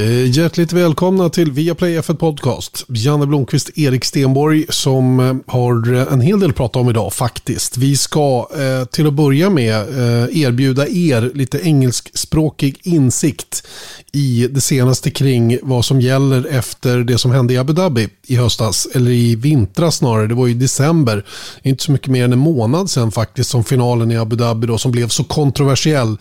Eh, 0.00 0.30
hjärtligt 0.30 0.72
välkomna 0.72 1.28
till 1.28 1.52
Viaplay 1.52 1.98
F1 1.98 2.16
Podcast. 2.16 2.84
Janne 2.88 3.26
Blomqvist, 3.26 3.78
Erik 3.78 4.04
Stenborg 4.04 4.66
som 4.68 5.20
eh, 5.20 5.34
har 5.46 5.94
eh, 5.94 6.12
en 6.12 6.20
hel 6.20 6.40
del 6.40 6.50
att 6.50 6.56
prata 6.56 6.78
om 6.78 6.90
idag 6.90 7.12
faktiskt. 7.12 7.76
Vi 7.76 7.96
ska 7.96 8.48
till 8.90 9.06
att 9.06 9.12
börja 9.12 9.50
med 9.50 9.88
erbjuda 10.32 10.88
er 10.88 11.30
lite 11.34 11.58
engelskspråkig 11.58 12.80
insikt 12.82 13.66
i 14.12 14.48
det 14.50 14.60
senaste 14.60 15.10
kring 15.10 15.58
vad 15.62 15.84
som 15.84 16.00
gäller 16.00 16.46
efter 16.50 16.98
det 16.98 17.18
som 17.18 17.30
hände 17.30 17.54
i 17.54 17.58
Abu 17.58 17.72
Dhabi 17.72 18.08
i 18.26 18.36
höstas, 18.36 18.88
eller 18.94 19.10
i 19.10 19.34
vintras 19.34 19.96
snarare, 19.96 20.26
det 20.26 20.34
var 20.34 20.48
i 20.48 20.54
december. 20.54 21.24
Inte 21.62 21.84
så 21.84 21.92
mycket 21.92 22.08
mer 22.08 22.24
än 22.24 22.32
en 22.32 22.38
månad 22.38 22.90
sedan 22.90 23.12
faktiskt 23.12 23.50
som 23.50 23.64
finalen 23.64 24.10
i 24.10 24.16
Abu 24.16 24.36
Dhabi 24.36 24.66
då, 24.66 24.78
som 24.78 24.92
blev 24.92 25.08
så 25.08 25.24
kontroversiell 25.24 26.16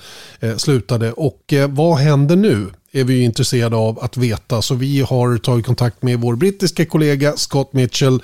slutade. 0.57 1.11
Och 1.11 1.53
vad 1.69 1.97
händer 1.97 2.35
nu? 2.35 2.67
Är 2.91 3.03
vi 3.03 3.21
intresserade 3.21 3.75
av 3.75 3.99
att 3.99 4.17
veta. 4.17 4.61
Så 4.61 4.75
vi 4.75 5.01
har 5.01 5.37
tagit 5.37 5.65
kontakt 5.65 6.01
med 6.03 6.19
vår 6.19 6.35
brittiska 6.35 6.85
kollega 6.85 7.33
Scott 7.35 7.73
Mitchell 7.73 8.23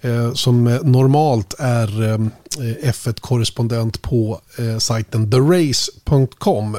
eh, 0.00 0.32
som 0.32 0.64
normalt 0.82 1.54
är 1.58 2.02
eh, 2.02 2.18
F1-korrespondent 2.82 4.02
på 4.02 4.40
eh, 4.58 4.78
sajten 4.78 5.30
therace.com. 5.30 6.76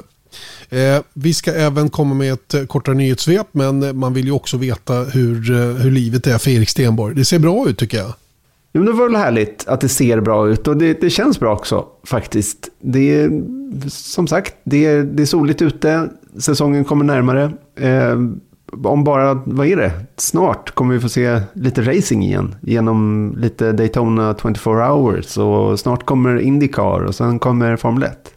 Vi 1.14 1.34
ska 1.34 1.54
även 1.54 1.90
komma 1.90 2.14
med 2.16 2.34
ett 2.34 2.68
kortare 2.68 2.96
nyhetssvep 2.96 3.48
men 3.52 3.98
man 4.00 4.14
vill 4.14 4.26
ju 4.26 4.32
också 4.32 4.58
veta 4.58 4.94
hur, 4.94 5.54
hur 5.80 5.92
livet 5.92 6.28
är 6.28 6.38
för 6.38 6.52
Erik 6.52 6.70
Stenborg. 6.70 7.16
Det 7.16 7.26
ser 7.26 7.40
bra 7.40 7.70
ut 7.70 7.78
tycker 7.78 7.98
jag. 7.98 8.14
Jo, 8.74 8.84
det 8.84 8.92
var 8.92 9.06
väl 9.06 9.16
härligt 9.16 9.68
att 9.68 9.82
det 9.82 9.90
ser 9.90 10.22
bra 10.22 10.50
ut 10.50 10.68
och 10.68 10.78
det, 10.78 11.02
det 11.02 11.10
känns 11.10 11.40
bra 11.40 11.54
också 11.54 11.86
faktiskt. 12.04 12.70
Det 12.80 13.16
är 13.16 13.42
som 13.90 14.28
sagt, 14.28 14.56
det 14.64 14.86
är, 14.86 15.04
det 15.04 15.24
är 15.24 15.26
soligt 15.26 15.62
ute, 15.62 16.10
säsongen 16.40 16.86
kommer 16.86 17.06
närmare. 17.06 17.52
Eh, 17.80 18.20
om 18.84 19.04
bara, 19.04 19.34
vad 19.46 19.68
är 19.68 19.76
det, 19.76 19.92
snart 20.18 20.72
kommer 20.72 20.94
vi 20.94 21.00
få 21.00 21.10
se 21.10 21.42
lite 21.54 21.82
racing 21.82 22.24
igen. 22.24 22.56
Genom 22.62 23.34
lite 23.38 23.72
Daytona 23.72 24.36
24 24.42 24.88
hours 24.88 25.38
och 25.38 25.80
snart 25.80 26.06
kommer 26.06 26.40
Indycar 26.40 27.04
och 27.04 27.16
sen 27.16 27.40
kommer 27.40 27.76
Formel 27.76 28.04
1. 28.04 28.32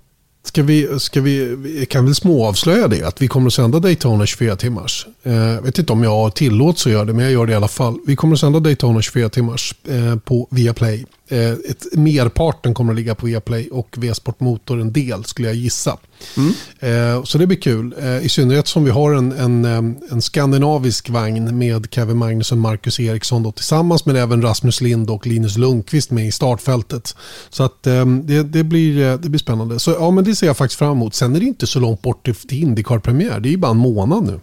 Ska 0.44 0.62
vi, 0.62 0.98
ska 0.98 1.20
vi, 1.20 1.86
kan 1.90 2.06
vi 2.06 2.14
småavslöja 2.14 2.88
det, 2.88 3.02
att 3.02 3.22
vi 3.22 3.28
kommer 3.28 3.46
att 3.46 3.52
sända 3.52 3.80
Daytona 3.80 4.26
24 4.26 4.56
timmars. 4.56 5.06
Eh, 5.22 5.34
jag 5.34 5.62
vet 5.62 5.78
inte 5.78 5.92
om 5.92 6.02
jag 6.02 6.34
tillåts 6.34 6.86
att 6.86 6.92
göra 6.92 7.04
det, 7.04 7.12
men 7.12 7.24
jag 7.24 7.32
gör 7.32 7.46
det 7.46 7.52
i 7.52 7.56
alla 7.56 7.68
fall. 7.68 7.98
Vi 8.06 8.16
kommer 8.16 8.34
att 8.34 8.40
sända 8.40 8.60
Daytona 8.60 9.02
24 9.02 9.28
timmars 9.28 9.74
eh, 9.88 10.18
på 10.18 10.48
Viaplay. 10.50 11.06
Eh, 11.28 11.52
ett, 11.52 11.86
merparten 11.92 12.74
kommer 12.74 12.92
att 12.92 12.96
ligga 12.96 13.14
på 13.14 13.26
Viaplay 13.26 13.68
och 13.68 13.94
V-sport 13.98 14.40
Motor 14.40 14.80
en 14.80 14.92
del 14.92 15.24
skulle 15.24 15.48
jag 15.48 15.56
gissa. 15.56 15.98
Mm. 16.36 16.52
Eh, 16.80 17.24
så 17.24 17.38
det 17.38 17.46
blir 17.46 17.60
kul. 17.60 17.94
Eh, 17.98 18.24
I 18.24 18.28
synnerhet 18.28 18.68
som 18.68 18.84
vi 18.84 18.90
har 18.90 19.12
en, 19.12 19.32
en, 19.32 19.64
en 20.10 20.22
skandinavisk 20.22 21.10
vagn 21.10 21.58
med 21.58 21.86
Kevin 21.90 22.16
Magnusson, 22.16 22.58
Marcus 22.58 23.00
Eriksson 23.00 23.42
då, 23.42 23.52
tillsammans 23.52 24.06
med 24.06 24.16
även 24.16 24.42
Rasmus 24.42 24.80
Lind 24.80 25.10
och 25.10 25.26
Linus 25.26 25.56
Lundqvist 25.56 26.10
med 26.10 26.26
i 26.26 26.32
startfältet. 26.32 27.16
Så 27.50 27.62
att 27.62 27.82
det, 28.22 28.42
det, 28.42 28.64
blir, 28.64 29.18
det 29.18 29.28
blir 29.28 29.38
spännande. 29.38 29.78
Så 29.78 29.90
ja, 29.90 30.10
men 30.10 30.24
det 30.24 30.36
ser 30.36 30.46
jag 30.46 30.56
faktiskt 30.56 30.78
fram 30.78 30.92
emot. 30.92 31.14
Sen 31.14 31.36
är 31.36 31.40
det 31.40 31.46
inte 31.46 31.66
så 31.66 31.80
långt 31.80 32.02
bort 32.02 32.24
till, 32.24 32.34
till 32.34 32.62
Indycar-premiär. 32.62 33.40
Det 33.40 33.48
är 33.48 33.50
ju 33.50 33.56
bara 33.56 33.70
en 33.70 33.76
månad 33.76 34.22
nu. 34.22 34.40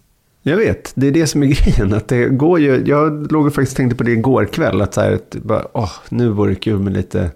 Jag 0.48 0.58
vet, 0.58 0.92
det 0.96 1.08
är 1.08 1.12
det 1.12 1.28
som 1.28 1.44
är 1.44 1.48
grejen. 1.64 1.94
Att 1.94 2.08
det 2.08 2.30
går 2.30 2.60
ju, 2.60 2.84
jag 2.86 3.32
låg 3.32 3.46
och 3.46 3.54
faktiskt 3.54 3.78
tänkte 3.78 3.96
på 3.96 4.04
det 4.04 4.12
igår 4.12 4.46
kväll. 4.46 4.82
Att, 4.82 4.94
så 4.94 5.02
här, 5.02 5.12
att 5.12 5.36
bara, 5.36 5.68
åh, 5.74 5.92
nu 6.10 6.30
vore 6.30 6.52
det 6.52 6.56
kul 6.56 6.80
med 6.80 6.94
lite 6.94 7.32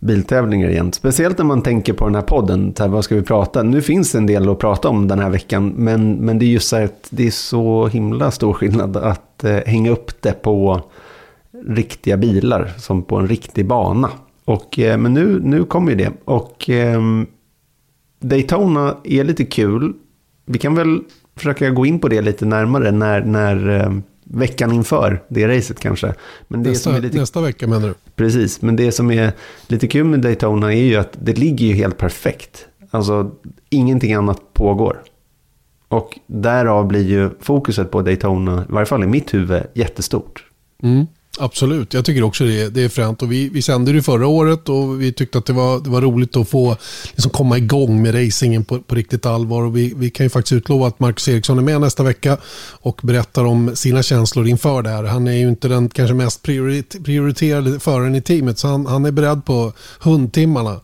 biltävlingar 0.00 0.68
igen. 0.68 0.92
Speciellt 0.92 1.38
när 1.38 1.44
man 1.44 1.62
tänker 1.62 1.92
på 1.92 2.04
den 2.04 2.14
här 2.14 2.22
podden. 2.22 2.74
Så 2.76 2.82
här, 2.82 2.90
vad 2.90 3.04
ska 3.04 3.14
vi 3.14 3.22
prata? 3.22 3.62
Nu 3.62 3.82
finns 3.82 4.12
det 4.12 4.18
en 4.18 4.26
del 4.26 4.48
att 4.48 4.58
prata 4.58 4.88
om 4.88 5.08
den 5.08 5.18
här 5.18 5.30
veckan. 5.30 5.68
Men, 5.68 6.14
men 6.14 6.38
det 6.38 6.44
är 6.44 6.48
just 6.48 6.68
så 6.68 6.76
här 6.76 6.84
att 6.84 7.08
det 7.10 7.26
är 7.26 7.30
så 7.30 7.86
himla 7.86 8.30
stor 8.30 8.52
skillnad 8.52 8.96
att 8.96 9.44
eh, 9.44 9.56
hänga 9.66 9.90
upp 9.90 10.22
det 10.22 10.42
på 10.42 10.80
riktiga 11.66 12.16
bilar. 12.16 12.72
Som 12.78 13.02
på 13.02 13.16
en 13.16 13.28
riktig 13.28 13.66
bana. 13.66 14.10
Och, 14.44 14.78
eh, 14.78 14.98
men 14.98 15.14
nu, 15.14 15.40
nu 15.42 15.64
kommer 15.64 15.90
ju 15.90 15.96
det. 15.96 16.12
Och 16.24 16.70
eh, 16.70 17.00
Daytona 18.20 18.96
är 19.04 19.24
lite 19.24 19.44
kul. 19.44 19.92
Vi 20.46 20.58
kan 20.58 20.74
väl 20.74 21.00
försöka 21.36 21.70
gå 21.70 21.86
in 21.86 21.98
på 21.98 22.08
det 22.08 22.20
lite 22.20 22.44
närmare 22.44 22.90
när, 22.92 23.20
när 23.20 23.80
eh, 23.80 23.92
veckan 24.24 24.72
inför 24.72 25.22
det 25.28 25.48
racet 25.48 25.80
kanske. 25.80 26.14
Men 26.48 26.62
det 26.62 26.70
nästa, 26.70 26.98
lite, 26.98 27.18
nästa 27.18 27.40
vecka 27.40 27.66
menar 27.66 27.88
du? 27.88 27.94
Precis, 28.16 28.62
men 28.62 28.76
det 28.76 28.92
som 28.92 29.10
är 29.10 29.32
lite 29.66 29.86
kul 29.86 30.04
med 30.04 30.20
Daytona 30.20 30.72
är 30.72 30.82
ju 30.82 30.96
att 30.96 31.18
det 31.20 31.38
ligger 31.38 31.66
ju 31.66 31.74
helt 31.74 31.98
perfekt. 31.98 32.66
Alltså 32.90 33.30
ingenting 33.70 34.14
annat 34.14 34.54
pågår. 34.54 35.02
Och 35.88 36.18
därav 36.26 36.86
blir 36.86 37.08
ju 37.08 37.30
fokuset 37.40 37.90
på 37.90 38.02
Daytona, 38.02 38.62
i 38.62 38.72
varje 38.72 38.86
fall 38.86 39.02
i 39.02 39.06
mitt 39.06 39.34
huvud, 39.34 39.62
jättestort. 39.74 40.44
Mm. 40.82 41.06
Absolut, 41.38 41.94
jag 41.94 42.04
tycker 42.04 42.22
också 42.22 42.44
det, 42.44 42.68
det 42.68 42.82
är 42.82 42.88
fränt. 42.88 43.22
Och 43.22 43.32
vi, 43.32 43.48
vi 43.48 43.62
sände 43.62 43.92
det 43.92 44.02
förra 44.02 44.26
året 44.26 44.68
och 44.68 45.02
vi 45.02 45.12
tyckte 45.12 45.38
att 45.38 45.46
det 45.46 45.52
var, 45.52 45.80
det 45.80 45.90
var 45.90 46.00
roligt 46.00 46.36
att 46.36 46.48
få 46.48 46.76
liksom 47.12 47.30
komma 47.30 47.58
igång 47.58 48.02
med 48.02 48.14
racingen 48.14 48.64
på, 48.64 48.80
på 48.80 48.94
riktigt 48.94 49.26
allvar. 49.26 49.62
Och 49.62 49.76
vi, 49.76 49.92
vi 49.96 50.10
kan 50.10 50.26
ju 50.26 50.30
faktiskt 50.30 50.52
utlova 50.52 50.86
att 50.86 51.00
Marcus 51.00 51.28
Eriksson 51.28 51.58
är 51.58 51.62
med 51.62 51.80
nästa 51.80 52.02
vecka 52.02 52.36
och 52.70 53.00
berättar 53.02 53.44
om 53.44 53.76
sina 53.76 54.02
känslor 54.02 54.48
inför 54.48 54.82
det 54.82 54.90
här. 54.90 55.04
Han 55.04 55.28
är 55.28 55.32
ju 55.32 55.48
inte 55.48 55.68
den 55.68 55.88
kanske 55.88 56.14
mest 56.14 56.42
prioriterade 56.42 57.80
föraren 57.80 58.14
i 58.14 58.22
teamet 58.22 58.58
så 58.58 58.68
han, 58.68 58.86
han 58.86 59.04
är 59.04 59.10
beredd 59.10 59.44
på 59.44 59.72
hundtimmarna. 60.00 60.80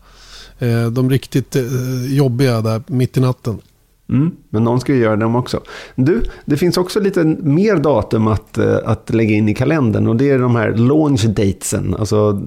Eh, 0.59 0.85
de 0.85 1.09
riktigt 1.09 1.55
eh, 1.55 1.63
jobbiga 2.07 2.61
där 2.61 2.83
mitt 2.87 3.17
i 3.17 3.19
natten. 3.19 3.61
Mm, 4.09 4.31
men 4.49 4.63
någon 4.63 4.79
ska 4.79 4.93
ju 4.93 4.99
göra 4.99 5.15
dem 5.15 5.35
också. 5.35 5.61
Du, 5.95 6.23
det 6.45 6.57
finns 6.57 6.77
också 6.77 6.99
lite 6.99 7.23
mer 7.23 7.75
datum 7.75 8.27
att, 8.27 8.57
eh, 8.57 8.77
att 8.85 9.09
lägga 9.09 9.35
in 9.35 9.49
i 9.49 9.55
kalendern 9.55 10.07
och 10.07 10.15
det 10.15 10.29
är 10.29 10.39
de 10.39 10.55
här 10.55 10.71
launch 10.71 11.25
datesen. 11.25 11.95
Alltså 11.99 12.41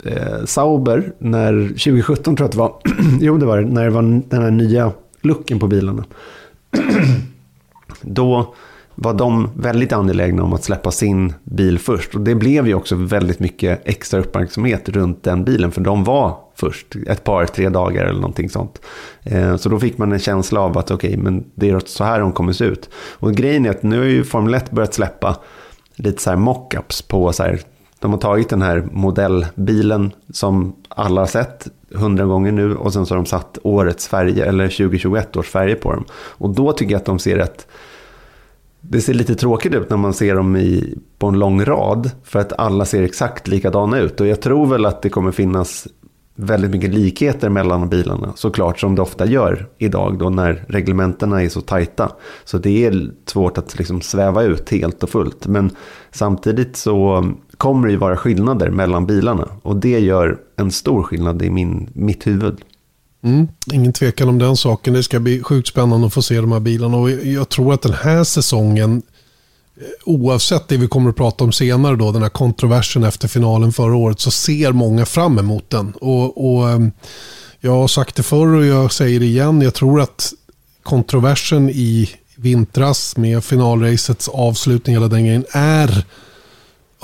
eh, 0.04 0.44
Sauber, 0.44 1.12
när 1.18 1.68
2017 1.68 2.36
tror 2.36 2.38
jag 2.38 2.44
att 2.44 2.52
det 2.52 2.58
var, 2.58 2.78
jo 3.20 3.38
det 3.38 3.46
var 3.46 3.58
det, 3.58 3.68
när 3.68 3.84
det 3.84 3.90
var 3.90 4.02
den 4.02 4.42
här 4.42 4.50
nya 4.50 4.92
looken 5.20 5.58
på 5.58 5.66
bilarna. 5.66 6.04
Då 8.00 8.54
var 8.94 9.14
de 9.14 9.50
väldigt 9.56 9.92
angelägna 9.92 10.42
om 10.42 10.52
att 10.52 10.64
släppa 10.64 10.90
sin 10.90 11.34
bil 11.44 11.78
först. 11.78 12.14
Och 12.14 12.20
det 12.20 12.34
blev 12.34 12.66
ju 12.66 12.74
också 12.74 12.94
väldigt 12.94 13.40
mycket 13.40 13.80
extra 13.84 14.20
uppmärksamhet 14.20 14.88
runt 14.88 15.22
den 15.22 15.44
bilen. 15.44 15.70
För 15.72 15.80
de 15.80 16.04
var 16.04 16.36
först. 16.54 16.86
Ett 17.06 17.24
par, 17.24 17.46
tre 17.46 17.68
dagar 17.68 18.04
eller 18.04 18.20
någonting 18.20 18.50
sånt. 18.50 18.80
Eh, 19.22 19.56
så 19.56 19.68
då 19.68 19.78
fick 19.80 19.98
man 19.98 20.12
en 20.12 20.18
känsla 20.18 20.60
av 20.60 20.78
att 20.78 20.90
okej, 20.90 21.10
okay, 21.10 21.22
men 21.22 21.44
det 21.54 21.70
är 21.70 21.80
så 21.84 22.04
här 22.04 22.20
de 22.20 22.32
kommer 22.32 22.52
se 22.52 22.64
ut. 22.64 22.90
Och 22.94 23.34
grejen 23.34 23.66
är 23.66 23.70
att 23.70 23.82
nu 23.82 23.98
har 23.98 24.04
ju 24.04 24.24
Formel 24.24 24.54
1 24.54 24.70
börjat 24.70 24.94
släppa 24.94 25.36
lite 25.96 26.22
så 26.22 26.30
här 26.30 26.36
mockups 26.36 27.02
på 27.02 27.32
så 27.32 27.42
här, 27.42 27.60
de 28.04 28.12
har 28.12 28.20
tagit 28.20 28.48
den 28.48 28.62
här 28.62 28.88
modellbilen 28.92 30.12
som 30.32 30.76
alla 30.88 31.20
har 31.20 31.26
sett 31.26 31.68
hundra 31.94 32.24
gånger 32.24 32.52
nu 32.52 32.76
och 32.76 32.92
sen 32.92 33.06
så 33.06 33.14
har 33.14 33.16
de 33.16 33.26
satt 33.26 33.58
årets 33.62 34.08
färger, 34.08 34.46
eller 34.46 34.68
2021 34.68 35.36
års 35.36 35.48
färger 35.48 35.74
på 35.74 35.92
dem. 35.92 36.04
Och 36.12 36.50
då 36.50 36.72
tycker 36.72 36.92
jag 36.92 36.98
att 36.98 37.04
de 37.04 37.18
ser 37.18 37.36
rätt 37.36 37.66
det 38.88 39.00
ser 39.00 39.14
lite 39.14 39.34
tråkigt 39.34 39.74
ut 39.74 39.90
när 39.90 39.96
man 39.96 40.14
ser 40.14 40.34
dem 40.34 40.56
i, 40.56 40.98
på 41.18 41.26
en 41.26 41.38
lång 41.38 41.64
rad. 41.64 42.10
För 42.24 42.38
att 42.38 42.52
alla 42.52 42.84
ser 42.84 43.02
exakt 43.02 43.48
likadana 43.48 43.98
ut. 43.98 44.20
Och 44.20 44.26
jag 44.26 44.40
tror 44.40 44.66
väl 44.66 44.86
att 44.86 45.02
det 45.02 45.08
kommer 45.08 45.32
finnas 45.32 45.88
väldigt 46.34 46.70
mycket 46.70 46.94
likheter 46.94 47.48
mellan 47.48 47.88
bilarna. 47.88 48.32
Såklart 48.36 48.80
som 48.80 48.94
det 48.94 49.02
ofta 49.02 49.26
gör 49.26 49.66
idag 49.78 50.18
då 50.18 50.30
när 50.30 50.64
reglementena 50.68 51.42
är 51.42 51.48
så 51.48 51.60
tajta. 51.60 52.12
Så 52.44 52.58
det 52.58 52.86
är 52.86 53.10
svårt 53.26 53.58
att 53.58 53.78
liksom 53.78 54.00
sväva 54.00 54.42
ut 54.42 54.70
helt 54.70 55.02
och 55.02 55.10
fullt. 55.10 55.46
Men 55.46 55.70
samtidigt 56.10 56.76
så 56.76 57.32
kommer 57.64 57.86
det 57.86 57.92
ju 57.92 57.98
vara 57.98 58.16
skillnader 58.16 58.70
mellan 58.70 59.06
bilarna. 59.06 59.48
Och 59.62 59.76
det 59.76 59.98
gör 59.98 60.38
en 60.56 60.70
stor 60.70 61.02
skillnad 61.02 61.42
i 61.42 61.50
min, 61.50 61.90
mitt 61.92 62.26
huvud. 62.26 62.60
Mm, 63.22 63.48
ingen 63.72 63.92
tvekan 63.92 64.28
om 64.28 64.38
den 64.38 64.56
saken. 64.56 64.94
Det 64.94 65.02
ska 65.02 65.20
bli 65.20 65.42
sjukt 65.42 65.68
spännande 65.68 66.06
att 66.06 66.14
få 66.14 66.22
se 66.22 66.40
de 66.40 66.52
här 66.52 66.60
bilarna. 66.60 66.96
Och 66.96 67.10
jag 67.10 67.48
tror 67.48 67.74
att 67.74 67.82
den 67.82 67.92
här 67.92 68.24
säsongen, 68.24 69.02
eh, 69.76 69.82
oavsett 70.04 70.68
det 70.68 70.76
vi 70.76 70.88
kommer 70.88 71.10
att 71.10 71.16
prata 71.16 71.44
om 71.44 71.52
senare, 71.52 71.96
då, 71.96 72.12
den 72.12 72.22
här 72.22 72.28
kontroversen 72.28 73.04
efter 73.04 73.28
finalen 73.28 73.72
förra 73.72 73.96
året, 73.96 74.20
så 74.20 74.30
ser 74.30 74.72
många 74.72 75.06
fram 75.06 75.38
emot 75.38 75.70
den. 75.70 75.92
Och, 76.00 76.54
och 76.54 76.70
eh, 76.70 76.78
Jag 77.60 77.72
har 77.72 77.88
sagt 77.88 78.16
det 78.16 78.22
förr 78.22 78.54
och 78.54 78.66
jag 78.66 78.92
säger 78.92 79.20
det 79.20 79.26
igen. 79.26 79.60
Jag 79.60 79.74
tror 79.74 80.00
att 80.00 80.32
kontroversen 80.82 81.70
i 81.70 82.10
vintras 82.36 83.16
med 83.16 83.44
finalracets 83.44 84.28
avslutning, 84.28 84.96
hela 84.96 85.08
den 85.08 85.24
grejen, 85.24 85.44
är 85.52 86.04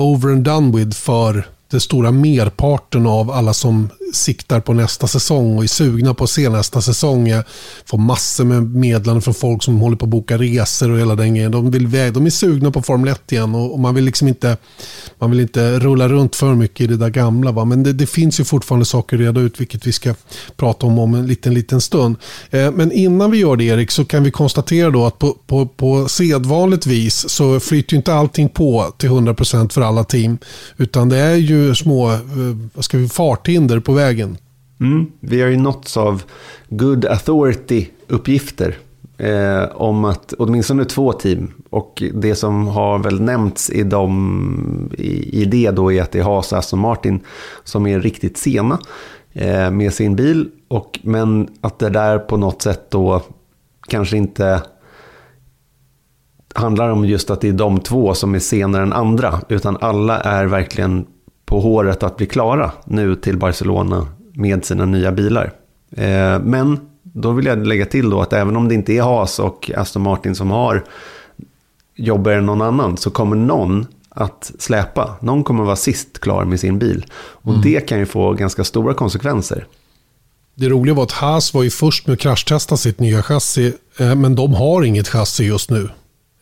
over 0.01 0.33
and 0.33 0.45
done 0.45 0.79
with 0.79 0.97
för 0.97 1.47
den 1.71 1.81
stora 1.81 2.11
merparten 2.11 3.07
av 3.07 3.31
alla 3.31 3.55
som 3.55 3.89
siktar 4.13 4.61
på 4.61 4.73
nästa 4.73 5.07
säsong 5.07 5.57
och 5.57 5.65
är 5.65 5.69
sugna 5.69 6.15
på 6.15 6.25
att 6.25 6.31
se 6.31 6.49
nästa 6.49 6.83
säsong. 6.83 7.29
Jag 7.29 7.45
får 7.87 7.99
massor 7.99 8.45
med 8.45 8.63
meddelanden 8.63 9.23
från 9.23 9.35
folk 9.35 9.63
som 9.63 9.79
håller 9.79 9.97
på 9.97 10.05
att 10.05 10.11
boka 10.11 10.39
resor 10.39 10.91
och 10.91 10.99
hela 10.99 11.15
den 11.15 11.35
grejen. 11.35 11.53
De, 11.53 11.71
vill, 11.71 11.91
de 11.91 12.27
är 12.27 12.31
sugna 12.31 12.71
på 12.71 12.83
Formel 12.83 13.09
1 13.09 13.33
igen 13.33 13.55
och, 13.55 13.73
och, 13.73 13.81
man 13.81 13.95
vill 13.95 14.05
liksom 14.05 14.29
inte 14.29 14.57
man 15.19 15.31
vill 15.31 15.41
inte 15.41 15.79
rulla 15.79 16.09
runt 16.09 16.37
för 16.37 16.55
mycket 16.55 16.81
i 16.81 16.87
det 16.87 16.97
där 16.97 17.09
gamla. 17.09 17.53
Va? 17.53 17.65
Men 17.65 17.83
det, 17.83 17.93
det 17.93 18.07
finns 18.07 18.41
ju 18.41 18.45
fortfarande 18.45 18.85
saker 18.85 19.17
att 19.17 19.21
reda 19.21 19.41
ut 19.41 19.61
vilket 19.61 19.87
vi 19.87 19.93
ska 19.93 20.15
prata 20.57 20.87
om 20.87 20.99
om 20.99 21.15
en 21.15 21.27
liten, 21.27 21.55
liten 21.55 21.81
stund. 21.81 22.17
Eh, 22.51 22.73
men 22.73 22.93
innan 22.93 23.31
vi 23.31 23.39
gör 23.39 23.57
det 23.57 23.65
Erik 23.65 23.91
så 23.91 24.05
kan 24.05 24.23
vi 24.23 24.31
konstatera 24.31 24.91
då 24.91 25.07
att 25.07 25.19
på, 25.19 25.37
på, 25.47 25.67
på 25.67 26.09
sedvanligt 26.09 26.87
vis 26.87 27.29
så 27.29 27.61
flyter 27.61 27.97
inte 27.97 28.15
allting 28.15 28.49
på 28.49 28.95
till 28.99 29.11
100% 29.11 29.73
för 29.73 29.81
alla 29.81 30.05
team. 30.05 30.39
Utan 30.77 31.09
det 31.09 31.19
är 31.19 31.37
ju 31.37 31.75
små 31.75 32.13
eh, 32.13 32.19
vad 32.75 32.85
ska 32.85 32.99
vi, 32.99 33.09
farthinder 33.09 33.81
på 33.81 33.93
vägen. 34.01 34.37
Mm. 34.81 35.07
Vi 35.21 35.43
har 35.43 35.49
ju 35.49 35.57
nåtts 35.57 35.97
av 35.97 36.23
good 36.69 37.05
authority-uppgifter 37.05 38.75
eh, 39.19 39.65
om 39.75 40.05
att 40.05 40.35
åtminstone 40.39 40.85
två 40.85 41.13
team 41.13 41.53
och 41.71 42.03
det 42.15 42.35
som 42.35 42.69
har 42.69 42.99
väl 42.99 43.21
nämnts 43.21 43.71
i, 43.71 43.83
dem, 43.83 44.91
i, 44.99 45.43
i 45.43 45.45
det 45.45 45.71
då 45.71 45.93
är 45.93 46.03
att 46.03 46.13
det 46.13 46.19
är 46.19 46.23
Haas 46.23 46.53
och 46.53 46.59
Aston 46.59 46.81
Martin 46.81 47.21
som 47.65 47.87
är 47.87 48.01
riktigt 48.01 48.39
sena 48.39 48.79
eh, 49.33 49.71
med 49.71 49.95
sin 49.95 50.17
bil. 50.17 50.49
Och, 50.69 51.01
men 51.03 51.49
att 51.61 51.79
det 51.79 51.91
där 51.91 52.19
på 52.19 52.37
något 52.37 52.63
sätt 52.63 52.91
då 52.91 53.23
kanske 53.89 54.17
inte 54.17 54.63
handlar 56.55 56.89
om 56.89 57.05
just 57.05 57.31
att 57.31 57.41
det 57.41 57.49
är 57.49 57.53
de 57.53 57.81
två 57.81 58.15
som 58.15 58.35
är 58.35 58.39
senare 58.39 58.83
än 58.83 58.93
andra, 58.93 59.41
utan 59.49 59.77
alla 59.81 60.21
är 60.21 60.47
verkligen 60.47 61.07
på 61.51 61.61
håret 61.61 62.03
att 62.03 62.17
bli 62.17 62.27
klara 62.27 62.73
nu 62.85 63.17
till 63.17 63.37
Barcelona 63.37 64.07
med 64.35 64.65
sina 64.65 64.87
nya 64.87 65.13
bilar. 65.13 65.53
Eh, 65.97 66.39
men 66.43 66.81
då 67.03 67.33
vill 67.33 67.47
jag 67.47 67.67
lägga 67.67 67.87
till 67.87 68.11
då 68.11 68.21
att 68.21 68.33
även 68.33 68.57
om 68.57 68.69
det 68.69 68.75
inte 68.75 68.93
är 68.93 69.03
Haas 69.03 69.39
och 69.39 69.71
Aston 69.77 70.03
Martin 70.03 70.35
som 70.35 70.51
har 70.51 70.85
jobbigare 71.97 72.39
än 72.39 72.47
någon 72.47 72.63
annan 72.63 72.97
så 72.97 73.11
kommer 73.11 73.37
någon 73.37 73.87
att 74.09 74.53
släpa. 74.59 75.15
Någon 75.21 75.45
kommer 75.45 75.65
vara 75.65 75.77
sist 75.77 76.21
klar 76.21 76.45
med 76.45 76.61
sin 76.61 76.79
bil. 76.79 77.07
Och 77.15 77.53
mm. 77.53 77.63
det 77.63 77.89
kan 77.89 77.99
ju 77.99 78.07
få 78.07 78.33
ganska 78.33 78.65
stora 78.65 78.95
konsekvenser. 78.95 79.67
Det 80.55 80.69
roliga 80.69 80.95
var 80.95 81.03
att 81.03 81.13
Haas 81.13 81.55
var 81.55 81.63
ju 81.63 81.71
först 81.71 82.07
med 82.07 82.15
att 82.15 82.21
kraschtesta 82.21 82.77
sitt 82.77 83.01
nya 83.01 83.23
chassi, 83.23 83.73
eh, 83.99 84.15
men 84.15 84.35
de 84.35 84.55
har 84.55 84.83
inget 84.83 85.09
chassi 85.09 85.45
just 85.45 85.71
nu 85.71 85.89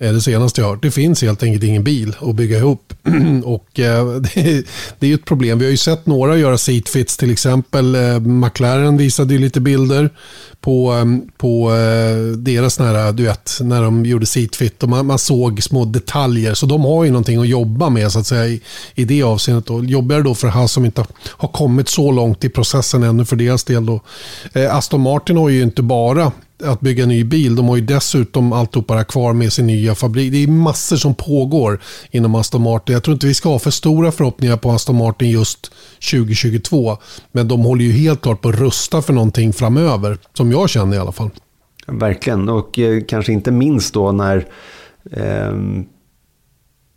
är 0.00 0.12
det 0.12 0.20
senaste 0.20 0.60
jag 0.60 0.68
hört. 0.68 0.82
Det 0.82 0.90
finns 0.90 1.22
helt 1.22 1.42
enkelt 1.42 1.64
ingen 1.64 1.84
bil 1.84 2.16
att 2.20 2.34
bygga 2.34 2.58
ihop. 2.58 2.92
och 3.44 3.80
eh, 3.80 4.06
det, 4.34 4.64
det, 4.98 5.06
är 5.06 5.08
ju 5.08 5.14
ett 5.14 5.24
problem. 5.24 5.58
Vi 5.58 5.64
har 5.64 5.70
ju 5.70 5.76
sett 5.76 6.06
några 6.06 6.36
göra 6.36 6.58
seatfits 6.58 7.16
till 7.16 7.30
exempel. 7.30 7.94
Eh, 7.94 8.20
McLaren 8.20 8.96
visade 8.96 9.34
ju 9.34 9.40
lite 9.40 9.60
bilder 9.60 10.10
på, 10.60 10.90
ehm, 10.92 11.14
eh, 11.14 11.20
på 11.36 11.70
deras 12.36 12.78
nära, 12.78 13.12
du 13.12 13.22
vet, 13.24 13.58
när 13.60 13.82
de 13.82 14.04
gjorde 14.06 14.26
seatfit. 14.26 14.82
Och 14.82 14.88
man, 14.88 15.06
man, 15.06 15.18
såg 15.18 15.62
små 15.62 15.84
detaljer. 15.84 16.54
Så 16.54 16.66
de 16.66 16.84
har 16.84 17.04
ju 17.04 17.10
någonting 17.10 17.40
att 17.40 17.48
jobba 17.48 17.90
med 17.90 18.12
så 18.12 18.18
att 18.18 18.26
säga 18.26 18.46
i, 18.46 18.60
i 18.94 19.04
det 19.04 19.22
avseendet. 19.22 19.70
Och 19.70 19.84
jobbigare 19.84 20.22
då 20.22 20.34
för 20.34 20.48
han 20.48 20.68
som 20.68 20.84
inte 20.84 21.04
har 21.26 21.48
kommit 21.48 21.88
så 21.88 22.10
långt 22.10 22.44
i 22.44 22.48
processen 22.48 23.02
ännu 23.02 23.24
för 23.24 23.36
deras 23.36 23.64
del. 23.64 23.86
Då. 23.86 24.00
Eh, 24.52 24.76
Aston 24.76 25.00
Martin 25.00 25.36
har 25.36 25.48
ju 25.48 25.62
inte 25.62 25.82
bara 25.82 26.32
att 26.64 26.80
bygga 26.80 27.02
en 27.02 27.08
ny 27.08 27.24
bil. 27.24 27.56
De 27.56 27.68
har 27.68 27.76
ju 27.76 27.82
dessutom 27.82 28.52
alltihopa 28.52 29.04
kvar 29.04 29.32
med 29.32 29.52
sin 29.52 29.66
nya 29.66 29.94
fabrik. 29.94 30.32
Det 30.32 30.42
är 30.42 30.48
massor 30.48 30.96
som 30.96 31.14
pågår 31.14 31.80
inom 32.10 32.34
Aston 32.34 32.62
Martin. 32.62 32.92
Jag 32.92 33.02
tror 33.02 33.12
inte 33.12 33.26
vi 33.26 33.34
ska 33.34 33.48
ha 33.48 33.58
för 33.58 33.70
stora 33.70 34.12
förhoppningar 34.12 34.56
på 34.56 34.70
Aston 34.70 34.96
Martin 34.96 35.30
just 35.30 35.72
2022. 36.10 36.96
Men 37.32 37.48
de 37.48 37.60
håller 37.60 37.84
ju 37.84 37.92
helt 37.92 38.20
klart 38.20 38.40
på 38.40 38.48
att 38.48 38.54
rusta 38.54 39.02
för 39.02 39.12
någonting 39.12 39.52
framöver. 39.52 40.18
Som 40.34 40.52
jag 40.52 40.70
känner 40.70 40.96
i 40.96 41.00
alla 41.00 41.12
fall. 41.12 41.30
Verkligen, 41.86 42.48
och 42.48 42.78
eh, 42.78 43.02
kanske 43.08 43.32
inte 43.32 43.50
minst 43.50 43.94
då 43.94 44.12
när 44.12 44.46
eh, 45.10 45.52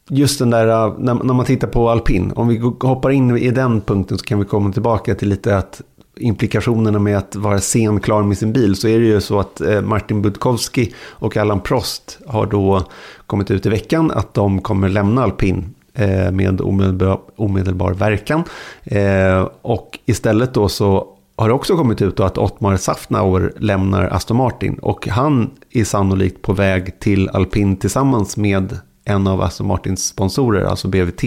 just 0.10 0.40
den 0.40 0.50
där, 0.50 0.68
eh, 0.68 1.00
när, 1.00 1.14
när 1.14 1.34
man 1.34 1.46
tittar 1.46 1.68
på 1.68 1.90
alpin. 1.90 2.34
Om 2.36 2.48
vi 2.48 2.58
hoppar 2.88 3.10
in 3.10 3.38
i 3.38 3.52
den 3.52 3.82
punkten 3.82 4.18
så 4.18 4.26
kan 4.26 4.40
vi 4.40 4.46
komma 4.46 4.72
tillbaka 4.72 5.16
till 5.16 5.30
lite 5.30 5.58
att 5.58 5.82
implikationerna 6.18 7.00
med 7.00 7.18
att 7.18 7.36
vara 7.36 7.60
sen 7.60 8.00
klar 8.00 8.24
med 8.24 8.38
sin 8.38 8.54
bil 8.54 8.76
så 8.76 8.88
är 8.88 9.00
det 9.00 9.06
ju 9.06 9.22
så 9.22 9.40
att 9.40 9.62
eh, 9.62 9.82
Martin 9.82 10.22
Budkowski 10.22 10.94
och 11.10 11.38
Allan 11.38 11.60
Prost 11.60 12.20
har 12.28 12.46
då 12.46 12.84
kommit 13.28 13.52
ut 13.52 13.66
i 13.66 13.70
veckan 13.70 14.12
att 14.12 14.34
de 14.34 14.62
kommer 14.62 14.90
lämna 14.90 15.24
alpin 15.24 15.76
eh, 15.94 16.32
med 16.32 16.62
omedelbar, 16.62 17.20
omedelbar 17.36 17.94
verkan. 17.94 18.44
Eh, 18.84 19.48
och 19.62 20.00
istället 20.06 20.54
då 20.54 20.70
så 20.70 21.08
har 21.36 21.48
det 21.48 21.54
också 21.54 21.78
kommit 21.78 22.02
ut 22.02 22.20
att 22.20 22.38
Ottmar 22.38 22.78
Safnauer 22.78 23.54
lämnar 23.58 24.08
Aston 24.08 24.38
Martin 24.38 24.74
och 24.74 25.08
han 25.08 25.52
är 25.72 25.84
sannolikt 25.84 26.42
på 26.42 26.54
väg 26.54 27.00
till 27.00 27.30
alpin 27.30 27.78
tillsammans 27.78 28.38
med 28.38 28.78
en 29.06 29.28
av 29.28 29.42
Aston 29.42 29.68
Martins 29.68 30.08
sponsorer, 30.08 30.64
alltså 30.64 30.88
BVT 30.88 31.24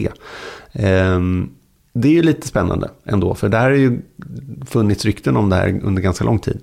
ehm, 0.73 1.51
det 1.95 2.09
är 2.09 2.13
ju 2.13 2.23
lite 2.23 2.47
spännande 2.47 2.91
ändå, 3.05 3.35
för 3.35 3.49
det 3.49 3.59
har 3.59 3.71
ju 3.71 4.01
funnits 4.67 5.05
rykten 5.05 5.37
om 5.37 5.51
det 5.51 5.57
här 5.57 5.81
under 5.83 6.03
ganska 6.03 6.25
lång 6.25 6.39
tid. 6.39 6.61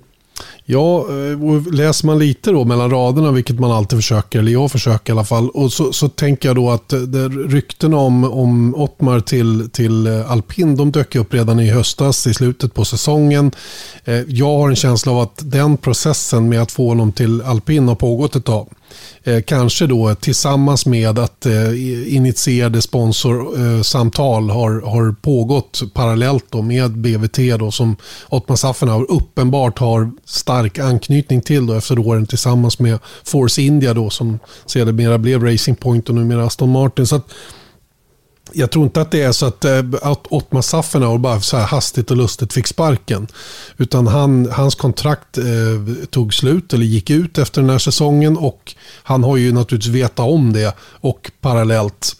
Ja, 0.64 0.98
eh, 0.98 1.44
och 1.44 1.72
läser 1.72 2.06
man 2.06 2.18
lite 2.18 2.50
då 2.50 2.64
mellan 2.64 2.90
raderna, 2.90 3.30
vilket 3.30 3.60
man 3.60 3.72
alltid 3.72 3.98
försöker, 3.98 4.38
eller 4.38 4.52
jag 4.52 4.72
försöker 4.72 5.12
i 5.12 5.14
alla 5.14 5.24
fall, 5.24 5.50
och 5.50 5.72
så, 5.72 5.92
så 5.92 6.08
tänker 6.08 6.48
jag 6.48 6.56
då 6.56 6.70
att 6.70 6.92
eh, 6.92 7.00
det, 7.00 7.28
ryktena 7.28 7.96
om, 7.96 8.24
om 8.24 8.74
Ottmar 8.74 9.20
till, 9.20 9.70
till 9.70 10.06
eh, 10.06 10.30
alpin, 10.30 10.76
de 10.76 10.92
dök 10.92 11.16
upp 11.16 11.34
redan 11.34 11.60
i 11.60 11.70
höstas, 11.70 12.26
i 12.26 12.34
slutet 12.34 12.74
på 12.74 12.84
säsongen. 12.84 13.52
Jag 14.26 14.58
har 14.58 14.68
en 14.68 14.76
känsla 14.76 15.12
av 15.12 15.18
att 15.18 15.40
den 15.42 15.76
processen 15.76 16.48
med 16.48 16.62
att 16.62 16.72
få 16.72 16.88
honom 16.88 17.12
till 17.12 17.42
alpin 17.42 17.88
har 17.88 17.94
pågått 17.94 18.36
ett 18.36 18.44
tag. 18.44 18.68
Eh, 19.24 19.42
kanske 19.42 19.86
då 19.86 20.14
tillsammans 20.14 20.86
med 20.86 21.18
att 21.18 21.46
eh, 21.46 22.14
initierade 22.16 22.82
sponsorsamtal 22.82 24.50
har, 24.50 24.80
har 24.80 25.14
pågått 25.22 25.82
parallellt 25.94 26.44
då 26.50 26.62
med 26.62 26.98
BVT 26.98 27.58
då, 27.58 27.70
som 27.70 27.96
Ottmar 28.28 28.56
Safenauer 28.56 29.10
uppenbart 29.10 29.78
har 29.78 30.10
stark 30.24 30.78
anknytning 30.78 31.40
till 31.40 31.66
då, 31.66 31.74
efter 31.74 31.98
åren 31.98 32.26
tillsammans 32.26 32.78
med 32.78 32.98
Force 33.24 33.62
India 33.62 33.94
då, 33.94 34.10
som 34.10 34.38
sedermera 34.66 35.18
blev 35.18 35.44
Racing 35.44 35.76
Point 35.80 36.08
och 36.08 36.14
numera 36.14 36.44
Aston 36.44 36.72
Martin. 36.72 37.06
Så 37.06 37.16
att, 37.16 37.32
jag 38.54 38.70
tror 38.70 38.84
inte 38.84 39.00
att 39.00 39.10
det 39.10 39.22
är 39.22 39.32
så 39.32 39.46
att, 39.46 39.64
eh, 39.64 39.78
att 40.02 40.26
Ottmar 40.30 40.62
Safenauer 40.62 41.18
bara 41.18 41.40
så 41.40 41.56
här 41.56 41.66
hastigt 41.66 42.10
och 42.10 42.16
lustigt 42.16 42.52
fick 42.52 42.66
sparken. 42.66 43.26
Utan 43.76 44.06
han, 44.06 44.48
hans 44.52 44.74
kontrakt 44.74 45.38
eh, 45.38 45.44
tog 46.10 46.34
slut 46.34 46.72
eller 46.72 46.86
gick 46.86 47.10
ut 47.10 47.38
efter 47.38 47.60
den 47.60 47.70
här 47.70 47.78
säsongen 47.78 48.36
och 48.36 48.74
han 49.02 49.24
har 49.24 49.36
ju 49.36 49.52
naturligtvis 49.52 49.94
vetat 49.94 50.26
om 50.26 50.52
det 50.52 50.76
och 50.80 51.30
parallellt 51.40 52.16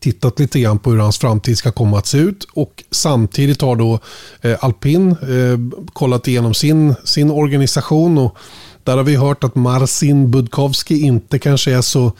tittat 0.00 0.38
lite 0.38 0.60
grann 0.60 0.78
på 0.78 0.90
hur 0.90 0.98
hans 0.98 1.18
framtid 1.18 1.58
ska 1.58 1.72
komma 1.72 1.98
att 1.98 2.06
se 2.06 2.18
ut 2.18 2.46
och 2.52 2.84
samtidigt 2.90 3.62
har 3.62 3.76
då 3.76 3.98
eh, 4.40 4.56
Alpin 4.60 5.10
eh, 5.10 5.82
kollat 5.92 6.28
igenom 6.28 6.54
sin, 6.54 6.94
sin 7.04 7.30
organisation 7.30 8.18
och 8.18 8.36
där 8.84 8.96
har 8.96 9.04
vi 9.04 9.16
hört 9.16 9.44
att 9.44 9.54
Marcin 9.54 10.30
Budkowski 10.30 11.00
inte 11.00 11.38
kanske 11.38 11.72
är 11.72 11.82
så 11.82 12.12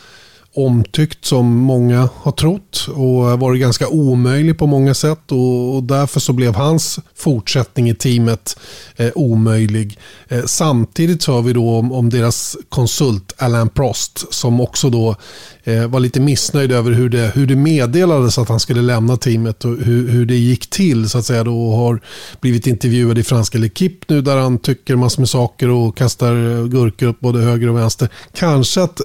omtyckt 0.54 1.25
som 1.25 1.57
många 1.57 2.09
har 2.16 2.33
trott 2.33 2.88
och 2.95 3.40
varit 3.40 3.61
ganska 3.61 3.88
omöjlig 3.88 4.59
på 4.59 4.66
många 4.66 4.95
sätt 4.95 5.33
och, 5.33 5.75
och 5.76 5.83
därför 5.83 6.21
så 6.21 6.33
blev 6.33 6.54
hans 6.54 6.99
fortsättning 7.16 7.90
i 7.90 7.95
teamet 7.95 8.59
eh, 8.97 9.11
omöjlig. 9.14 9.99
Eh, 10.28 10.45
samtidigt 10.45 11.25
hör 11.25 11.42
vi 11.42 11.52
då 11.52 11.78
om, 11.78 11.92
om, 11.92 12.11
deras 12.11 12.57
konsult 12.69 13.35
Alain 13.38 13.69
Prost 13.69 14.35
som 14.35 14.61
också 14.61 14.90
då 14.90 15.16
eh, 15.64 15.87
var 15.87 16.00
lite 16.00 16.21
missnöjd 16.21 16.73
över 16.73 16.92
hur 16.92 17.09
det, 17.09 17.33
hur 17.35 17.47
det 17.47 17.57
meddelades 17.57 18.38
att 18.38 18.49
han 18.49 18.61
skulle 18.61 18.83
lämna 18.83 19.16
teamet 19.16 19.64
och 19.64 19.76
hur, 19.76 20.09
hur 20.09 20.26
det 20.26 20.37
gick 20.37 20.71
till 20.71 21.09
så 21.09 21.19
att 21.19 21.26
säga 21.26 21.45
då 21.45 21.69
och 21.69 21.76
har 21.76 22.00
blivit 22.40 22.66
intervjuad 22.66 23.19
i 23.19 23.23
franska 23.23 23.59
L'Equipe 23.59 24.04
nu 24.07 24.23
där 24.23 24.37
han 24.37 24.59
tycker 24.59 24.97
massor 24.97 25.21
med 25.21 25.28
saker 25.28 25.69
och 25.69 25.97
kastar 25.97 26.66
gurkor 26.69 27.07
upp 27.07 27.21
både 27.21 27.38
höger 27.38 27.69
och 27.69 27.76
vänster. 27.76 28.09
Kanske 28.35 28.83
att 28.83 29.00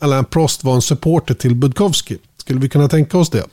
Alain 0.00 0.24
Prost 0.24 0.64
var 0.64 0.74
en 0.74 0.82
supporter 0.82 1.34
till 1.34 1.54
Budkowski. 1.54 2.18
Skulle 2.36 2.60
vi 2.60 2.68
kunna 2.68 2.88
tänka 2.88 3.18
oss 3.18 3.30
det? 3.30 3.44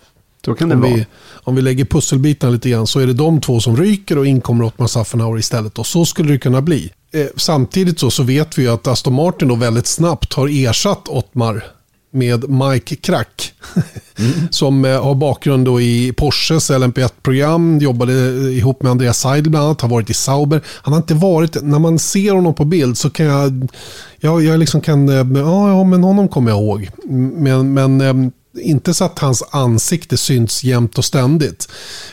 Så 0.46 0.54
kan 0.54 0.70
det 0.70 0.75
om 0.75 0.82
vara. 0.82 0.94
Vi, 0.94 1.06
om 1.30 1.56
vi 1.56 1.62
lägger 1.62 1.86
pusselbitarna 1.86 2.54
lite 2.54 2.70
grann 2.70 2.88
så 2.88 3.00
är 3.00 3.08
det 3.08 3.13
de 3.13 3.42
två 3.42 3.60
som 3.60 3.77
ryker 3.77 4.18
och 4.18 4.27
in 4.27 4.42
kommer 4.42 4.66
Ottmar 4.66 4.88
Safenauer 4.88 5.39
istället. 5.39 5.80
Och 5.80 5.88
så 5.88 6.06
skulle 6.06 6.32
det 6.32 6.39
kunna 6.39 6.62
bli. 6.62 6.92
Eh, 7.12 7.25
samtidigt 7.36 8.00
så, 8.00 8.12
så 8.12 8.24
vet 8.24 8.58
vi 8.58 8.68
att 8.68 8.88
Aston 8.88 9.13
Martin 9.13 9.48
då 9.48 9.56
väldigt 9.56 9.88
snabbt 9.88 10.34
har 10.34 10.68
ersatt 10.68 11.08
Ottmar 11.08 11.63
med 12.12 12.50
Mike 12.50 12.96
Krack. 12.96 13.54
Mm. 14.19 14.47
som 14.51 14.86
eh, 14.86 15.03
har 15.03 15.15
bakgrund 15.15 15.65
då 15.65 15.81
i 15.81 16.13
Porsches 16.17 16.71
LMP1-program, 16.71 17.79
jobbade 17.79 18.13
eh, 18.13 18.57
ihop 18.57 18.83
med 18.83 18.91
Andreas 18.91 19.19
Seidel 19.19 19.50
bland 19.50 19.65
annat, 19.65 19.81
har 19.81 19.89
varit 19.89 20.09
i 20.09 20.13
Sauber. 20.13 20.62
Han 20.65 20.93
har 20.93 20.97
inte 21.00 21.13
varit, 21.13 21.63
när 21.63 21.79
man 21.79 22.00
ser 22.00 22.31
honom 22.31 22.53
på 22.53 22.65
bild 22.65 22.97
så 22.97 23.09
kan 23.09 23.25
jag, 23.25 23.67
jag, 24.19 24.43
jag 24.43 24.59
liksom 24.59 24.81
kan, 24.81 25.09
eh, 25.09 25.39
ja, 25.41 25.69
ja 25.69 25.83
men 25.83 26.03
honom 26.03 26.27
kommer 26.27 26.51
jag 26.51 26.59
ihåg. 26.59 26.89
Men, 27.36 27.74
men 27.74 28.31
inte 28.62 28.93
så 28.93 29.05
att 29.05 29.19
hans 29.19 29.43
ansikte 29.50 30.17
syns 30.17 30.63
jämt 30.63 30.97
och 30.97 31.05
ständigt. 31.05 31.67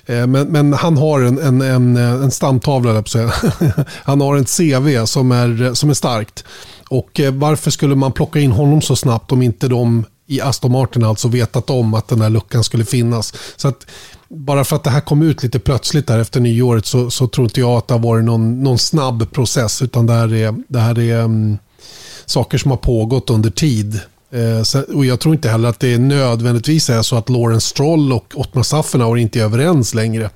Men, 0.06 0.30
men 0.30 0.72
han 0.72 0.96
har 0.96 1.20
en, 1.20 1.38
en, 1.38 1.62
en, 1.62 1.96
en 1.96 2.30
stamtavla, 2.30 3.04
säga. 3.04 3.32
Han 4.04 4.20
har 4.20 4.36
ett 4.36 4.56
CV 4.56 5.04
som 5.04 5.32
är, 5.32 5.74
som 5.74 5.90
är 5.90 5.94
starkt. 5.94 6.44
Och 6.88 7.20
varför 7.32 7.70
skulle 7.70 7.94
man 7.94 8.12
plocka 8.12 8.40
in 8.40 8.52
honom 8.52 8.82
så 8.82 8.96
snabbt 8.96 9.32
om 9.32 9.42
inte 9.42 9.68
de 9.68 10.04
i 10.26 10.40
Aston 10.40 10.72
Martin 10.72 11.04
alltså 11.04 11.28
vetat 11.28 11.70
om 11.70 11.94
att 11.94 12.08
den 12.08 12.20
här 12.20 12.30
luckan 12.30 12.64
skulle 12.64 12.84
finnas. 12.84 13.34
Så 13.56 13.68
att 13.68 13.86
bara 14.28 14.64
för 14.64 14.76
att 14.76 14.84
det 14.84 14.90
här 14.90 15.00
kom 15.00 15.22
ut 15.22 15.42
lite 15.42 15.58
plötsligt 15.58 16.06
där 16.06 16.18
efter 16.18 16.40
nyåret 16.40 16.86
så, 16.86 17.10
så 17.10 17.26
tror 17.26 17.44
inte 17.44 17.60
jag 17.60 17.70
att 17.70 17.88
det 17.88 17.94
har 17.94 17.98
varit 17.98 18.24
någon, 18.24 18.62
någon 18.62 18.78
snabb 18.78 19.32
process 19.32 19.82
utan 19.82 20.06
det 20.06 20.12
här 20.12 20.34
är, 20.34 20.54
det 20.68 20.78
här 20.78 20.98
är 20.98 21.22
um, 21.22 21.58
saker 22.26 22.58
som 22.58 22.70
har 22.70 22.78
pågått 22.78 23.30
under 23.30 23.50
tid. 23.50 24.00
Eh, 24.30 24.62
så, 24.62 24.82
och 24.82 25.06
Jag 25.06 25.20
tror 25.20 25.34
inte 25.34 25.48
heller 25.48 25.68
att 25.68 25.80
det 25.80 25.98
nödvändigtvis 25.98 26.90
är 26.90 27.02
så 27.02 27.16
att 27.16 27.28
Lawrence 27.28 27.68
Stroll 27.68 28.12
och 28.12 28.32
Ottmar 28.34 28.62
Safenauer 28.62 29.16
inte 29.16 29.40
är 29.40 29.44
överens 29.44 29.94
längre. 29.94 30.30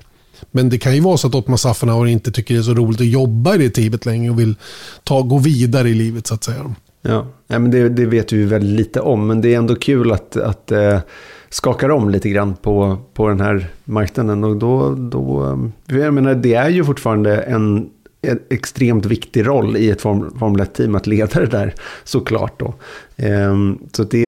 Men 0.51 0.69
det 0.69 0.77
kan 0.77 0.95
ju 0.95 1.01
vara 1.01 1.17
så 1.17 1.27
att 1.27 1.35
Ottmar 1.35 1.57
Safenauer 1.57 2.05
inte 2.07 2.31
tycker 2.31 2.53
det 2.53 2.59
är 2.59 2.63
så 2.63 2.73
roligt 2.73 3.01
att 3.01 3.07
jobba 3.07 3.55
i 3.55 3.57
det 3.57 3.69
teamet 3.69 4.05
längre 4.05 4.31
och 4.31 4.39
vill 4.39 4.55
ta, 5.03 5.21
gå 5.21 5.37
vidare 5.37 5.89
i 5.89 5.93
livet 5.93 6.27
så 6.27 6.33
att 6.33 6.43
säga. 6.43 6.75
Ja, 7.01 7.27
ja 7.47 7.59
men 7.59 7.71
det, 7.71 7.89
det 7.89 8.05
vet 8.05 8.33
vi 8.33 8.45
väldigt 8.45 8.77
lite 8.77 9.01
om, 9.01 9.27
men 9.27 9.41
det 9.41 9.53
är 9.53 9.57
ändå 9.57 9.75
kul 9.75 10.11
att, 10.11 10.35
att 10.35 10.71
eh, 10.71 10.99
skakar 11.49 11.89
om 11.89 12.09
lite 12.09 12.29
grann 12.29 12.55
på, 12.55 12.97
på 13.13 13.27
den 13.27 13.41
här 13.41 13.67
marknaden. 13.83 14.43
Och 14.43 14.57
då, 14.57 14.95
då, 14.95 15.45
eh, 15.87 15.99
jag 15.99 16.13
menar, 16.13 16.35
det 16.35 16.53
är 16.53 16.69
ju 16.69 16.83
fortfarande 16.83 17.41
en, 17.41 17.89
en 18.21 18.39
extremt 18.49 19.05
viktig 19.05 19.47
roll 19.47 19.77
i 19.77 19.89
ett 19.89 20.01
Form, 20.01 20.39
Formel 20.39 20.61
1-team 20.61 20.95
att 20.95 21.07
leda 21.07 21.39
det 21.39 21.45
där, 21.45 21.73
såklart. 22.03 22.59
Då. 22.59 22.73
Eh, 23.15 23.55
så 23.91 24.03
det 24.03 24.25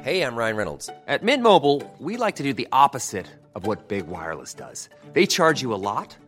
Hej, 0.00 0.18
jag 0.18 0.38
Ryan 0.38 0.56
Reynolds. 0.56 0.86
På 0.86 1.24
Mint 1.24 1.42
Mobile, 1.42 1.80
we 1.98 2.26
like 2.26 2.36
to 2.36 2.42
do 2.42 2.52
the 2.52 2.66
opposite 2.86 3.26
of 3.52 3.66
what 3.66 3.88
Big 3.88 4.04
Wireless 4.06 4.54
does. 4.54 4.88
They 5.14 5.26
charge 5.26 5.62
you 5.62 5.74
a 5.74 5.76
lot. 5.76 6.27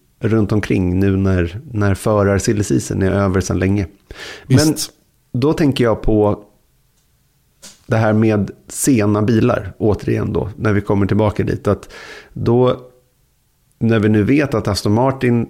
runt 0.21 0.51
omkring 0.51 0.99
nu 0.99 1.17
när, 1.17 1.59
när 1.71 1.95
förar 1.95 2.35
är 3.03 3.11
över 3.11 3.41
sedan 3.41 3.59
länge. 3.59 3.87
Visst. 4.47 4.65
Men 4.65 5.41
då 5.41 5.53
tänker 5.53 5.83
jag 5.83 6.01
på 6.01 6.43
det 7.87 7.97
här 7.97 8.13
med 8.13 8.51
sena 8.67 9.21
bilar, 9.21 9.73
återigen 9.77 10.33
då, 10.33 10.49
när 10.55 10.73
vi 10.73 10.81
kommer 10.81 11.05
tillbaka 11.05 11.43
dit. 11.43 11.67
Att 11.67 11.93
då, 12.33 12.77
när 13.79 13.99
vi 13.99 14.09
nu 14.09 14.23
vet 14.23 14.53
att 14.53 14.67
Aston 14.67 14.93
Martin 14.93 15.47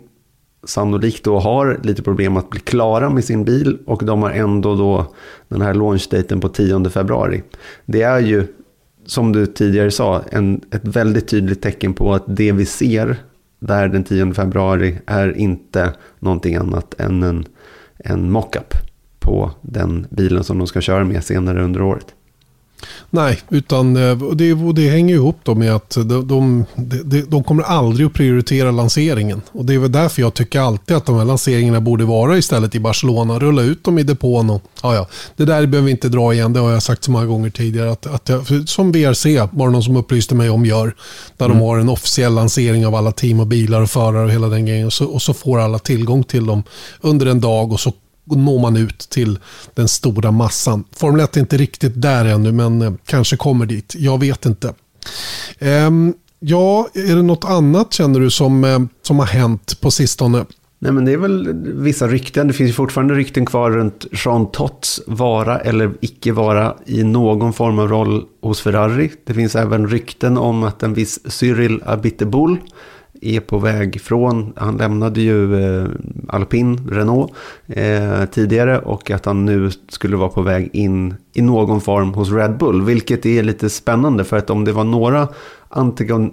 sannolikt 0.63 1.23
då 1.23 1.39
har 1.39 1.79
lite 1.83 2.03
problem 2.03 2.37
att 2.37 2.49
bli 2.49 2.59
klara 2.59 3.09
med 3.09 3.23
sin 3.23 3.45
bil 3.45 3.79
och 3.85 4.05
de 4.05 4.23
har 4.23 4.31
ändå 4.31 4.75
då 4.75 5.15
den 5.47 5.61
här 5.61 5.73
launchdaten 5.73 6.39
på 6.39 6.49
10 6.49 6.89
februari. 6.89 7.43
Det 7.85 8.01
är 8.01 8.19
ju, 8.19 8.47
som 9.05 9.33
du 9.33 9.45
tidigare 9.45 9.91
sa, 9.91 10.21
en, 10.31 10.61
ett 10.71 10.87
väldigt 10.87 11.27
tydligt 11.27 11.61
tecken 11.61 11.93
på 11.93 12.13
att 12.13 12.23
det 12.27 12.51
vi 12.51 12.65
ser 12.65 13.17
där 13.61 13.87
den 13.87 14.03
10 14.03 14.33
februari 14.33 14.99
är 15.05 15.37
inte 15.37 15.93
någonting 16.19 16.55
annat 16.55 16.93
än 16.99 17.23
en, 17.23 17.45
en 17.97 18.31
mockup 18.31 18.73
på 19.19 19.51
den 19.61 20.07
bilen 20.09 20.43
som 20.43 20.57
de 20.57 20.67
ska 20.67 20.81
köra 20.81 21.03
med 21.03 21.23
senare 21.23 21.63
under 21.63 21.81
året. 21.81 22.15
Nej, 23.09 23.39
utan 23.50 23.97
eh, 23.97 24.17
det, 24.33 24.73
det 24.73 24.89
hänger 24.89 25.15
ihop 25.15 25.39
då 25.43 25.55
med 25.55 25.75
att 25.75 25.89
de, 25.89 26.27
de, 26.27 26.65
de, 26.75 27.21
de, 27.21 27.43
kommer 27.43 27.63
aldrig 27.63 28.07
att 28.07 28.13
prioritera 28.13 28.71
lanseringen. 28.71 29.41
Och 29.51 29.65
Det 29.65 29.73
är 29.73 29.79
väl 29.79 29.91
därför 29.91 30.21
jag 30.21 30.33
tycker 30.33 30.59
alltid 30.59 30.97
att 30.97 31.05
de 31.05 31.15
här 31.15 31.25
lanseringarna 31.25 31.81
borde 31.81 32.05
vara 32.05 32.38
istället 32.38 32.75
i 32.75 32.79
Barcelona. 32.79 33.39
Rulla 33.39 33.61
ut 33.61 33.83
dem 33.83 34.00
i 34.00 34.03
depån. 34.03 34.50
Och, 34.50 34.61
ja, 34.83 34.95
ja. 34.95 35.07
Det 35.35 35.45
där 35.45 35.65
behöver 35.65 35.85
vi 35.85 35.91
inte 35.91 36.09
dra 36.09 36.33
igen, 36.33 36.53
det 36.53 36.59
har 36.59 36.71
jag 36.71 36.83
sagt 36.83 37.03
så 37.03 37.11
många 37.11 37.25
gånger 37.25 37.50
tidigare. 37.50 37.91
Att, 37.91 38.07
att 38.07 38.29
jag, 38.29 38.69
som 38.69 38.91
VRC 38.91 39.25
var 39.51 39.67
det 39.67 39.71
någon 39.71 39.83
som 39.83 39.95
upplyste 39.95 40.35
mig 40.35 40.50
om 40.50 40.65
gör. 40.65 40.95
Där 41.38 41.45
mm. 41.45 41.57
de 41.57 41.63
har 41.63 41.77
en 41.77 41.89
officiell 41.89 42.33
lansering 42.33 42.85
av 42.88 42.95
alla 42.95 43.11
team 43.11 43.39
och 43.39 43.47
bilar 43.47 43.81
och 43.81 43.89
förare 43.89 44.25
och 44.25 44.31
hela 44.31 44.47
den 44.47 44.65
grejen. 44.65 44.85
Och 44.85 44.93
så, 44.93 45.05
och 45.05 45.21
så 45.21 45.33
får 45.33 45.59
alla 45.59 45.79
tillgång 45.79 46.23
till 46.23 46.45
dem 46.45 46.63
under 47.01 47.25
en 47.25 47.41
dag 47.41 47.71
och 47.71 47.79
så 47.79 47.93
når 48.38 48.59
man 48.59 48.77
ut 48.77 49.00
till 49.00 49.39
den 49.73 49.88
stora 49.88 50.31
massan. 50.31 50.83
Formel 50.95 51.21
1 51.21 51.38
är 51.38 51.41
inte 51.41 51.57
riktigt 51.57 52.01
där 52.01 52.25
ännu, 52.25 52.51
men 52.51 52.81
eh, 52.81 52.93
kanske 53.05 53.38
kommer 53.38 53.65
dit. 53.65 53.95
Jag 53.97 54.19
vet 54.19 54.45
inte. 54.45 54.73
Ehm, 55.59 56.13
ja, 56.39 56.88
är 56.93 57.15
det 57.15 57.21
något 57.21 57.45
annat 57.45 57.93
känner 57.93 58.19
du 58.19 58.29
som, 58.29 58.63
eh, 58.63 58.79
som 59.01 59.19
har 59.19 59.25
hänt 59.25 59.81
på 59.81 59.91
sistone? 59.91 60.45
Nej, 60.83 60.91
men 60.91 61.05
det 61.05 61.13
är 61.13 61.17
väl 61.17 61.53
vissa 61.63 62.07
rykten. 62.07 62.47
Det 62.47 62.53
finns 62.53 62.75
fortfarande 62.75 63.13
rykten 63.13 63.45
kvar 63.45 63.71
runt 63.71 64.05
Jean 64.11 64.51
Tots 64.51 65.01
vara 65.07 65.59
eller 65.59 65.91
icke 66.01 66.31
vara 66.31 66.75
i 66.85 67.03
någon 67.03 67.53
form 67.53 67.79
av 67.79 67.88
roll 67.88 68.25
hos 68.41 68.61
Ferrari. 68.61 69.11
Det 69.25 69.33
finns 69.33 69.55
även 69.55 69.88
rykten 69.88 70.38
om 70.38 70.63
att 70.63 70.83
en 70.83 70.93
viss 70.93 71.19
Cyril 71.31 71.81
Abiteboul 71.85 72.57
är 73.21 73.39
på 73.39 73.57
väg 73.57 74.01
från, 74.01 74.53
han 74.55 74.77
lämnade 74.77 75.21
ju 75.21 75.65
eh, 75.65 75.87
Alpin, 76.27 76.89
Renault 76.91 77.31
eh, 77.67 78.25
tidigare 78.25 78.79
och 78.79 79.11
att 79.11 79.25
han 79.25 79.45
nu 79.45 79.69
skulle 79.89 80.17
vara 80.17 80.29
på 80.29 80.41
väg 80.41 80.69
in 80.73 81.15
i 81.33 81.41
någon 81.41 81.81
form 81.81 82.13
hos 82.13 82.31
Red 82.31 82.57
Bull. 82.57 82.81
Vilket 82.81 83.25
är 83.25 83.43
lite 83.43 83.69
spännande 83.69 84.23
för 84.23 84.37
att 84.37 84.49
om 84.49 84.65
det 84.65 84.71
var 84.71 84.83
några 84.83 85.27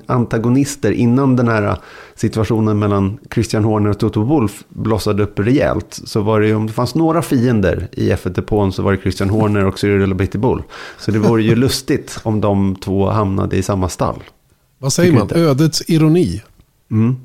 antagonister 0.06 0.92
innan 0.92 1.36
den 1.36 1.48
här 1.48 1.76
situationen 2.14 2.78
mellan 2.78 3.18
Christian 3.34 3.64
Horner 3.64 3.90
och 3.90 3.98
Toto 3.98 4.22
Wolff 4.22 4.64
blossade 4.68 5.22
upp 5.22 5.38
rejält. 5.38 6.00
Så 6.04 6.20
var 6.20 6.40
det 6.40 6.46
ju, 6.46 6.54
om 6.54 6.66
det 6.66 6.72
fanns 6.72 6.94
några 6.94 7.22
fiender 7.22 7.88
i 7.92 8.12
F1-depån 8.12 8.72
så 8.72 8.82
var 8.82 8.92
det 8.92 8.98
Christian 8.98 9.30
Horner 9.30 9.64
och 9.64 9.78
Cyril 9.78 10.12
Abiteboul. 10.12 10.62
Så 10.98 11.10
det 11.10 11.18
vore 11.18 11.42
ju 11.42 11.54
lustigt 11.56 12.20
om 12.22 12.40
de 12.40 12.76
två 12.76 13.10
hamnade 13.10 13.56
i 13.56 13.62
samma 13.62 13.88
stall. 13.88 14.22
Vad 14.78 14.92
säger 14.92 15.12
man? 15.12 15.28
Ödets 15.34 15.82
ironi? 15.86 16.42
Mm. 16.90 17.16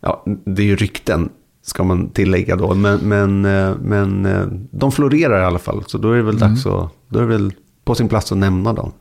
Ja, 0.00 0.24
det 0.44 0.62
är 0.62 0.66
ju 0.66 0.76
rykten, 0.76 1.28
ska 1.62 1.84
man 1.84 2.10
tillägga 2.10 2.56
då. 2.56 2.74
Men, 2.74 2.98
men, 2.98 3.44
eh, 3.44 3.76
men 3.82 4.26
eh, 4.26 4.46
de 4.70 4.92
florerar 4.92 5.42
i 5.42 5.44
alla 5.44 5.58
fall. 5.58 5.84
Så 5.86 5.98
då 5.98 6.12
är 6.12 6.16
det 6.16 6.22
väl 6.22 6.36
mm. 6.36 6.48
dags 6.48 6.66
att, 6.66 6.90
då 7.08 7.18
är 7.18 7.22
det 7.22 7.28
väl 7.28 7.52
på 7.84 7.94
sin 7.94 8.08
plats 8.08 8.32
att 8.32 8.38
nämna 8.38 8.72
dem. 8.72 8.92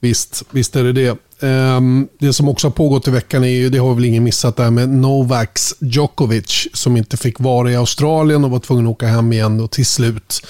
Visst, 0.00 0.44
visst 0.50 0.76
är 0.76 0.84
det 0.84 0.92
det. 0.92 1.18
Ehm, 1.42 2.08
det 2.18 2.32
som 2.32 2.48
också 2.48 2.66
har 2.66 2.72
pågått 2.72 3.08
i 3.08 3.10
veckan 3.10 3.44
är 3.44 3.48
ju, 3.48 3.70
det 3.70 3.78
har 3.78 3.94
väl 3.94 4.04
ingen 4.04 4.24
missat, 4.24 4.56
det 4.56 4.62
här 4.62 4.70
med 4.70 4.88
Novaks 4.88 5.74
Djokovic 5.80 6.68
som 6.72 6.96
inte 6.96 7.16
fick 7.16 7.40
vara 7.40 7.72
i 7.72 7.76
Australien 7.76 8.44
och 8.44 8.50
var 8.50 8.58
tvungen 8.58 8.86
att 8.86 8.90
åka 8.90 9.06
hem 9.06 9.32
igen 9.32 9.60
och 9.60 9.70
till 9.70 9.86
slut. 9.86 10.46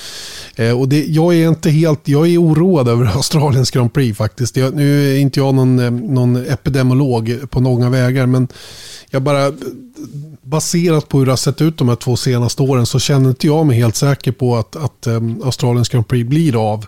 Eh, 0.57 0.81
och 0.81 0.89
det, 0.89 1.05
jag 1.05 1.35
är 1.35 1.49
inte 1.49 1.71
helt, 1.71 2.09
jag 2.09 2.29
är 2.29 2.43
oroad 2.43 2.89
över 2.89 3.07
Australiens 3.17 3.71
Grand 3.71 3.93
Prix 3.93 4.19
faktiskt. 4.19 4.57
Jag, 4.57 4.75
nu 4.75 5.15
är 5.15 5.19
inte 5.19 5.41
jag 5.41 5.55
någon, 5.55 5.79
eh, 5.79 5.91
någon 5.91 6.37
epidemiolog 6.37 7.51
på 7.51 7.61
några 7.61 7.91
vägar, 7.91 8.27
men 8.27 8.49
jag 9.11 9.23
bara 9.23 9.53
baserat 10.51 11.09
på 11.09 11.19
hur 11.19 11.27
det 11.27 11.33
har 11.33 11.37
sett 11.37 11.61
ut 11.61 11.79
de 11.79 11.89
här 11.89 11.97
två 11.97 12.17
senaste 12.17 12.63
åren 12.63 12.87
så 12.87 12.99
känner 12.99 13.29
inte 13.29 13.47
jag 13.47 13.67
mig 13.67 13.79
helt 13.79 13.97
säker 13.97 14.33
på 14.33 14.57
att, 14.57 14.77
att 14.77 15.07
um, 15.07 15.43
Australiens 15.45 15.89
Grand 15.89 16.09
Prix 16.09 16.29
blir 16.29 16.73
av. 16.73 16.87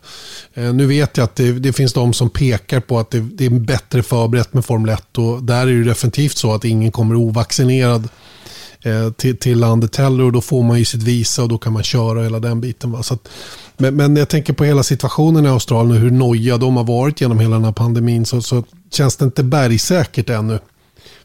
Uh, 0.58 0.74
nu 0.74 0.86
vet 0.86 1.16
jag 1.16 1.24
att 1.24 1.36
det, 1.36 1.52
det, 1.52 1.72
finns 1.72 1.92
de 1.92 2.12
som 2.12 2.30
pekar 2.30 2.80
på 2.80 2.98
att 2.98 3.10
det, 3.10 3.20
det, 3.20 3.46
är 3.46 3.50
bättre 3.50 4.02
förberett 4.02 4.54
med 4.54 4.64
Formel 4.64 4.90
1 4.90 5.18
och 5.18 5.42
där 5.42 5.66
är 5.66 5.74
det 5.74 5.84
definitivt 5.84 6.36
så 6.36 6.54
att 6.54 6.64
ingen 6.64 6.92
kommer 6.92 7.14
ovaccinerad 7.14 8.08
uh, 8.86 9.12
till, 9.12 9.36
till 9.36 9.58
landet 9.58 9.96
heller 9.96 10.24
och 10.24 10.32
då 10.32 10.40
får 10.40 10.62
man 10.62 10.78
ju 10.78 10.84
sitt 10.84 11.02
visa 11.02 11.42
och 11.42 11.48
då 11.48 11.58
kan 11.58 11.72
man 11.72 11.82
köra 11.82 12.22
hela 12.22 12.38
den 12.38 12.60
biten. 12.60 12.92
Va? 12.92 13.02
Så 13.02 13.14
att, 13.14 13.28
men, 13.76 13.96
men 13.96 14.16
jag 14.16 14.28
tänker 14.28 14.52
på 14.52 14.64
hela 14.64 14.82
situationen 14.82 15.46
i 15.46 15.48
Australien 15.48 15.96
och 15.96 16.02
hur 16.02 16.10
noja 16.10 16.56
de 16.56 16.76
har 16.76 16.84
varit 16.84 17.20
genom 17.20 17.38
hela 17.38 17.56
den 17.56 17.64
här 17.64 17.72
pandemin 17.72 18.26
så, 18.26 18.42
så 18.42 18.64
känns 18.90 19.16
det 19.16 19.24
inte 19.24 19.42
bergsäkert 19.42 20.30
ännu. 20.30 20.58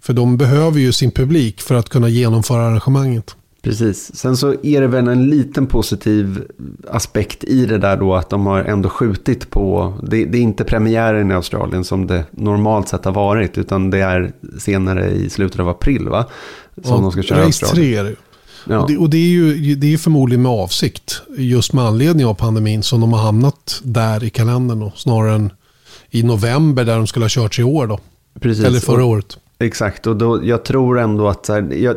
För 0.01 0.13
de 0.13 0.37
behöver 0.37 0.79
ju 0.79 0.91
sin 0.91 1.11
publik 1.11 1.61
för 1.61 1.75
att 1.75 1.89
kunna 1.89 2.09
genomföra 2.09 2.61
arrangemanget. 2.61 3.35
Precis. 3.61 4.15
Sen 4.15 4.37
så 4.37 4.55
är 4.63 4.81
det 4.81 4.87
väl 4.87 5.07
en 5.07 5.29
liten 5.29 5.67
positiv 5.67 6.43
aspekt 6.89 7.43
i 7.43 7.65
det 7.65 7.77
där 7.77 7.97
då 7.97 8.15
att 8.15 8.29
de 8.29 8.45
har 8.45 8.63
ändå 8.63 8.89
skjutit 8.89 9.49
på, 9.49 9.93
det, 10.03 10.25
det, 10.25 10.37
är 10.37 10.41
inte 10.41 10.63
premiären 10.63 11.31
i 11.31 11.33
Australien 11.33 11.83
som 11.83 12.07
det 12.07 12.23
normalt 12.31 12.87
sett 12.87 13.05
har 13.05 13.11
varit, 13.11 13.57
utan 13.57 13.89
det 13.89 13.99
är 13.99 14.31
senare 14.59 15.11
i 15.11 15.29
slutet 15.29 15.59
av 15.59 15.69
april 15.69 16.09
va? 16.09 16.25
Som 16.83 16.95
ja, 16.95 17.01
de 17.01 17.11
ska 17.11 17.21
köra 17.21 17.47
race 17.47 17.65
3 17.65 17.95
är 17.95 18.03
det. 18.03 18.15
Ja. 18.65 18.79
Och, 18.79 18.89
det, 18.89 18.97
och 18.97 19.09
det 19.09 19.17
är 19.17 19.27
ju 19.27 19.75
det 19.75 19.93
är 19.93 19.97
förmodligen 19.97 20.41
med 20.41 20.51
avsikt, 20.51 21.21
just 21.37 21.73
med 21.73 21.83
anledning 21.83 22.25
av 22.25 22.33
pandemin, 22.33 22.83
som 22.83 23.01
de 23.01 23.13
har 23.13 23.19
hamnat 23.19 23.81
där 23.83 24.23
i 24.23 24.29
kalendern 24.29 24.79
då, 24.79 24.93
snarare 24.95 25.35
än 25.35 25.51
i 26.09 26.23
november 26.23 26.85
där 26.85 26.97
de 26.97 27.07
skulle 27.07 27.23
ha 27.23 27.29
kört 27.29 27.59
i 27.59 27.63
år 27.63 27.87
då. 27.87 27.99
Precis. 28.39 28.65
Eller 28.65 28.79
förra 28.79 29.05
året. 29.05 29.37
Exakt, 29.59 30.07
och 30.07 30.15
då, 30.15 30.45
jag 30.45 30.65
tror 30.65 30.99
ändå 30.99 31.27
att 31.27 31.47
här, 31.47 31.73
jag, 31.73 31.95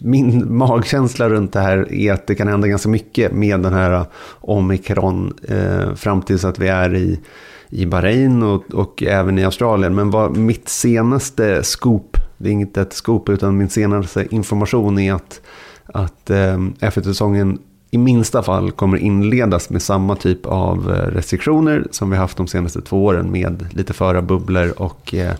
min 0.00 0.56
magkänsla 0.56 1.28
runt 1.28 1.52
det 1.52 1.60
här 1.60 1.92
är 1.92 2.12
att 2.12 2.26
det 2.26 2.34
kan 2.34 2.48
hända 2.48 2.68
ganska 2.68 2.88
mycket 2.88 3.32
med 3.32 3.60
den 3.60 3.72
här 3.72 3.92
eh, 3.92 4.06
omikron 4.40 5.34
eh, 5.48 5.94
fram 5.94 6.22
tills 6.22 6.44
att 6.44 6.58
vi 6.58 6.68
är 6.68 6.94
i, 6.94 7.20
i 7.68 7.86
Bahrain 7.86 8.42
och, 8.42 8.74
och 8.74 9.02
även 9.02 9.38
i 9.38 9.44
Australien. 9.44 9.94
Men 9.94 10.10
vad 10.10 10.36
mitt 10.36 10.68
senaste 10.68 11.62
scoop, 11.62 12.16
det 12.38 12.48
är 12.48 12.52
inte 12.52 12.80
ett 12.80 12.92
scoop 12.92 13.28
utan 13.28 13.56
min 13.56 13.68
senaste 13.68 14.26
information 14.34 14.98
är 14.98 15.12
att, 15.12 15.40
att 15.84 16.30
eh, 16.30 16.58
F1-säsongen 16.80 17.58
i 17.90 17.98
minsta 17.98 18.42
fall 18.42 18.70
kommer 18.70 18.98
inledas 18.98 19.70
med 19.70 19.82
samma 19.82 20.16
typ 20.16 20.46
av 20.46 20.90
eh, 20.90 21.10
restriktioner 21.10 21.86
som 21.90 22.10
vi 22.10 22.16
haft 22.16 22.36
de 22.36 22.46
senaste 22.46 22.80
två 22.80 23.04
åren 23.04 23.32
med 23.32 23.66
lite 23.70 23.92
förarbubblor 23.92 24.72
och 24.76 25.14
eh, 25.14 25.34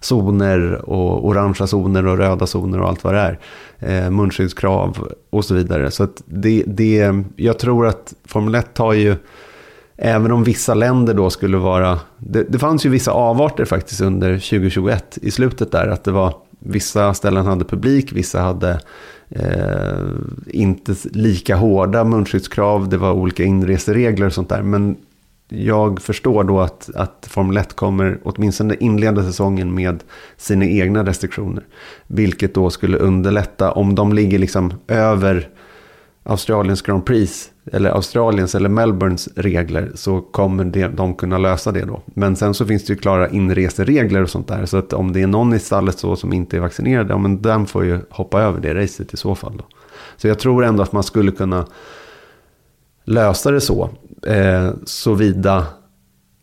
zoner 0.00 0.90
och 0.90 1.26
orangea 1.26 1.66
zoner 1.66 2.06
och 2.06 2.18
röda 2.18 2.46
zoner 2.46 2.80
och 2.80 2.88
allt 2.88 3.04
vad 3.04 3.14
det 3.14 3.20
är. 3.20 3.38
Eh, 3.78 4.10
munskyddskrav 4.10 5.08
och 5.30 5.44
så 5.44 5.54
vidare. 5.54 5.90
Så 5.90 6.08
det, 6.24 6.62
det, 6.66 7.14
jag 7.36 7.58
tror 7.58 7.86
att 7.86 8.14
Formel 8.24 8.54
1 8.54 8.74
tar 8.74 8.92
ju, 8.92 9.16
även 9.96 10.32
om 10.32 10.44
vissa 10.44 10.74
länder 10.74 11.14
då 11.14 11.30
skulle 11.30 11.56
vara, 11.56 12.00
det, 12.18 12.44
det 12.48 12.58
fanns 12.58 12.86
ju 12.86 12.90
vissa 12.90 13.12
avarter 13.12 13.64
faktiskt 13.64 14.00
under 14.00 14.34
2021 14.34 15.18
i 15.22 15.30
slutet 15.30 15.72
där, 15.72 15.88
att 15.88 16.04
det 16.04 16.12
var 16.12 16.34
vissa 16.58 17.14
ställen 17.14 17.46
hade 17.46 17.64
publik, 17.64 18.12
vissa 18.12 18.40
hade 18.40 18.80
eh, 19.34 20.06
inte 20.46 20.94
lika 21.12 21.56
hårda 21.56 22.04
munskyddskrav, 22.04 22.88
det 22.88 22.96
var 22.96 23.12
olika 23.12 23.44
inreseregler 23.44 24.26
och 24.26 24.32
sånt 24.32 24.48
där. 24.48 24.62
Men 24.62 24.96
jag 25.48 26.02
förstår 26.02 26.44
då 26.44 26.60
att, 26.60 26.90
att 26.94 27.26
Formel 27.30 27.56
1 27.56 27.76
kommer 27.76 28.18
åtminstone 28.22 28.76
inleda 28.80 29.22
säsongen 29.22 29.74
med 29.74 30.02
sina 30.36 30.64
egna 30.64 31.06
restriktioner. 31.06 31.64
Vilket 32.06 32.54
då 32.54 32.70
skulle 32.70 32.96
underlätta 32.96 33.72
om 33.72 33.94
de 33.94 34.12
ligger 34.12 34.38
liksom 34.38 34.72
över 34.88 35.48
Australiens 36.22 36.82
Grand 36.82 37.06
Prix 37.06 37.51
eller 37.64 37.90
Australiens 37.90 38.54
eller 38.54 38.68
Melbournes 38.68 39.28
regler 39.36 39.92
så 39.94 40.20
kommer 40.20 40.64
det, 40.64 40.88
de 40.88 41.14
kunna 41.14 41.38
lösa 41.38 41.72
det 41.72 41.84
då. 41.84 42.02
Men 42.06 42.36
sen 42.36 42.54
så 42.54 42.66
finns 42.66 42.84
det 42.84 42.92
ju 42.92 42.98
klara 42.98 43.28
inreseregler 43.28 44.22
och 44.22 44.30
sånt 44.30 44.48
där. 44.48 44.66
Så 44.66 44.76
att 44.76 44.92
om 44.92 45.12
det 45.12 45.22
är 45.22 45.26
någon 45.26 45.54
i 45.54 45.58
stallet 45.58 45.98
så 45.98 46.16
som 46.16 46.32
inte 46.32 46.56
är 46.56 46.60
vaccinerad, 46.60 47.10
ja 47.10 47.18
men 47.18 47.42
den 47.42 47.66
får 47.66 47.84
ju 47.84 48.00
hoppa 48.10 48.40
över 48.40 48.60
det 48.60 48.74
racet 48.74 49.14
i 49.14 49.16
så 49.16 49.34
fall 49.34 49.56
då. 49.56 49.64
Så 50.16 50.28
jag 50.28 50.38
tror 50.38 50.64
ändå 50.64 50.82
att 50.82 50.92
man 50.92 51.02
skulle 51.02 51.32
kunna 51.32 51.66
lösa 53.04 53.50
det 53.50 53.60
så. 53.60 53.90
Eh, 54.26 54.70
såvida 54.84 55.66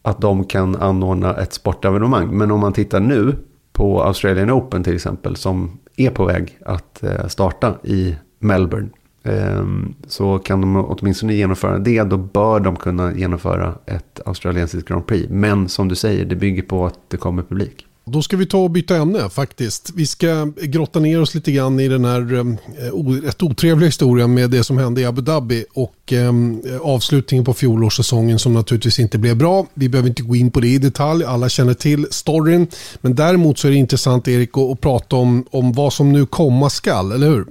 att 0.01 0.21
de 0.21 0.43
kan 0.43 0.75
anordna 0.75 1.35
ett 1.35 1.53
sportevenemang. 1.53 2.37
Men 2.37 2.51
om 2.51 2.59
man 2.59 2.73
tittar 2.73 2.99
nu 2.99 3.35
på 3.73 4.03
Australian 4.03 4.51
Open 4.51 4.83
till 4.83 4.95
exempel 4.95 5.35
som 5.35 5.79
är 5.95 6.09
på 6.09 6.25
väg 6.25 6.57
att 6.65 7.03
eh, 7.03 7.27
starta 7.27 7.75
i 7.83 8.15
Melbourne. 8.39 8.89
Ehm, 9.23 9.93
så 10.07 10.39
kan 10.39 10.61
de 10.61 10.75
åtminstone 10.75 11.33
genomföra 11.33 11.79
det. 11.79 12.03
Då 12.03 12.17
bör 12.17 12.59
de 12.59 12.75
kunna 12.75 13.15
genomföra 13.15 13.75
ett 13.85 14.19
australiensiskt 14.25 14.87
Grand 14.87 15.07
Prix. 15.07 15.29
Men 15.29 15.69
som 15.69 15.87
du 15.87 15.95
säger, 15.95 16.25
det 16.25 16.35
bygger 16.35 16.61
på 16.61 16.85
att 16.85 16.99
det 17.07 17.17
kommer 17.17 17.43
publik. 17.43 17.85
Då 18.11 18.21
ska 18.21 18.37
vi 18.37 18.45
ta 18.45 18.57
och 18.57 18.71
byta 18.71 18.95
ämne 18.95 19.29
faktiskt. 19.29 19.91
Vi 19.95 20.05
ska 20.05 20.51
grotta 20.61 20.99
ner 20.99 21.21
oss 21.21 21.35
lite 21.35 21.51
grann 21.51 21.79
i 21.79 21.87
den 21.87 22.05
här 22.05 22.33
eh, 22.33 23.23
rätt 23.23 23.43
otrevliga 23.43 23.87
historien 23.87 24.33
med 24.33 24.49
det 24.49 24.63
som 24.63 24.77
hände 24.77 25.01
i 25.01 25.05
Abu 25.05 25.21
Dhabi 25.21 25.65
och 25.73 26.13
eh, 26.13 26.33
avslutningen 26.81 27.45
på 27.45 27.53
fjolårssäsongen 27.53 28.39
som 28.39 28.53
naturligtvis 28.53 28.99
inte 28.99 29.17
blev 29.17 29.37
bra. 29.37 29.65
Vi 29.73 29.89
behöver 29.89 30.09
inte 30.09 30.23
gå 30.23 30.35
in 30.35 30.51
på 30.51 30.59
det 30.59 30.67
i 30.67 30.77
detalj, 30.77 31.25
alla 31.25 31.49
känner 31.49 31.73
till 31.73 32.07
storyn. 32.11 32.67
Men 33.01 33.15
däremot 33.15 33.57
så 33.57 33.67
är 33.67 33.71
det 33.71 33.77
intressant 33.77 34.27
Erik 34.27 34.57
att 34.57 34.81
prata 34.81 35.15
om, 35.15 35.45
om 35.51 35.73
vad 35.73 35.93
som 35.93 36.11
nu 36.11 36.25
komma 36.25 36.69
skall, 36.69 37.11
eller 37.11 37.27
hur? 37.27 37.45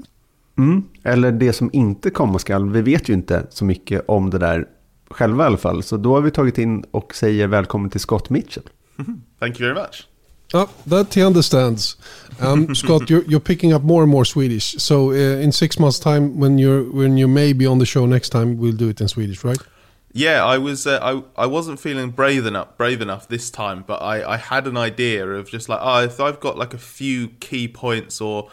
Mm, 0.58 0.82
eller 1.02 1.32
det 1.32 1.52
som 1.52 1.70
inte 1.72 2.10
komma 2.10 2.38
skall. 2.38 2.70
Vi 2.70 2.82
vet 2.82 3.08
ju 3.08 3.14
inte 3.14 3.46
så 3.50 3.64
mycket 3.64 4.04
om 4.08 4.30
det 4.30 4.38
där 4.38 4.66
själva 5.10 5.44
i 5.44 5.46
alla 5.46 5.56
fall. 5.56 5.82
Så 5.82 5.96
då 5.96 6.14
har 6.14 6.20
vi 6.20 6.30
tagit 6.30 6.58
in 6.58 6.84
och 6.90 7.14
säger 7.14 7.46
välkommen 7.46 7.90
till 7.90 8.00
Scott 8.00 8.30
Mitchell. 8.30 8.64
Thank 9.40 9.60
you 9.60 9.74
very 9.74 9.74
much. 9.74 10.06
Oh, 10.54 10.68
that 10.88 11.14
he 11.14 11.22
understands. 11.22 11.96
Um, 12.40 12.74
Scott, 12.74 13.10
you're, 13.10 13.24
you're 13.28 13.40
picking 13.40 13.74
up 13.74 13.82
more 13.82 14.02
and 14.02 14.10
more 14.10 14.24
Swedish. 14.24 14.74
So 14.78 15.10
uh, 15.10 15.42
in 15.42 15.52
six 15.52 15.78
months' 15.78 16.00
time, 16.00 16.40
when 16.40 16.58
you're 16.58 16.84
when 16.84 17.18
you 17.18 17.28
may 17.28 17.52
be 17.52 17.66
on 17.66 17.78
the 17.78 17.86
show 17.86 18.06
next 18.06 18.30
time, 18.30 18.56
we'll 18.56 18.76
do 18.76 18.88
it 18.88 19.00
in 19.00 19.08
Swedish, 19.08 19.44
right? 19.44 19.58
Yeah, 20.12 20.44
I 20.44 20.58
was. 20.58 20.86
Uh, 20.86 20.98
I 21.02 21.42
I 21.44 21.46
wasn't 21.46 21.80
feeling 21.80 22.10
brave 22.10 22.46
enough 22.46 22.68
brave 22.78 23.02
enough 23.02 23.28
this 23.28 23.50
time, 23.50 23.84
but 23.86 24.00
I 24.00 24.34
I 24.34 24.36
had 24.38 24.66
an 24.66 24.76
idea 24.78 25.26
of 25.26 25.50
just 25.50 25.68
like 25.68 25.80
oh, 25.82 26.04
if 26.04 26.18
I've 26.18 26.40
got 26.40 26.56
like 26.56 26.72
a 26.72 26.78
few 26.78 27.28
key 27.40 27.68
points 27.68 28.20
or 28.20 28.48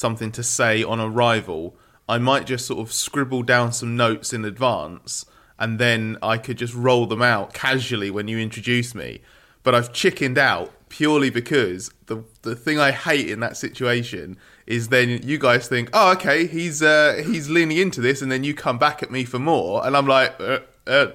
something 0.00 0.32
to 0.32 0.42
say 0.42 0.82
on 0.82 0.98
arrival, 0.98 1.76
I 2.08 2.18
might 2.18 2.46
just 2.46 2.66
sort 2.66 2.80
of 2.80 2.92
scribble 2.92 3.42
down 3.42 3.72
some 3.72 3.96
notes 3.96 4.32
in 4.32 4.44
advance, 4.44 5.26
and 5.58 5.78
then 5.78 6.16
I 6.22 6.38
could 6.38 6.58
just 6.58 6.74
roll 6.74 7.06
them 7.06 7.22
out 7.22 7.52
casually 7.52 8.10
when 8.10 8.26
you 8.26 8.38
introduce 8.38 8.94
me. 8.94 9.20
But 9.62 9.74
I've 9.74 9.92
chickened 9.92 10.38
out 10.38 10.72
purely 10.88 11.30
because 11.30 11.92
the 12.06 12.24
the 12.42 12.56
thing 12.56 12.78
I 12.80 12.90
hate 12.90 13.28
in 13.30 13.40
that 13.40 13.56
situation 13.56 14.36
is 14.66 14.88
then 14.88 15.20
you 15.22 15.38
guys 15.38 15.68
think, 15.68 15.90
oh, 15.92 16.12
okay, 16.12 16.46
he's 16.46 16.82
uh, 16.82 17.22
he's 17.24 17.48
leaning 17.50 17.78
into 17.78 18.00
this, 18.00 18.22
and 18.22 18.32
then 18.32 18.42
you 18.42 18.54
come 18.54 18.78
back 18.78 19.02
at 19.02 19.10
me 19.10 19.24
for 19.24 19.38
more, 19.38 19.86
and 19.86 19.96
I'm 19.96 20.06
like, 20.06 20.32
uh, 20.40 20.60
uh, 20.86 21.06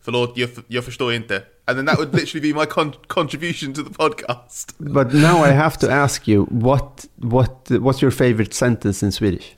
förlåt, 0.00 0.36
jag, 0.36 0.50
jag 0.68 0.84
förstår 0.84 1.12
inte. 1.12 1.42
And 1.68 1.76
then 1.76 1.84
that 1.86 1.98
would 1.98 2.14
literally 2.14 2.40
be 2.40 2.52
my 2.52 2.66
con- 2.66 2.94
contribution 3.08 3.72
to 3.72 3.82
the 3.82 3.90
podcast. 3.90 4.74
But 4.78 5.12
now 5.12 5.42
I 5.42 5.50
have 5.50 5.76
to 5.78 5.90
ask 5.90 6.28
you, 6.28 6.44
what 6.44 7.06
what 7.18 7.70
what's 7.70 8.00
your 8.00 8.12
favorite 8.12 8.54
sentence 8.54 9.02
in 9.02 9.10
Swedish? 9.10 9.56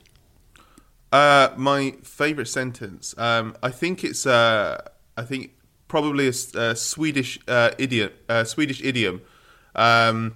Uh, 1.11 1.49
my 1.55 1.93
favorite 2.03 2.47
sentence, 2.47 3.15
um, 3.17 3.55
I 3.63 3.71
think 3.71 4.03
it's, 4.03 4.27
uh, 4.27 4.79
I 5.17 5.23
think 5.23 5.51
probably 5.87 6.27
a, 6.27 6.33
a 6.55 6.75
Swedish 6.75 7.39
uh, 7.47 7.71
idiom, 7.79 8.11
uh, 8.29 8.43
Swedish 8.43 8.81
idiom 8.83 9.21
Um, 9.75 10.33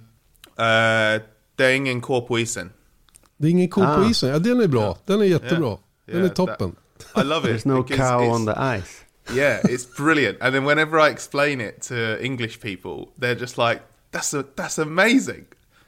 uh, 0.58 1.20
det 1.56 1.64
är 1.64 1.74
ingen 1.74 2.00
ko 2.00 2.20
på. 2.20 2.36
Det 2.36 3.46
är 3.46 3.50
ingen 3.50 3.68
ko 3.68 3.82
ah. 3.82 3.96
på 3.96 4.10
isen. 4.10 4.28
Ja, 4.28 4.38
den 4.38 4.60
är 4.60 4.68
bra. 4.68 4.98
Den 5.06 5.20
är 5.20 5.24
jättebra. 5.24 5.68
Yeah. 5.68 5.78
Den 6.06 6.16
yeah, 6.16 6.30
är 6.30 6.34
toppen. 6.34 6.76
That, 7.14 7.24
I 7.24 7.28
love 7.28 7.50
it. 7.50 7.64
There's 7.64 7.68
no 7.68 7.82
cow 7.82 8.30
on 8.30 8.46
the 8.46 8.52
ice. 8.52 9.03
Yeah, 9.32 9.60
it's 9.64 9.84
brilliant. 9.84 10.38
And 10.40 10.54
then 10.54 10.64
whenever 10.64 10.98
I 10.98 11.08
explain 11.08 11.60
it 11.60 11.82
to 11.82 12.22
English 12.24 12.60
people, 12.60 13.12
they're 13.16 13.34
just 13.34 13.56
like, 13.58 13.82
"That's 14.10 14.34
a, 14.34 14.44
that's 14.56 14.78
amazing. 14.78 15.46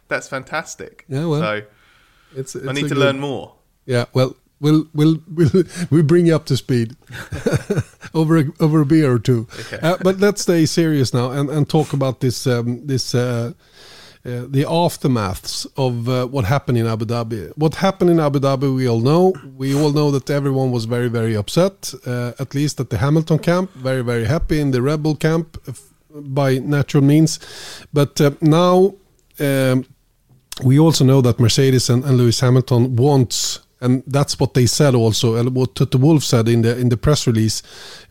That's 0.09 0.29
fantastic." 0.29 1.05
Yeah, 1.09 1.27
well, 1.27 1.40
so 1.40 1.62
it's, 2.35 2.57
it's 2.57 2.66
I 2.66 2.72
need 2.72 2.83
to 2.83 2.88
good... 2.88 2.99
learn 2.99 3.20
more. 3.20 3.55
Yeah, 3.85 4.07
well, 4.14 4.37
We'll 4.59 4.87
we'll 4.94 5.18
we'll 5.33 5.51
we'll 5.90 6.03
bring 6.03 6.27
you 6.27 6.35
up 6.35 6.46
to 6.46 6.57
speed 6.57 6.96
over 8.14 8.38
a, 8.38 8.44
over 8.59 8.81
a 8.81 8.87
beer 8.87 9.12
or 9.12 9.18
two. 9.18 9.46
Okay. 9.61 9.79
Uh, 9.83 9.99
but 10.03 10.18
let's 10.18 10.42
stay 10.42 10.64
serious 10.64 11.12
now 11.12 11.31
and, 11.31 11.51
and 11.51 11.68
talk 11.68 11.92
about 11.92 12.20
this 12.20 12.46
um, 12.46 12.87
this 12.87 13.14
uh, 13.14 13.53
uh, 14.26 14.46
the 14.48 14.64
aftermaths 14.64 15.66
of 15.76 16.08
uh, 16.08 16.26
what 16.26 16.44
happened 16.44 16.78
in 16.78 16.86
Abu 16.86 17.04
Dhabi. 17.04 17.52
What 17.56 17.76
happened 17.76 18.10
in 18.10 18.18
Abu 18.18 18.40
Dhabi, 18.40 18.74
we 18.74 18.88
all 18.88 19.00
know. 19.00 19.32
We 19.56 19.74
all 19.74 19.92
know 19.92 20.10
that 20.10 20.28
everyone 20.30 20.72
was 20.72 20.84
very 20.84 21.08
very 21.08 21.36
upset. 21.36 21.94
Uh, 22.04 22.32
at 22.38 22.54
least 22.54 22.80
at 22.80 22.90
the 22.90 22.98
Hamilton 22.98 23.38
camp, 23.38 23.70
very 23.74 24.02
very 24.02 24.24
happy 24.24 24.60
in 24.60 24.70
the 24.72 24.82
Red 24.82 25.02
Bull 25.02 25.16
camp 25.16 25.58
by 26.12 26.58
natural 26.58 27.04
means. 27.04 27.38
But 27.92 28.20
uh, 28.20 28.32
now. 28.40 28.94
Um, 29.38 29.84
we 30.64 30.78
also 30.78 31.04
know 31.04 31.20
that 31.20 31.38
Mercedes 31.38 31.90
and, 31.90 32.02
and 32.02 32.16
Lewis 32.16 32.40
Hamilton 32.40 32.96
wants 32.96 33.60
and 33.80 34.02
that's 34.06 34.40
what 34.40 34.54
they 34.54 34.66
said 34.66 34.94
also. 34.94 35.42
What 35.50 35.74
Toto 35.74 35.98
Wolff 35.98 36.24
said 36.24 36.48
in 36.48 36.62
the 36.62 36.76
in 36.78 36.88
the 36.88 36.96
press 36.96 37.26
release 37.26 37.62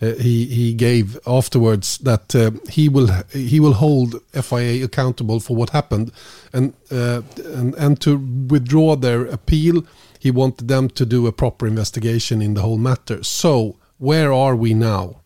uh, 0.02 0.14
he 0.14 0.46
he 0.46 0.74
gave 0.74 1.20
afterwards 1.26 1.98
that 2.00 2.36
uh, 2.36 2.52
he 2.70 2.90
will 2.90 3.10
he 3.32 3.60
will 3.60 3.74
hold 3.74 4.22
FIA 4.32 4.84
accountable 4.84 5.40
for 5.40 5.56
what 5.56 5.72
happened, 5.72 6.12
and 6.54 6.74
uh, 6.92 7.22
and 7.38 7.76
and 7.76 8.00
to 8.02 8.18
withdraw 8.50 8.96
their 8.96 9.26
appeal, 9.26 9.84
he 10.20 10.32
wanted 10.32 10.68
them 10.68 10.90
to 10.90 11.06
do 11.06 11.28
a 11.28 11.32
proper 11.32 11.68
investigation 11.68 12.42
in 12.42 12.54
the 12.54 12.62
whole 12.62 12.78
matter. 12.78 13.24
So 13.24 13.78
where 13.98 14.32
are 14.32 14.56
we 14.56 14.74
now? 14.74 15.22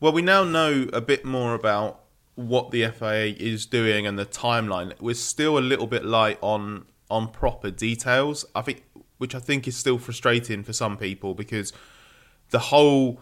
Well, 0.00 0.12
we 0.12 0.22
now 0.22 0.42
know 0.42 0.88
a 0.92 1.00
bit 1.00 1.24
more 1.24 1.54
about 1.54 2.00
what 2.34 2.70
the 2.70 2.88
FIA 2.88 3.36
is 3.38 3.66
doing 3.66 4.06
and 4.06 4.18
the 4.18 4.26
timeline. 4.26 4.94
We're 5.00 5.14
still 5.14 5.58
a 5.58 5.60
little 5.60 5.86
bit 5.86 6.04
light 6.04 6.38
on 6.40 6.86
on 7.10 7.28
proper 7.28 7.70
details. 7.70 8.46
I 8.54 8.62
think 8.62 8.84
which 9.22 9.36
I 9.36 9.38
think 9.38 9.68
is 9.68 9.76
still 9.76 9.98
frustrating 9.98 10.64
for 10.64 10.72
some 10.72 10.96
people 10.96 11.32
because 11.34 11.72
the 12.50 12.58
whole 12.58 13.20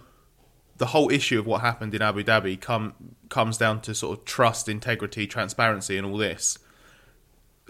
the 0.79 0.87
whole 0.87 1.13
issue 1.13 1.39
of 1.39 1.47
what 1.47 1.61
happened 1.61 1.95
in 1.95 2.01
Abu 2.01 2.25
Dhabi 2.25 2.59
come 2.59 2.95
comes 3.29 3.59
down 3.59 3.83
to 3.83 3.95
sort 3.95 4.19
of 4.19 4.25
trust, 4.25 4.67
integrity, 4.67 5.27
transparency, 5.27 5.99
and 5.99 6.07
all 6.07 6.17
this. 6.17 6.59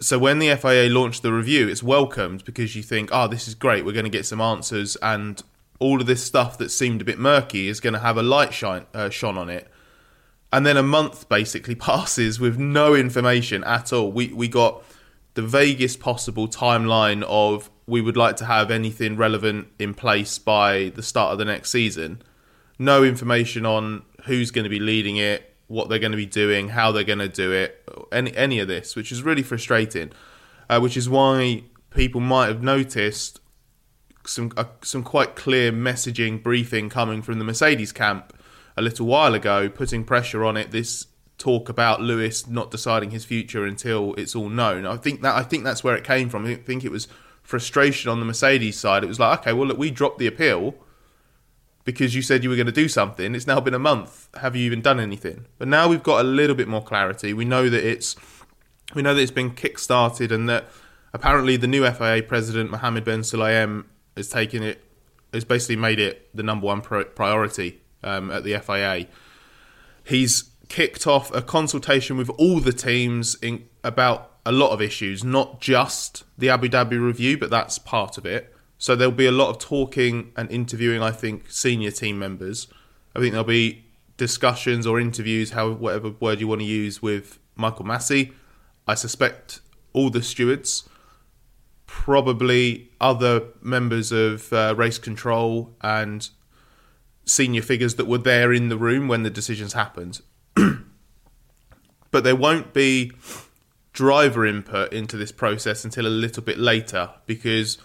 So 0.01 0.16
when 0.16 0.38
the 0.38 0.55
FIA 0.55 0.88
launched 0.88 1.23
the 1.23 1.33
review, 1.33 1.66
it's 1.66 1.83
welcomed 1.83 2.45
because 2.45 2.77
you 2.77 2.85
think, 2.85 3.11
oh, 3.12 3.27
this 3.27 3.49
is 3.49 3.57
great. 3.57 3.85
We're 3.85 3.99
going 4.01 4.05
to 4.05 4.19
get 4.19 4.27
some 4.27 4.40
answers, 4.40 4.95
and 5.03 5.43
all 5.81 6.01
of 6.01 6.07
this 6.07 6.23
stuff 6.23 6.57
that 6.59 6.71
seemed 6.71 7.01
a 7.03 7.05
bit 7.05 7.19
murky 7.19 7.66
is 7.66 7.81
going 7.81 7.95
to 7.95 7.99
have 7.99 8.16
a 8.16 8.23
light 8.23 8.55
shine 8.55 8.87
uh, 8.95 9.11
shone 9.11 9.38
on 9.38 9.51
it. 9.51 9.66
And 10.53 10.64
then 10.64 10.77
a 10.77 10.85
month 10.85 11.29
basically 11.29 11.75
passes 11.90 12.38
with 12.38 12.59
no 12.59 12.95
information 12.95 13.64
at 13.64 13.93
all. 13.93 14.12
We 14.12 14.29
we 14.29 14.47
got 14.47 14.85
the 15.35 15.43
vaguest 15.43 15.99
possible 16.01 16.47
timeline 16.49 17.23
of 17.25 17.71
we 17.90 18.00
would 18.00 18.16
like 18.16 18.37
to 18.37 18.44
have 18.44 18.70
anything 18.70 19.16
relevant 19.16 19.68
in 19.79 19.92
place 19.92 20.38
by 20.38 20.92
the 20.94 21.03
start 21.03 21.33
of 21.33 21.38
the 21.38 21.44
next 21.44 21.70
season. 21.70 22.22
No 22.79 23.03
information 23.03 23.66
on 23.66 24.03
who's 24.24 24.50
going 24.50 24.64
to 24.64 24.70
be 24.70 24.79
leading 24.79 25.16
it, 25.16 25.55
what 25.66 25.88
they're 25.88 25.98
going 25.98 26.12
to 26.12 26.16
be 26.16 26.26
doing, 26.26 26.68
how 26.68 26.92
they're 26.92 27.05
going 27.05 27.18
to 27.18 27.29
do 27.29 27.53
it, 27.53 27.87
any 28.12 28.35
any 28.37 28.59
of 28.61 28.68
this, 28.68 28.96
which 28.96 29.12
is 29.12 29.22
really 29.22 29.42
frustrating. 29.42 30.12
Uh, 30.70 30.79
which 30.79 30.96
is 30.96 31.09
why 31.09 31.64
people 31.90 32.20
might 32.20 32.46
have 32.46 32.62
noticed 32.62 33.40
some 34.24 34.53
uh, 34.57 34.64
some 34.83 35.03
quite 35.03 35.35
clear 35.35 35.72
messaging 35.72 36.40
briefing 36.40 36.88
coming 36.88 37.22
from 37.22 37.40
the 37.40 37.44
Mercedes 37.44 37.90
camp 37.92 38.33
a 38.76 38.83
little 38.83 39.07
while 39.07 39.35
ago, 39.35 39.68
putting 39.68 40.05
pressure 40.05 40.44
on 40.44 40.57
it. 40.57 40.70
This 40.70 41.07
talk 41.38 41.68
about 41.68 42.00
Lewis 42.00 42.46
not 42.46 42.70
deciding 42.70 43.11
his 43.11 43.24
future 43.24 43.64
until 43.64 44.14
it's 44.14 44.37
all 44.37 44.48
known. 44.48 44.87
I 44.87 44.96
think 44.96 45.22
that 45.22 45.35
I 45.35 45.42
think 45.42 45.64
that's 45.64 45.83
where 45.83 45.96
it 45.96 46.05
came 46.05 46.29
from. 46.29 46.46
I 46.46 46.55
think 46.55 46.85
it 46.85 46.92
was 46.92 47.09
frustration 47.51 48.09
on 48.09 48.21
the 48.21 48.25
Mercedes 48.25 48.79
side. 48.79 49.03
It 49.03 49.09
was 49.09 49.19
like, 49.19 49.41
okay, 49.41 49.53
well, 49.53 49.67
look, 49.67 49.77
we 49.77 49.91
dropped 49.91 50.19
the 50.19 50.29
appeal 50.29 50.75
because 51.85 52.15
you 52.15 52.23
said 52.23 52.45
you 52.45 52.49
were 52.49 52.55
going 52.55 52.67
to 52.67 52.73
do 52.73 52.89
something. 52.89 53.35
It's 53.35 53.47
now 53.47 53.59
been 53.61 53.75
a 53.75 53.79
month. 53.79 54.29
Have 54.41 54.55
you 54.55 54.65
even 54.65 54.81
done 54.81 55.01
anything? 55.01 55.47
But 55.59 55.67
now 55.67 55.89
we've 55.89 56.03
got 56.03 56.21
a 56.21 56.29
little 56.29 56.55
bit 56.55 56.69
more 56.69 56.83
clarity. 56.83 57.35
We 57.35 57.45
know 57.45 57.69
that 57.69 57.85
it's 57.85 58.15
we 58.95 59.03
know 59.03 59.15
that 59.15 59.21
it's 59.21 59.33
been 59.33 59.51
kick-started 59.51 60.33
and 60.33 60.49
that 60.49 60.69
apparently 61.13 61.57
the 61.57 61.67
new 61.67 61.89
FIA 61.91 62.23
president 62.23 62.71
Mohammed 62.71 63.05
Ben 63.05 63.21
Sulayem 63.21 63.85
has 64.17 64.29
taken 64.29 64.63
it 64.63 64.85
has 65.33 65.45
basically 65.45 65.77
made 65.77 65.99
it 65.99 66.29
the 66.35 66.43
number 66.43 66.67
one 66.67 66.81
priority 66.81 67.81
um, 68.03 68.31
at 68.31 68.45
the 68.45 68.59
FIA. 68.59 69.07
He's 70.05 70.51
kicked 70.69 71.07
off 71.07 71.35
a 71.35 71.43
consultation 71.43 72.17
with 72.17 72.31
all 72.31 72.61
the 72.61 72.73
teams 72.73 73.37
in 73.43 73.69
about 73.83 74.39
a 74.44 74.53
lot 74.53 74.70
of 74.70 74.81
issues, 74.81 75.22
not 75.22 75.61
just 75.61 76.24
the 76.38 76.48
Abu 76.48 76.68
Dhabi 76.68 77.00
review, 77.00 77.37
but 77.38 77.50
that's 77.50 77.79
part 77.79 78.18
of 78.18 78.24
it. 78.24 78.55
So 78.79 78.96
there'll 78.96 79.12
be 79.12 79.26
a 79.26 79.33
lot 79.33 79.50
of 79.50 79.59
talking 79.59 80.33
and 80.37 80.50
interviewing, 80.50 81.03
I 81.03 81.11
think, 81.11 81.50
senior 81.50 81.90
team 81.90 82.18
members. 82.18 82.66
I 83.14 83.20
think 83.20 83.33
there'll 83.33 83.44
be 83.44 83.85
discussions 84.16 84.87
or 84.87 84.98
interviews, 84.98 85.50
how 85.50 85.70
whatever 85.70 86.11
word 86.11 86.40
you 86.40 86.48
want 86.48 86.62
to 86.62 86.66
use, 86.66 87.03
with 87.03 87.38
Michael 87.57 87.85
Masi. 87.85 88.33
I 88.87 88.94
suspect 88.94 89.61
all 89.92 90.09
the 90.09 90.22
stewards, 90.22 90.88
probably 91.87 92.90
other 93.00 93.42
members 93.61 94.12
of 94.12 94.53
uh, 94.53 94.74
race 94.76 94.98
control 94.98 95.74
and 95.83 96.29
senior 97.26 97.62
figures 97.62 97.96
that 97.96 98.07
were 98.07 98.18
there 98.18 98.53
in 98.53 98.68
the 98.68 98.79
room 98.79 99.09
when 99.09 99.22
the 99.22 99.31
decisions 99.31 99.74
happened. 99.74 100.20
but 102.11 102.24
there 102.24 102.37
won't 102.37 102.72
be 102.72 103.12
driver 104.01 104.47
input 104.47 104.91
into 104.95 105.19
this 105.19 105.31
process 105.31 105.85
until 105.85 106.07
a 106.07 106.09
little 106.09 106.43
bit 106.43 106.57
later 106.57 107.11
because 107.27 107.77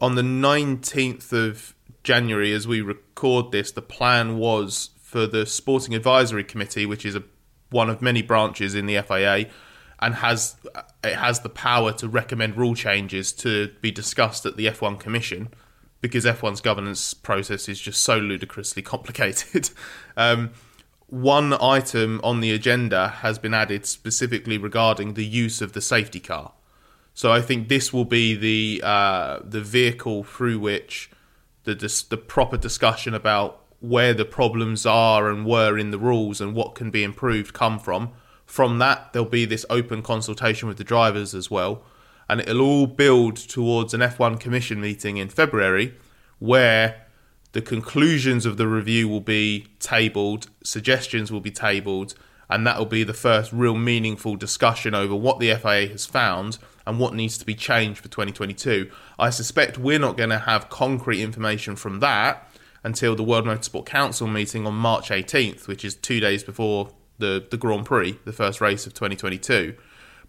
on 0.00 0.16
the 0.16 0.22
19th 0.22 1.32
of 1.32 1.72
January, 2.02 2.52
as 2.52 2.66
we 2.66 2.80
record 2.80 3.52
this, 3.52 3.70
the 3.70 3.80
plan 3.80 4.38
was 4.38 4.90
for 5.00 5.28
the 5.28 5.46
Sporting 5.46 5.94
Advisory 5.94 6.42
Committee, 6.42 6.84
which 6.84 7.06
is 7.06 7.14
a, 7.14 7.22
one 7.70 7.88
of 7.88 8.02
many 8.02 8.22
branches 8.22 8.74
in 8.74 8.86
the 8.86 9.00
FIA, 9.02 9.48
and 10.00 10.16
has 10.16 10.56
it 11.04 11.14
has 11.14 11.40
the 11.40 11.48
power 11.48 11.92
to 11.92 12.08
recommend 12.08 12.56
rule 12.56 12.74
changes 12.74 13.32
to 13.34 13.68
be 13.80 13.92
discussed 13.92 14.44
at 14.44 14.56
the 14.56 14.66
F1 14.66 14.98
Commission 14.98 15.48
because 16.00 16.24
F1's 16.24 16.60
governance 16.60 17.14
process 17.14 17.68
is 17.68 17.78
just 17.78 18.02
so 18.02 18.18
ludicrously 18.18 18.82
complicated. 18.94 19.70
um, 20.16 20.50
one 21.08 21.52
item 21.60 22.20
on 22.24 22.40
the 22.40 22.52
agenda 22.52 23.08
has 23.08 23.38
been 23.38 23.54
added 23.54 23.86
specifically 23.86 24.58
regarding 24.58 25.14
the 25.14 25.24
use 25.24 25.60
of 25.60 25.72
the 25.72 25.80
safety 25.80 26.20
car. 26.20 26.52
So 27.12 27.32
I 27.32 27.40
think 27.40 27.68
this 27.68 27.92
will 27.92 28.04
be 28.04 28.34
the 28.34 28.84
uh, 28.84 29.38
the 29.44 29.60
vehicle 29.60 30.24
through 30.24 30.58
which 30.58 31.10
the 31.62 31.74
dis- 31.74 32.02
the 32.02 32.16
proper 32.16 32.56
discussion 32.56 33.14
about 33.14 33.60
where 33.80 34.14
the 34.14 34.24
problems 34.24 34.86
are 34.86 35.30
and 35.30 35.44
were 35.46 35.78
in 35.78 35.90
the 35.90 35.98
rules 35.98 36.40
and 36.40 36.54
what 36.54 36.74
can 36.74 36.90
be 36.90 37.04
improved 37.04 37.52
come 37.52 37.78
from. 37.78 38.10
From 38.46 38.78
that, 38.78 39.12
there'll 39.12 39.28
be 39.28 39.44
this 39.44 39.66
open 39.70 40.02
consultation 40.02 40.68
with 40.68 40.78
the 40.78 40.84
drivers 40.84 41.34
as 41.34 41.50
well, 41.50 41.82
and 42.28 42.40
it'll 42.40 42.60
all 42.60 42.86
build 42.86 43.36
towards 43.36 43.94
an 43.94 44.00
F1 44.00 44.40
Commission 44.40 44.80
meeting 44.80 45.18
in 45.18 45.28
February, 45.28 45.94
where 46.38 47.03
the 47.54 47.62
conclusions 47.62 48.46
of 48.46 48.56
the 48.56 48.66
review 48.66 49.08
will 49.08 49.20
be 49.20 49.68
tabled, 49.78 50.48
suggestions 50.64 51.30
will 51.30 51.40
be 51.40 51.52
tabled, 51.52 52.14
and 52.50 52.66
that 52.66 52.76
will 52.76 52.84
be 52.84 53.04
the 53.04 53.14
first 53.14 53.52
real 53.52 53.76
meaningful 53.76 54.34
discussion 54.34 54.92
over 54.92 55.14
what 55.14 55.38
the 55.38 55.54
FIA 55.54 55.86
has 55.86 56.04
found 56.04 56.58
and 56.84 56.98
what 56.98 57.14
needs 57.14 57.38
to 57.38 57.46
be 57.46 57.54
changed 57.54 58.00
for 58.00 58.08
2022. 58.08 58.90
I 59.20 59.30
suspect 59.30 59.78
we're 59.78 60.00
not 60.00 60.16
going 60.16 60.30
to 60.30 60.40
have 60.40 60.68
concrete 60.68 61.22
information 61.22 61.76
from 61.76 62.00
that 62.00 62.50
until 62.82 63.14
the 63.14 63.22
World 63.22 63.44
Motorsport 63.44 63.86
Council 63.86 64.26
meeting 64.26 64.66
on 64.66 64.74
March 64.74 65.10
18th, 65.10 65.68
which 65.68 65.84
is 65.84 65.94
two 65.94 66.18
days 66.18 66.42
before 66.42 66.90
the, 67.18 67.46
the 67.48 67.56
Grand 67.56 67.86
Prix, 67.86 68.18
the 68.24 68.32
first 68.32 68.60
race 68.60 68.84
of 68.84 68.94
2022. 68.94 69.76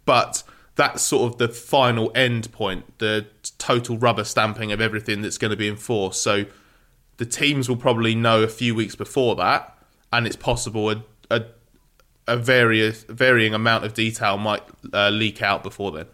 But 0.05 0.43
that's 0.75 1.01
sort 1.01 1.33
of 1.33 1.39
the 1.39 1.47
final 1.47 2.11
end 2.13 2.51
point, 2.51 2.99
the 2.99 3.25
total 3.57 3.97
rubber 3.97 4.23
stamping 4.23 4.71
of 4.71 4.79
everything 4.79 5.23
that's 5.23 5.39
going 5.39 5.51
to 5.51 5.57
be 5.57 5.67
enforced. 5.67 6.21
So 6.21 6.45
the 7.17 7.25
teams 7.25 7.69
will 7.69 7.77
probably 7.77 8.15
know 8.15 8.43
a 8.43 8.47
few 8.47 8.75
weeks 8.75 8.95
before 8.95 9.35
that, 9.35 9.77
and 10.11 10.27
it's 10.27 10.35
possible 10.35 10.89
a, 10.89 11.03
a, 11.29 11.45
a 12.27 12.37
various 12.37 13.03
varying 13.03 13.53
amount 13.53 13.85
of 13.85 13.93
detail 13.93 14.37
might 14.37 14.63
uh, 14.93 15.09
leak 15.09 15.41
out 15.41 15.63
before 15.63 15.91
then. 15.91 16.07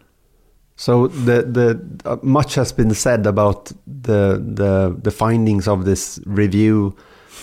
So 0.76 1.08
the 1.08 1.44
the 1.44 2.10
uh, 2.10 2.18
much 2.24 2.56
has 2.56 2.72
been 2.72 2.94
said 2.94 3.28
about 3.28 3.72
the 3.86 4.42
the 4.44 4.98
the 5.00 5.12
findings 5.12 5.68
of 5.68 5.86
this 5.86 6.20
review 6.26 6.96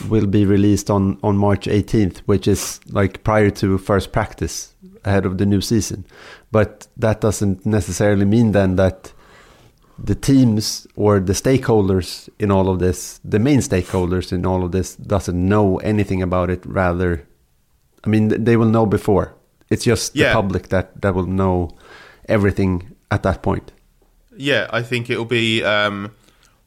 will 0.09 0.27
be 0.27 0.45
released 0.45 0.91
on 0.91 1.19
on 1.23 1.37
March 1.37 1.67
18th, 1.67 2.19
which 2.27 2.49
is 2.49 2.81
like 2.91 3.23
prior 3.23 3.51
to 3.51 3.79
first 3.79 4.13
practice 4.13 4.75
ahead 5.05 5.25
of 5.25 5.39
the 5.39 5.47
new 5.47 5.61
season. 5.61 6.05
But 6.51 6.89
that 6.97 7.21
doesn't 7.21 7.65
necessarily 7.65 8.25
mean 8.25 8.53
then 8.53 8.77
that 8.77 9.13
the 9.99 10.15
teams 10.15 10.87
or 10.95 11.19
the 11.19 11.33
stakeholders 11.33 12.29
in 12.39 12.51
all 12.51 12.69
of 12.69 12.79
this, 12.79 13.21
the 13.25 13.39
main 13.39 13.59
stakeholders 13.59 14.33
in 14.33 14.47
all 14.47 14.65
of 14.65 14.73
this, 14.73 14.95
doesn't 14.97 15.49
know 15.49 15.79
anything 15.79 16.23
about 16.23 16.51
it. 16.51 16.65
Rather, 16.65 17.27
I 18.05 18.09
mean, 18.09 18.29
they 18.45 18.57
will 18.57 18.69
know 18.69 18.87
before. 18.87 19.35
It's 19.71 19.85
just 19.85 20.15
yeah. 20.15 20.29
the 20.29 20.35
public 20.35 20.69
that 20.69 21.01
that 21.03 21.15
will 21.15 21.27
know 21.27 21.77
everything 22.29 22.95
at 23.11 23.23
that 23.25 23.43
point. 23.43 23.73
Yeah, 24.37 24.69
I 24.71 24.83
think 24.83 25.11
it'll 25.11 25.25
be 25.25 25.65
um, 25.65 26.15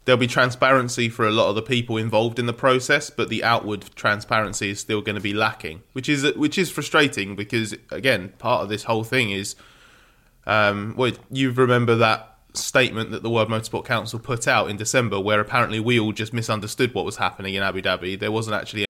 there'll 0.06 0.20
be 0.20 0.28
transparency 0.28 1.10
for 1.10 1.26
a 1.26 1.32
lot 1.32 1.50
of 1.50 1.56
the 1.56 1.62
people 1.62 1.98
involved 1.98 2.38
in 2.38 2.46
the 2.46 2.54
process, 2.54 3.10
but 3.10 3.30
the 3.30 3.44
outward 3.44 3.86
transparency 3.96 4.72
is 4.72 4.80
still 4.80 5.02
going 5.02 5.16
to 5.16 5.22
be 5.22 5.34
lacking, 5.34 5.82
which 5.94 6.10
is 6.10 6.36
which 6.36 6.58
is 6.58 6.70
frustrating 6.70 7.36
because 7.36 7.76
again, 7.90 8.34
part 8.40 8.62
of 8.64 8.70
this 8.70 8.84
whole 8.84 9.04
thing 9.04 9.32
is, 9.32 9.56
um, 10.46 10.94
well, 10.98 11.14
you 11.32 11.52
remember 11.52 11.96
that 11.96 12.31
statement 12.54 13.12
that 13.12 13.24
the 13.24 13.30
World 13.30 13.50
Motorsport 13.50 13.86
Council 13.86 14.20
put 14.20 14.48
out 14.48 14.70
in 14.70 14.78
December, 14.78 15.20
where 15.20 15.40
apparently 15.40 15.80
we 15.80 16.00
all 16.00 16.12
just 16.12 16.34
misunderstood 16.34 16.94
what 16.94 17.06
was 17.06 17.18
happening 17.18 17.56
in 17.56 17.64
Abu 17.64 17.82
Dhabi. 17.82 18.20
There 18.20 18.32
wasn't 18.32 18.56
actually 18.56 18.86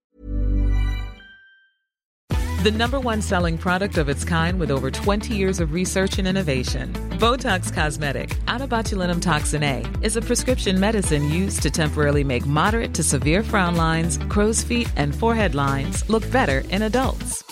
The 2.62 2.70
number 2.70 3.00
one 3.00 3.20
selling 3.20 3.58
product 3.58 3.98
of 3.98 4.08
its 4.08 4.24
kind 4.24 4.60
with 4.60 4.70
over 4.70 4.88
20 4.88 5.34
years 5.34 5.58
of 5.58 5.72
research 5.72 6.18
and 6.18 6.28
innovation. 6.28 6.92
Botox 7.18 7.72
Cosmetic, 7.72 8.36
out 8.46 8.60
of 8.60 8.70
botulinum 8.70 9.20
toxin 9.20 9.64
A, 9.64 9.84
is 10.00 10.16
a 10.16 10.22
prescription 10.22 10.78
medicine 10.78 11.28
used 11.28 11.62
to 11.62 11.70
temporarily 11.70 12.22
make 12.22 12.46
moderate 12.46 12.94
to 12.94 13.02
severe 13.02 13.42
frown 13.42 13.74
lines, 13.74 14.18
crow's 14.28 14.62
feet, 14.62 14.88
and 14.96 15.14
forehead 15.14 15.54
lines 15.56 16.08
look 16.08 16.28
better 16.30 16.62
in 16.70 16.82
adults. 16.82 17.51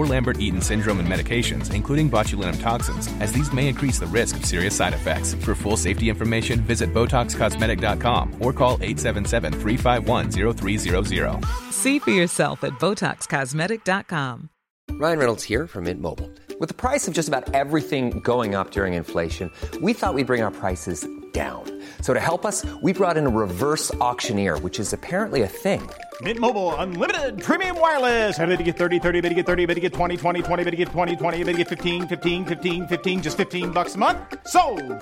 or 0.00 0.06
Lambert-Eaton 0.06 0.62
syndrome 0.62 1.00
and 1.00 1.08
medications, 1.08 1.74
including 1.74 2.10
botulinum 2.10 2.58
toxins, 2.60 3.08
as 3.20 3.32
these 3.32 3.52
may 3.52 3.68
increase 3.68 3.98
the 3.98 4.06
risk 4.06 4.36
of 4.36 4.46
serious 4.46 4.74
side 4.74 4.94
effects. 4.94 5.34
For 5.34 5.54
full 5.54 5.76
safety 5.76 6.08
information, 6.08 6.60
visit 6.60 6.94
BotoxCosmetic.com 6.94 8.36
or 8.40 8.54
call 8.54 8.78
877-351-0300. 8.78 11.44
See 11.72 11.98
for 11.98 12.10
yourself 12.10 12.64
at 12.64 12.72
BotoxCosmetic.com. 12.80 14.48
Ryan 14.92 15.18
Reynolds 15.18 15.44
here 15.44 15.66
from 15.66 15.84
Mint 15.84 16.00
Mobile. 16.00 16.30
With 16.58 16.68
the 16.68 16.74
price 16.74 17.08
of 17.08 17.14
just 17.14 17.28
about 17.28 17.54
everything 17.54 18.20
going 18.20 18.54
up 18.54 18.70
during 18.70 18.94
inflation, 18.94 19.50
we 19.80 19.92
thought 19.92 20.14
we'd 20.14 20.26
bring 20.26 20.42
our 20.42 20.50
prices 20.50 21.06
down. 21.32 21.64
So 22.02 22.12
to 22.12 22.20
help 22.20 22.44
us, 22.44 22.66
we 22.82 22.92
brought 22.92 23.16
in 23.16 23.26
a 23.26 23.30
reverse 23.30 23.94
auctioneer, 23.94 24.58
which 24.58 24.80
is 24.80 24.92
apparently 24.92 25.42
a 25.42 25.48
thing. 25.48 25.88
Mint 26.22 26.38
Mobile 26.38 26.74
unlimited 26.76 27.42
premium 27.42 27.80
wireless. 27.80 28.38
Ready 28.38 28.56
to 28.58 28.62
get 28.62 28.76
30, 28.76 28.98
30, 28.98 29.20
bit 29.22 29.28
to 29.30 29.34
get 29.34 29.46
30, 29.46 29.66
bit 29.66 29.74
to 29.76 29.80
get 29.80 29.94
20, 29.94 30.16
20, 30.18 30.42
20, 30.42 30.64
bit 30.64 30.70
to 30.70 30.76
get 30.76 30.88
20, 30.88 31.16
20, 31.16 31.44
bit 31.44 31.52
to 31.52 31.58
get 31.58 31.68
15, 31.68 32.08
15, 32.08 32.44
15, 32.44 32.88
15 32.88 33.22
just 33.22 33.36
15 33.38 33.70
bucks 33.70 33.94
a 33.94 33.98
month. 33.98 34.18
So, 34.46 34.60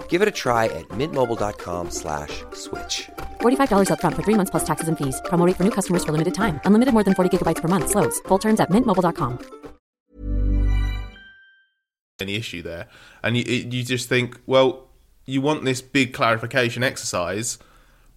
Give 0.09 0.23
it 0.23 0.29
a 0.29 0.37
try 0.45 0.67
at 0.67 0.87
mintmobile.com 0.91 1.91
slash 1.91 2.45
switch. 2.53 3.09
$45 3.41 3.89
upfront 3.91 4.15
for 4.15 4.23
three 4.23 4.35
months 4.35 4.51
plus 4.51 4.65
taxes 4.65 4.89
and 4.89 4.97
fees. 4.97 5.21
Promo 5.25 5.51
for 5.57 5.65
new 5.65 5.73
customers 5.73 6.05
for 6.05 6.13
limited 6.13 6.35
time. 6.35 6.61
Unlimited 6.65 6.95
more 6.95 7.05
than 7.05 7.15
40 7.15 7.37
gigabytes 7.37 7.63
per 7.63 7.69
month. 7.69 7.91
Slows. 7.91 8.21
Full 8.29 8.39
terms 8.39 8.61
at 8.61 8.71
mintmobile.com. 8.71 9.59
any 12.21 12.35
issue 12.35 12.63
there. 12.63 12.89
And 13.23 13.37
you, 13.37 13.45
you 13.45 13.83
just 13.83 14.09
think, 14.09 14.41
well, 14.47 14.89
you 15.25 15.41
want 15.41 15.65
this 15.65 15.83
big 15.83 16.13
clarification 16.13 16.83
exercise, 16.83 17.59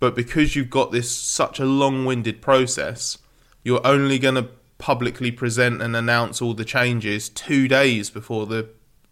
but 0.01 0.15
because 0.15 0.55
you've 0.55 0.71
got 0.71 0.91
this 0.91 1.15
such 1.15 1.59
a 1.59 1.65
long-winded 1.65 2.41
process, 2.41 3.19
you're 3.63 3.85
only 3.85 4.17
going 4.17 4.33
to 4.33 4.49
publicly 4.79 5.29
present 5.29 5.79
and 5.79 5.95
announce 5.95 6.41
all 6.41 6.55
the 6.55 6.65
changes 6.65 7.29
two 7.29 7.67
days 7.67 8.09
before 8.09 8.47
the 8.47 8.67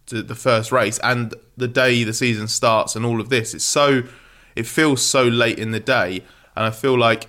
the 0.08 0.24
the 0.24 0.34
first 0.34 0.72
race 0.72 1.00
and 1.04 1.36
the 1.56 1.68
day 1.68 2.04
the 2.04 2.12
season 2.12 2.48
starts 2.48 2.96
and 2.96 3.06
all 3.06 3.22
of 3.22 3.30
this. 3.30 3.54
It's 3.54 3.64
so 3.64 4.02
it 4.56 4.66
feels 4.66 5.06
so 5.06 5.24
late 5.24 5.60
in 5.60 5.70
the 5.70 5.80
day, 5.80 6.24
and 6.56 6.66
I 6.66 6.72
feel 6.72 6.98
like 6.98 7.28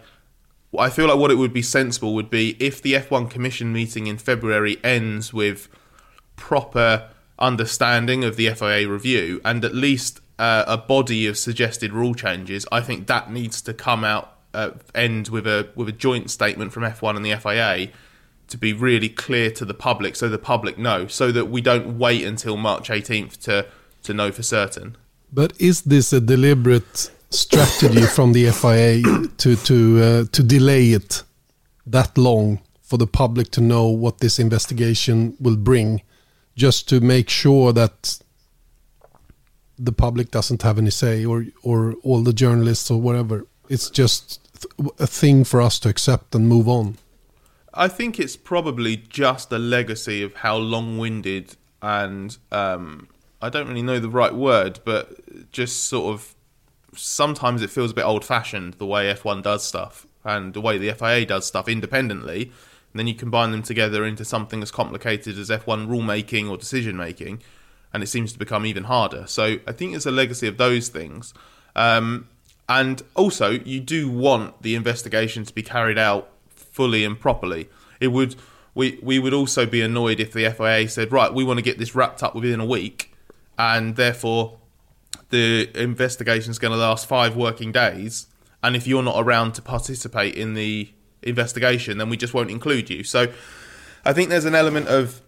I 0.79 0.88
feel 0.88 1.09
like 1.09 1.18
what 1.18 1.31
it 1.31 1.37
would 1.37 1.53
be 1.53 1.61
sensible 1.61 2.14
would 2.14 2.31
be 2.31 2.57
if 2.59 2.81
the 2.81 2.94
F1 2.94 3.29
Commission 3.29 3.75
meeting 3.75 4.07
in 4.07 4.16
February 4.16 4.79
ends 4.83 5.35
with 5.35 5.68
proper 6.35 7.11
understanding 7.38 8.25
of 8.25 8.37
the 8.37 8.49
FIA 8.55 8.88
review 8.88 9.42
and 9.44 9.66
at 9.66 9.75
least 9.75 10.20
uh, 10.40 10.64
a 10.66 10.79
body 10.79 11.26
of 11.26 11.37
suggested 11.37 11.92
rule 11.92 12.14
changes. 12.14 12.66
I 12.72 12.81
think 12.81 13.07
that 13.09 13.31
needs 13.31 13.61
to 13.62 13.74
come 13.74 14.05
out 14.05 14.38
uh, 14.55 14.70
end 14.94 15.29
with 15.29 15.46
a 15.46 15.68
with 15.76 15.88
a 15.88 15.92
joint 15.92 16.31
statement 16.31 16.72
from 16.72 16.83
F1 16.83 17.14
and 17.14 17.24
the 17.24 17.37
FIA 17.37 17.92
to 18.48 18.57
be 18.59 18.72
really 18.72 19.11
clear 19.11 19.50
to 19.53 19.64
the 19.64 19.74
public, 19.74 20.16
so 20.16 20.29
the 20.29 20.38
public 20.38 20.76
know, 20.79 21.07
so 21.07 21.31
that 21.31 21.44
we 21.44 21.61
don't 21.61 21.98
wait 21.98 22.24
until 22.24 22.57
March 22.57 22.88
18th 22.88 23.37
to 23.42 23.66
to 24.03 24.14
know 24.14 24.33
for 24.33 24.42
certain. 24.42 24.96
But 25.31 25.53
is 25.61 25.83
this 25.83 26.12
a 26.12 26.20
deliberate 26.20 27.11
strategy 27.29 28.07
from 28.07 28.33
the 28.33 28.50
FIA 28.50 29.03
to 29.37 29.57
to 29.57 30.03
uh, 30.03 30.24
to 30.33 30.42
delay 30.42 30.92
it 30.92 31.22
that 31.87 32.16
long 32.16 32.61
for 32.81 32.96
the 32.96 33.07
public 33.07 33.50
to 33.50 33.61
know 33.61 33.87
what 33.88 34.18
this 34.18 34.38
investigation 34.38 35.37
will 35.38 35.57
bring, 35.57 36.00
just 36.57 36.88
to 36.88 37.00
make 37.00 37.29
sure 37.29 37.74
that 37.74 38.18
the 39.82 39.92
public 39.92 40.30
doesn't 40.30 40.62
have 40.62 40.78
any 40.78 40.90
say, 40.90 41.24
or 41.24 41.46
or 41.62 41.94
all 42.02 42.22
the 42.22 42.32
journalists 42.32 42.90
or 42.90 43.00
whatever? 43.00 43.46
It's 43.68 43.88
just 43.88 44.40
a 44.98 45.06
thing 45.06 45.44
for 45.44 45.60
us 45.60 45.78
to 45.80 45.88
accept 45.88 46.34
and 46.34 46.48
move 46.48 46.68
on. 46.68 46.98
I 47.72 47.88
think 47.88 48.18
it's 48.18 48.36
probably 48.36 48.96
just 48.96 49.52
a 49.52 49.58
legacy 49.58 50.22
of 50.22 50.34
how 50.34 50.56
long-winded 50.56 51.56
and 51.80 52.36
um, 52.50 53.08
I 53.40 53.48
don't 53.48 53.68
really 53.68 53.82
know 53.82 54.00
the 54.00 54.10
right 54.10 54.34
word, 54.34 54.80
but 54.84 55.52
just 55.52 55.84
sort 55.84 56.12
of 56.14 56.34
sometimes 56.94 57.62
it 57.62 57.70
feels 57.70 57.92
a 57.92 57.94
bit 57.94 58.04
old-fashioned 58.04 58.74
the 58.74 58.86
way 58.86 59.12
F1 59.14 59.42
does 59.42 59.64
stuff 59.64 60.06
and 60.24 60.52
the 60.52 60.60
way 60.60 60.76
the 60.78 60.92
FIA 60.92 61.24
does 61.24 61.46
stuff 61.46 61.68
independently. 61.68 62.42
And 62.92 62.98
then 62.98 63.06
you 63.06 63.14
combine 63.14 63.52
them 63.52 63.62
together 63.62 64.04
into 64.04 64.24
something 64.24 64.62
as 64.62 64.70
complicated 64.70 65.38
as 65.38 65.48
F1 65.48 65.86
rulemaking 65.86 66.50
or 66.50 66.56
decision 66.56 66.96
making, 66.96 67.40
and 67.92 68.03
it 68.03 68.07
seems 68.07 68.33
to 68.33 68.38
become 68.38 68.64
even 68.66 68.85
harder. 68.85 69.26
So 69.26 69.59
I 69.66 69.72
think 69.72 69.94
it's 69.94 70.07
a 70.07 70.11
legacy 70.11 70.46
of 70.46 70.57
those 70.57 70.88
things. 70.88 71.35
Um, 71.74 72.29
and 72.68 73.03
also, 73.16 73.50
you 73.50 73.81
do 73.81 74.09
want 74.09 74.62
the 74.62 74.74
investigation 74.76 75.44
to 75.44 75.53
be 75.53 75.62
carried 75.62 75.98
out 75.98 76.31
fully 76.48 77.05
and 77.05 77.18
properly. 77.18 77.68
It 77.98 78.09
would 78.09 78.37
we 78.74 78.98
we 79.03 79.18
would 79.18 79.35
also 79.35 79.66
be 79.66 79.83
annoyed 79.83 80.20
if 80.20 80.33
the 80.33 80.48
FIA 80.50 80.88
said, 80.88 81.11
right, 81.11 81.33
we 81.35 81.42
want 81.42 81.59
to 81.59 81.62
get 81.62 81.79
this 81.79 81.94
wrapped 81.94 82.22
up 82.22 82.35
within 82.35 82.61
a 82.61 82.64
week, 82.64 83.12
and 83.59 83.96
therefore 83.96 84.59
the 85.31 85.70
investigation 85.74 86.50
is 86.50 86.59
going 86.59 86.72
to 86.72 86.79
last 86.79 87.07
five 87.07 87.37
working 87.37 87.72
days. 87.72 88.26
And 88.62 88.76
if 88.76 88.87
you're 88.87 89.03
not 89.03 89.16
around 89.18 89.53
to 89.55 89.62
participate 89.62 90.35
in 90.35 90.55
the 90.55 90.90
investigation, 91.22 91.98
then 91.98 92.09
we 92.09 92.16
just 92.16 92.35
won't 92.35 92.50
include 92.50 92.90
you. 92.90 93.05
So 93.05 93.33
I 94.05 94.12
think 94.12 94.29
there's 94.29 94.44
an 94.44 94.55
element 94.55 94.88
of 94.88 95.20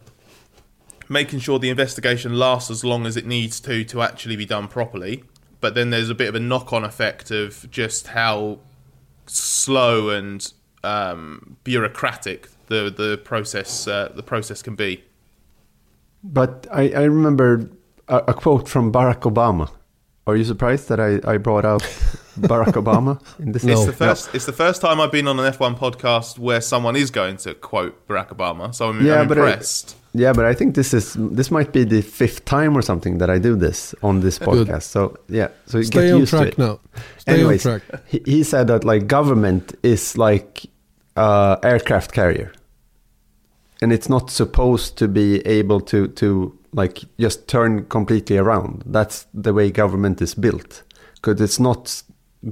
making 1.09 1.41
sure 1.41 1.59
the 1.59 1.71
investigation 1.71 2.39
lasts 2.39 2.71
as 2.71 2.85
long 2.85 3.07
as 3.07 3.17
it 3.17 3.27
needs 3.27 3.61
to 3.61 3.85
to 3.85 4.03
actually 4.03 4.37
be 4.37 4.47
done 4.47 4.69
properly. 4.69 5.25
But 5.61 5.75
then 5.75 5.91
there's 5.91 6.11
a 6.11 6.15
bit 6.15 6.29
of 6.29 6.35
a 6.35 6.41
knock-on 6.41 6.85
effect 6.85 7.31
of 7.31 7.71
just 7.71 8.09
how 8.09 8.59
slow 9.27 10.11
and 10.11 10.53
um, 10.85 11.57
bureaucratic 11.65 12.49
the 12.67 12.93
the 12.95 13.19
process 13.19 13.87
uh, 13.87 14.11
the 14.15 14.23
process 14.23 14.63
can 14.63 14.75
be. 14.75 15.05
But 16.25 16.67
I, 16.73 16.91
I 16.91 17.03
remember 17.05 17.71
a, 18.09 18.17
a 18.29 18.35
quote 18.35 18.69
from 18.69 18.93
Barack 18.93 19.21
Obama. 19.21 19.71
Are 20.27 20.37
you 20.37 20.45
surprised 20.45 20.89
that 20.89 21.01
I, 21.01 21.21
I 21.25 21.37
brought 21.39 21.65
up 21.65 21.83
Barack 22.39 22.75
Obama 22.75 23.21
in 23.41 23.53
this? 23.53 23.65
It's 23.65 23.87
the 23.87 23.93
first. 23.93 24.35
It's 24.35 24.47
the 24.47 24.53
first 24.53 24.81
time 24.81 25.01
I've 25.01 25.11
been 25.11 25.27
on 25.27 25.39
an 25.41 25.53
F1 25.53 25.77
podcast 25.79 26.39
where 26.39 26.61
someone 26.61 26.95
is 26.95 27.11
going 27.11 27.39
to 27.39 27.55
quote 27.55 28.07
Barack 28.07 28.29
Obama. 28.29 28.73
So 28.75 28.91
I'm, 28.91 28.99
I'm 29.11 29.29
but 29.29 29.39
I- 29.39 29.49
impressed. 29.51 29.97
Yeah, 30.15 30.33
but 30.33 30.45
I 30.45 30.55
think 30.55 30.75
this 30.75 30.93
is 30.93 31.17
this 31.19 31.51
might 31.51 31.73
be 31.73 31.85
the 31.85 32.03
fifth 32.03 32.45
time 32.45 32.77
or 32.77 32.83
something 32.83 33.19
that 33.19 33.31
I 33.31 33.39
do 33.39 33.57
this 33.57 33.95
on 34.03 34.21
this 34.21 34.39
Good. 34.39 34.49
podcast. 34.49 34.83
So 34.83 35.17
yeah, 35.29 35.49
so 35.67 35.79
you 35.79 35.85
Stay 35.85 36.09
get 36.09 36.19
used 36.19 36.33
to 36.33 36.43
it. 36.43 36.59
now. 36.59 36.81
Stay 37.19 37.35
Anyways, 37.35 37.67
on 37.67 37.81
track. 37.81 38.03
He, 38.07 38.23
he 38.25 38.43
said 38.45 38.67
that 38.67 38.85
like 38.85 39.07
government 39.07 39.75
is 39.83 40.19
like 40.19 40.67
uh, 41.17 41.57
aircraft 41.63 42.13
carrier, 42.13 42.53
and 43.81 43.93
it's 43.93 44.09
not 44.09 44.31
supposed 44.31 44.97
to 44.99 45.09
be 45.09 45.41
able 45.47 45.81
to 45.81 46.09
to 46.09 46.59
like 46.75 47.05
just 47.19 47.49
turn 47.49 47.85
completely 47.87 48.37
around. 48.39 48.83
That's 48.87 49.27
the 49.35 49.53
way 49.53 49.71
government 49.71 50.21
is 50.21 50.35
built, 50.35 50.83
because 51.15 51.41
it's 51.41 51.59
not 51.61 52.03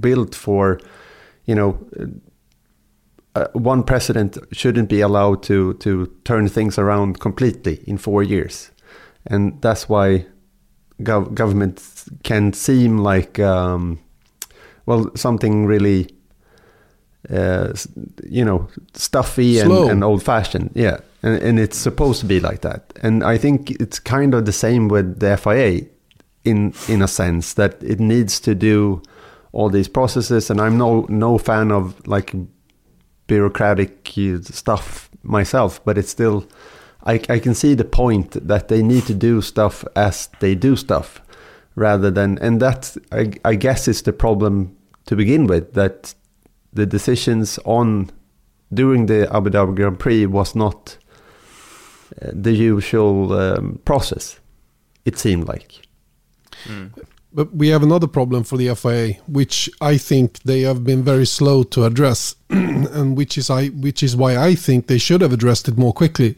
built 0.01 0.35
for, 0.35 0.81
you 1.45 1.55
know. 1.55 1.79
Uh, 3.35 3.47
one 3.53 3.85
president 3.85 4.39
shouldn't 4.51 4.89
be 4.89 5.01
allowed 5.01 5.43
to 5.45 5.75
to 5.75 6.07
turn 6.25 6.49
things 6.49 6.79
around 6.79 7.21
completely 7.21 7.81
in 7.87 7.97
four 7.97 8.23
years, 8.23 8.71
and 9.27 9.61
that's 9.63 9.89
why 9.89 10.27
gov- 11.03 11.33
government 11.35 12.05
can 12.25 12.53
seem 12.53 12.99
like 12.99 13.39
um, 13.39 13.99
well, 14.91 15.09
something 15.15 15.67
really, 15.67 16.09
uh, 17.29 17.73
you 18.25 18.45
know, 18.45 18.69
stuffy 18.95 19.61
and, 19.61 19.71
and 19.71 20.03
old 20.03 20.21
fashioned. 20.21 20.73
Yeah. 20.75 20.99
And, 21.23 21.41
and 21.41 21.61
it's 21.61 21.77
supposed 21.77 22.21
to 22.21 22.27
be 22.27 22.41
like 22.41 22.63
that. 22.63 22.93
And 23.01 23.23
I 23.23 23.39
think 23.39 23.71
it's 23.71 24.01
kind 24.01 24.35
of 24.35 24.47
the 24.47 24.53
same 24.53 24.89
with 24.89 25.21
the 25.21 25.37
FIA 25.37 25.87
in, 26.45 26.75
in 26.89 27.03
a 27.03 27.07
sense 27.07 27.55
that 27.55 27.81
it 27.85 28.01
needs 28.01 28.41
to 28.41 28.55
do 28.57 29.01
all 29.53 29.69
these 29.69 29.87
processes. 29.87 30.51
And 30.51 30.61
I'm 30.61 30.77
no, 30.77 31.07
no 31.09 31.39
fan 31.39 31.71
of 31.71 32.05
like 32.05 32.35
bureaucratic 33.31 34.13
stuff 34.43 35.09
myself, 35.23 35.81
but 35.85 35.97
it's 35.97 36.11
still, 36.11 36.45
I, 37.07 37.15
I 37.29 37.39
can 37.39 37.55
see 37.55 37.75
the 37.75 37.85
point 37.85 38.33
that 38.49 38.67
they 38.67 38.83
need 38.83 39.05
to 39.07 39.15
do 39.15 39.41
stuff 39.41 39.85
as 39.95 40.29
they 40.41 40.57
do 40.57 40.75
stuff 40.75 41.23
rather 41.77 42.11
than, 42.11 42.39
and 42.39 42.61
that 42.61 42.97
I, 43.13 43.31
I 43.45 43.55
guess 43.55 43.87
is 43.87 44.03
the 44.03 44.13
problem 44.13 44.77
to 45.07 45.15
begin 45.15 45.47
with, 45.47 45.75
that 45.75 46.15
the 46.73 46.87
decisions 46.87 47.59
on 47.65 48.11
during 48.75 49.07
the 49.07 49.33
Abu 49.33 49.51
Dhabi 49.51 49.77
Grand 49.77 49.99
Prix 49.99 50.27
was 50.27 50.57
not 50.57 50.99
uh, 52.21 52.31
the 52.33 52.53
usual 52.53 53.33
um, 53.33 53.79
process, 53.85 54.41
it 55.05 55.19
seemed 55.19 55.47
like. 55.47 55.87
But 57.33 57.55
we 57.55 57.69
have 57.69 57.85
another 57.85 58.09
problem 58.09 58.43
for 58.43 58.57
the 58.57 58.75
FIA, 58.75 59.15
which 59.29 59.71
I 59.81 59.99
think 59.99 60.41
they 60.41 60.63
have 60.63 60.83
been 60.83 61.05
very 61.05 61.27
slow 61.27 61.63
to 61.63 61.85
address, 61.85 62.35
and 62.51 63.17
which 63.17 63.39
is 63.39 63.49
I 63.49 63.69
which 63.69 64.03
is 64.03 64.17
why 64.17 64.37
I 64.37 64.57
think 64.57 64.89
they 64.89 64.99
should 64.99 65.21
have 65.21 65.33
addressed 65.33 65.69
it 65.69 65.79
more 65.79 65.93
quickly, 65.93 66.37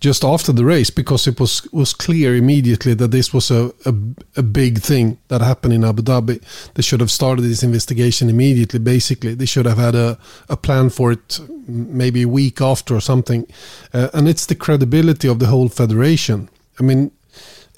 just 0.00 0.22
after 0.22 0.52
the 0.52 0.66
race, 0.66 0.90
because 0.90 1.26
it 1.26 1.40
was 1.40 1.66
was 1.72 1.94
clear 1.94 2.36
immediately 2.36 2.92
that 2.92 3.10
this 3.10 3.32
was 3.32 3.50
a 3.50 3.72
a, 3.86 3.94
a 4.36 4.42
big 4.42 4.80
thing 4.82 5.16
that 5.28 5.40
happened 5.40 5.72
in 5.72 5.84
Abu 5.84 6.02
Dhabi. 6.02 6.42
They 6.74 6.82
should 6.82 7.00
have 7.00 7.10
started 7.10 7.42
this 7.42 7.62
investigation 7.62 8.28
immediately. 8.28 8.80
Basically, 8.80 9.34
they 9.34 9.46
should 9.46 9.66
have 9.66 9.78
had 9.78 9.94
a 9.94 10.18
a 10.50 10.58
plan 10.58 10.90
for 10.90 11.12
it, 11.12 11.40
maybe 11.66 12.22
a 12.22 12.28
week 12.28 12.60
after 12.60 12.94
or 12.94 13.00
something, 13.00 13.46
uh, 13.94 14.08
and 14.12 14.28
it's 14.28 14.44
the 14.44 14.54
credibility 14.54 15.26
of 15.26 15.38
the 15.38 15.46
whole 15.46 15.70
federation. 15.70 16.50
I 16.78 16.82
mean, 16.82 17.12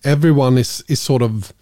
everyone 0.03 0.59
is 0.59 0.83
is 0.89 1.01
sort 1.01 1.23
of 1.23 1.53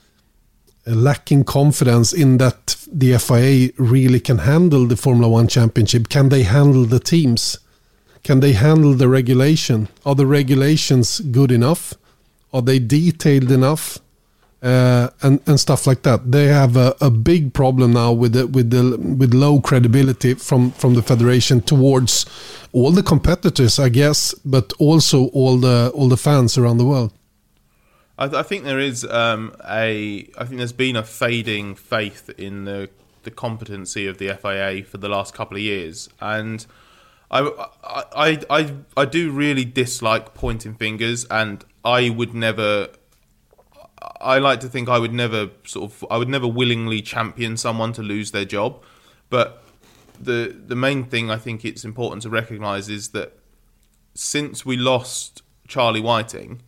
lacking 0.86 1.44
confidence 1.44 2.12
in 2.12 2.38
that 2.38 2.76
the 2.90 3.16
FIA 3.18 3.70
really 3.78 4.20
can 4.20 4.38
handle 4.38 4.86
the 4.86 4.96
Formula 4.96 5.28
One 5.28 5.48
Championship. 5.48 6.08
Can 6.08 6.28
they 6.28 6.42
handle 6.42 6.84
the 6.84 7.00
teams? 7.00 7.58
Can 8.22 8.40
they 8.40 8.52
handle 8.52 8.94
the 8.94 9.08
regulation? 9.08 9.88
Are 10.04 10.14
the 10.14 10.26
regulations 10.26 11.20
good 11.20 11.50
enough? 11.50 11.94
Are 12.52 12.62
they 12.62 12.78
detailed 12.78 13.50
enough? 13.50 13.98
Uh, 14.62 15.10
and 15.20 15.40
and 15.46 15.60
stuff 15.60 15.86
like 15.86 16.02
that. 16.04 16.32
They 16.32 16.46
have 16.46 16.74
a, 16.74 16.96
a 16.98 17.10
big 17.10 17.52
problem 17.52 17.92
now 17.92 18.12
with 18.12 18.32
the, 18.32 18.46
with 18.46 18.70
the 18.70 18.96
with 18.96 19.34
low 19.34 19.60
credibility 19.60 20.32
from 20.32 20.70
from 20.70 20.94
the 20.94 21.02
federation 21.02 21.60
towards 21.60 22.24
all 22.72 22.90
the 22.90 23.02
competitors, 23.02 23.78
I 23.78 23.90
guess, 23.90 24.32
but 24.42 24.72
also 24.78 25.26
all 25.34 25.58
the 25.58 25.92
all 25.94 26.08
the 26.08 26.16
fans 26.16 26.56
around 26.56 26.78
the 26.78 26.86
world. 26.86 27.12
I, 28.16 28.28
th- 28.28 28.38
I 28.38 28.42
think 28.42 28.64
there 28.64 28.78
is 28.78 29.04
um, 29.04 29.54
a. 29.68 30.30
I 30.38 30.44
think 30.44 30.58
there's 30.58 30.72
been 30.72 30.96
a 30.96 31.02
fading 31.02 31.74
faith 31.74 32.30
in 32.38 32.64
the 32.64 32.90
the 33.24 33.30
competency 33.30 34.06
of 34.06 34.18
the 34.18 34.32
FIA 34.34 34.84
for 34.84 34.98
the 34.98 35.08
last 35.08 35.34
couple 35.34 35.56
of 35.56 35.62
years, 35.62 36.08
and 36.20 36.64
I, 37.30 37.40
I, 37.82 38.04
I, 38.14 38.40
I, 38.50 38.74
I 38.96 39.04
do 39.04 39.30
really 39.30 39.64
dislike 39.64 40.34
pointing 40.34 40.74
fingers, 40.74 41.24
and 41.24 41.64
I 41.84 42.10
would 42.10 42.34
never. 42.34 42.88
I 44.20 44.38
like 44.38 44.60
to 44.60 44.68
think 44.68 44.88
I 44.88 44.98
would 44.98 45.12
never 45.12 45.50
sort 45.64 45.90
of. 45.90 46.06
I 46.08 46.16
would 46.16 46.28
never 46.28 46.46
willingly 46.46 47.02
champion 47.02 47.56
someone 47.56 47.92
to 47.94 48.02
lose 48.02 48.30
their 48.30 48.44
job, 48.44 48.80
but 49.28 49.64
the 50.20 50.56
the 50.66 50.76
main 50.76 51.04
thing 51.04 51.30
I 51.30 51.36
think 51.36 51.64
it's 51.64 51.84
important 51.84 52.22
to 52.22 52.30
recognise 52.30 52.88
is 52.88 53.08
that 53.08 53.36
since 54.14 54.64
we 54.64 54.76
lost 54.76 55.42
Charlie 55.66 56.00
Whiting 56.00 56.60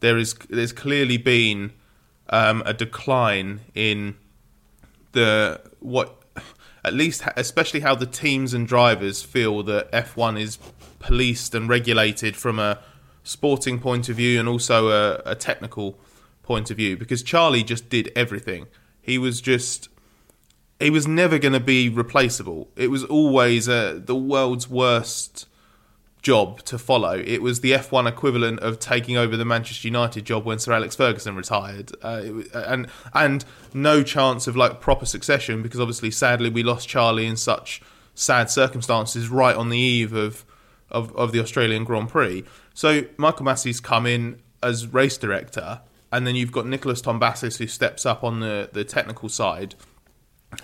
there 0.00 0.18
is 0.18 0.34
there's 0.48 0.72
clearly 0.72 1.16
been 1.16 1.72
um, 2.28 2.62
a 2.66 2.74
decline 2.74 3.60
in 3.74 4.16
the 5.12 5.60
what 5.80 6.22
at 6.84 6.94
least 6.94 7.22
especially 7.36 7.80
how 7.80 7.94
the 7.94 8.06
teams 8.06 8.54
and 8.54 8.66
drivers 8.66 9.22
feel 9.22 9.62
that 9.62 9.90
F1 9.92 10.40
is 10.40 10.58
policed 10.98 11.54
and 11.54 11.68
regulated 11.68 12.36
from 12.36 12.58
a 12.58 12.78
sporting 13.22 13.78
point 13.78 14.08
of 14.08 14.16
view 14.16 14.38
and 14.38 14.48
also 14.48 14.88
a, 14.88 15.22
a 15.26 15.34
technical 15.34 15.98
point 16.42 16.70
of 16.70 16.76
view. 16.76 16.96
Because 16.96 17.22
Charlie 17.22 17.62
just 17.62 17.88
did 17.88 18.10
everything. 18.16 18.66
He 19.00 19.18
was 19.18 19.40
just 19.40 19.88
he 20.78 20.90
was 20.90 21.06
never 21.06 21.38
going 21.38 21.52
to 21.52 21.60
be 21.60 21.88
replaceable. 21.90 22.68
It 22.74 22.90
was 22.90 23.04
always 23.04 23.68
uh, 23.68 24.00
the 24.02 24.16
world's 24.16 24.68
worst 24.68 25.46
job 26.22 26.62
to 26.64 26.78
follow. 26.78 27.18
It 27.18 27.40
was 27.42 27.60
the 27.60 27.72
F1 27.72 28.06
equivalent 28.08 28.60
of 28.60 28.78
taking 28.78 29.16
over 29.16 29.36
the 29.36 29.44
Manchester 29.44 29.88
United 29.88 30.24
job 30.24 30.44
when 30.44 30.58
Sir 30.58 30.72
Alex 30.72 30.94
Ferguson 30.96 31.34
retired, 31.34 31.92
uh, 32.02 32.22
was- 32.26 32.48
and 32.52 32.88
and 33.14 33.44
no 33.72 34.02
chance 34.02 34.46
of 34.46 34.56
like 34.56 34.80
proper 34.80 35.06
succession 35.06 35.62
because 35.62 35.80
obviously, 35.80 36.10
sadly, 36.10 36.50
we 36.50 36.62
lost 36.62 36.88
Charlie 36.88 37.26
in 37.26 37.36
such 37.36 37.80
sad 38.14 38.50
circumstances 38.50 39.28
right 39.28 39.56
on 39.56 39.68
the 39.70 39.78
eve 39.78 40.12
of 40.12 40.44
of, 40.90 41.14
of 41.16 41.32
the 41.32 41.40
Australian 41.40 41.84
Grand 41.84 42.08
Prix. 42.08 42.44
So 42.74 43.04
Michael 43.16 43.46
Masi's 43.46 43.80
come 43.80 44.06
in 44.06 44.40
as 44.62 44.86
race 44.88 45.16
director, 45.16 45.80
and 46.12 46.26
then 46.26 46.34
you've 46.34 46.52
got 46.52 46.66
Nikolas 46.66 47.00
Tombazis 47.00 47.58
who 47.58 47.66
steps 47.66 48.04
up 48.04 48.22
on 48.24 48.40
the 48.40 48.68
the 48.72 48.84
technical 48.84 49.28
side 49.28 49.74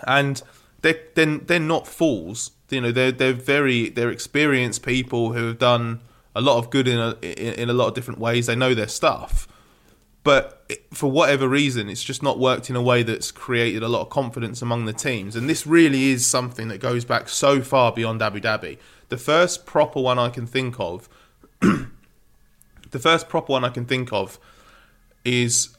and 0.06 0.42
they're 0.82 1.00
they're, 1.14 1.38
they're 1.38 1.60
not 1.60 1.86
fools. 1.86 2.50
You 2.70 2.80
know, 2.80 2.92
they're 2.92 3.12
they're 3.12 3.32
very 3.32 3.88
they're 3.90 4.10
experienced 4.10 4.84
people 4.84 5.32
who 5.32 5.46
have 5.46 5.58
done 5.58 6.00
a 6.34 6.40
lot 6.40 6.58
of 6.58 6.70
good 6.70 6.88
in 6.88 6.98
a 6.98 7.16
in, 7.22 7.54
in 7.54 7.70
a 7.70 7.72
lot 7.72 7.88
of 7.88 7.94
different 7.94 8.20
ways. 8.20 8.46
They 8.46 8.56
know 8.56 8.74
their 8.74 8.88
stuff, 8.88 9.46
but 10.24 10.70
for 10.92 11.10
whatever 11.10 11.48
reason, 11.48 11.88
it's 11.88 12.02
just 12.02 12.22
not 12.22 12.38
worked 12.38 12.68
in 12.68 12.76
a 12.76 12.82
way 12.82 13.02
that's 13.02 13.30
created 13.30 13.82
a 13.82 13.88
lot 13.88 14.00
of 14.00 14.10
confidence 14.10 14.60
among 14.60 14.84
the 14.84 14.92
teams. 14.92 15.36
And 15.36 15.48
this 15.48 15.66
really 15.66 16.10
is 16.10 16.26
something 16.26 16.68
that 16.68 16.78
goes 16.78 17.04
back 17.04 17.28
so 17.28 17.60
far 17.60 17.92
beyond 17.92 18.20
Abu 18.22 18.40
Dhabi. 18.40 18.78
The 19.08 19.16
first 19.16 19.66
proper 19.66 20.00
one 20.00 20.18
I 20.18 20.30
can 20.30 20.46
think 20.46 20.80
of, 20.80 21.08
the 21.60 22.98
first 22.98 23.28
proper 23.28 23.52
one 23.52 23.64
I 23.64 23.68
can 23.68 23.86
think 23.86 24.12
of, 24.12 24.40
is 25.24 25.75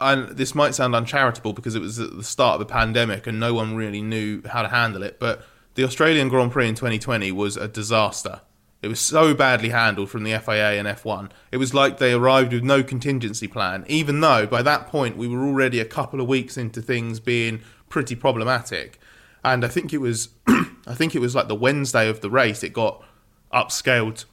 and 0.00 0.28
this 0.36 0.54
might 0.54 0.74
sound 0.74 0.94
uncharitable 0.94 1.52
because 1.52 1.74
it 1.74 1.80
was 1.80 1.98
at 1.98 2.16
the 2.16 2.22
start 2.22 2.60
of 2.60 2.66
the 2.66 2.72
pandemic 2.72 3.26
and 3.26 3.40
no 3.40 3.54
one 3.54 3.74
really 3.74 4.00
knew 4.00 4.42
how 4.46 4.62
to 4.62 4.68
handle 4.68 5.02
it, 5.02 5.18
but 5.18 5.44
the 5.74 5.84
Australian 5.84 6.28
Grand 6.28 6.52
Prix 6.52 6.68
in 6.68 6.74
2020 6.74 7.32
was 7.32 7.56
a 7.56 7.68
disaster. 7.68 8.40
It 8.80 8.88
was 8.88 9.00
so 9.00 9.34
badly 9.34 9.70
handled 9.70 10.08
from 10.08 10.22
the 10.22 10.38
FIA 10.38 10.78
and 10.78 10.86
F1. 10.86 11.30
It 11.50 11.56
was 11.56 11.74
like 11.74 11.98
they 11.98 12.12
arrived 12.12 12.52
with 12.52 12.62
no 12.62 12.82
contingency 12.84 13.48
plan, 13.48 13.84
even 13.88 14.20
though 14.20 14.46
by 14.46 14.62
that 14.62 14.86
point 14.86 15.16
we 15.16 15.26
were 15.26 15.44
already 15.44 15.80
a 15.80 15.84
couple 15.84 16.20
of 16.20 16.28
weeks 16.28 16.56
into 16.56 16.80
things 16.80 17.18
being 17.18 17.60
pretty 17.88 18.14
problematic. 18.14 19.00
And 19.44 19.64
I 19.64 19.68
think 19.68 19.92
it 19.92 19.98
was, 19.98 20.28
I 20.46 20.94
think 20.94 21.16
it 21.16 21.20
was 21.20 21.34
like 21.34 21.48
the 21.48 21.56
Wednesday 21.56 22.08
of 22.08 22.20
the 22.20 22.30
race, 22.30 22.62
it 22.62 22.72
got 22.72 23.04
upscaled 23.52 24.26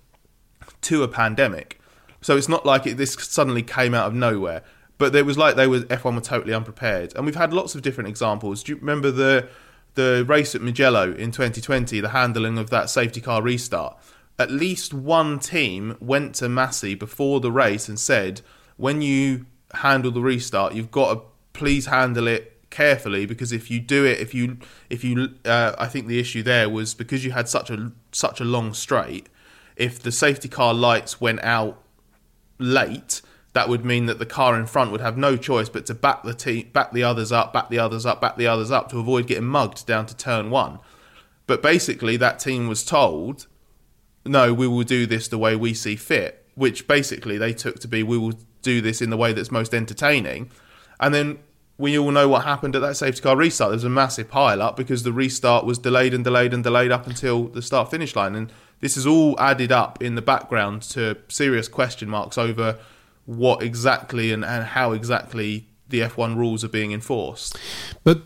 to 0.82 1.04
a 1.04 1.08
pandemic. 1.08 1.80
So 2.21 2.38
it's 2.38 2.49
not 2.49 2.65
like 2.65 2.86
it, 2.86 2.97
this 2.97 3.13
suddenly 3.13 3.63
came 3.63 3.93
out 3.93 4.08
of 4.08 4.13
nowhere. 4.13 4.63
But 4.97 5.15
it 5.15 5.25
was 5.25 5.38
like 5.38 5.55
they 5.55 5.67
were 5.67 5.81
F1 5.81 6.15
were 6.15 6.21
totally 6.21 6.53
unprepared, 6.53 7.13
and 7.15 7.25
we've 7.25 7.36
had 7.36 7.53
lots 7.53 7.75
of 7.75 7.81
different 7.81 8.08
examples. 8.10 8.63
Do 8.63 8.73
you 8.73 8.77
remember 8.77 9.12
the 9.12 9.49
the 9.95 10.25
race 10.27 10.55
at 10.55 10.62
Mugello 10.62 11.13
in 11.13 11.31
2020? 11.31 11.99
The 11.99 12.10
handling 12.10 12.58
of 12.58 12.69
that 12.69 12.89
safety 12.89 13.21
car 13.21 13.41
restart. 13.41 13.97
At 14.38 14.51
least 14.51 14.93
one 14.93 15.39
team 15.39 15.97
went 15.99 16.36
to 16.36 16.45
Masi 16.45 16.97
before 16.97 17.39
the 17.39 17.51
race 17.51 17.89
and 17.89 17.99
said, 17.99 18.41
"When 18.78 19.01
you 19.01 19.45
handle 19.74 20.11
the 20.11 20.22
restart, 20.22 20.74
you've 20.74 20.91
got 20.91 21.13
to 21.13 21.22
please 21.53 21.88
handle 21.88 22.28
it 22.28 22.55
carefully 22.70 23.26
because 23.26 23.53
if 23.53 23.72
you 23.72 23.80
do 23.80 24.05
it, 24.05 24.20
if 24.20 24.34
you 24.34 24.57
if 24.89 25.03
you, 25.03 25.30
uh, 25.45 25.74
I 25.78 25.88
think 25.88 26.07
the 26.07 26.20
issue 26.20 26.43
there 26.43 26.70
was 26.70 26.93
because 26.93 27.24
you 27.24 27.32
had 27.32 27.47
such 27.47 27.70
a 27.70 27.91
such 28.11 28.41
a 28.41 28.43
long 28.43 28.74
straight. 28.74 29.30
If 29.76 29.99
the 29.99 30.11
safety 30.11 30.49
car 30.49 30.74
lights 30.74 31.20
went 31.20 31.41
out 31.43 31.82
late, 32.59 33.22
that 33.56 33.70
would 33.70 33.86
mean 33.86 34.06
that 34.06 34.20
the 34.20 34.26
car 34.26 34.60
in 34.60 34.66
front 34.66 34.91
would 34.91 34.99
have 34.99 35.18
no 35.18 35.38
choice 35.38 35.70
but 35.70 35.86
to 35.86 35.93
back 35.93 36.24
the 36.24 36.34
te- 36.34 36.66
back 36.66 36.91
the 36.91 37.03
others 37.03 37.32
up, 37.32 37.53
back 37.53 37.70
the 37.70 37.80
others 37.80 38.06
up, 38.06 38.20
back 38.20 38.36
the 38.36 38.45
others 38.45 38.70
up 38.70 38.89
to 38.89 38.99
avoid 38.99 39.28
getting 39.28 39.45
mugged 39.45 39.88
down 39.88 40.06
to 40.06 40.16
turn 40.16 40.49
one. 40.49 40.78
But 41.47 41.64
basically, 41.64 42.18
that 42.18 42.38
team 42.38 42.68
was 42.68 42.84
told, 42.84 43.47
"No, 44.26 44.53
we 44.53 44.68
will 44.68 44.84
do 44.84 45.06
this 45.06 45.30
the 45.30 45.38
way 45.38 45.56
we 45.56 45.74
see 45.74 45.95
fit," 45.95 46.45
which 46.56 46.86
basically 46.86 47.38
they 47.38 47.53
took 47.53 47.80
to 47.80 47.88
be, 47.88 48.03
"We 48.03 48.18
will 48.18 48.38
do 48.62 48.82
this 48.82 49.01
in 49.01 49.10
the 49.10 49.16
way 49.16 49.32
that's 49.32 49.51
most 49.51 49.74
entertaining." 49.74 50.51
And 50.99 51.14
then 51.14 51.39
we 51.78 51.97
all 51.97 52.12
know 52.12 52.28
what 52.28 52.43
happened 52.43 52.76
at 52.76 52.82
that 52.82 52.97
safety 52.97 53.22
car 53.22 53.38
restart. 53.38 53.70
There 53.70 53.78
was 53.78 53.86
a 53.86 53.89
massive 53.89 54.30
pile 54.30 54.62
up 54.62 54.76
because 54.76 55.03
the 55.03 55.14
restart 55.14 55.64
was 55.64 55.78
delayed 55.78 56.14
and 56.14 56.26
delayed 56.26 56.53
and 56.53 56.62
delayed 56.62 56.91
up 56.91 57.08
until 57.08 57.47
the 57.47 57.62
start 57.62 57.89
finish 57.89 58.18
line. 58.18 58.36
And 58.36 58.51
this 58.82 58.97
is 58.97 59.08
all 59.08 59.39
added 59.39 59.72
up 59.72 60.03
in 60.03 60.16
the 60.16 60.22
background 60.22 60.82
to 60.91 61.16
serious 61.30 61.70
question 61.70 62.10
marks 62.10 62.38
over 62.38 62.80
what 63.26 63.61
exactly 63.61 64.32
and, 64.32 64.45
and 64.45 64.65
how 64.65 64.91
exactly 64.91 65.65
the 65.89 66.01
F1 66.01 66.36
rules 66.36 66.63
are 66.63 66.69
being 66.69 66.91
enforced. 66.91 67.57
But 68.03 68.21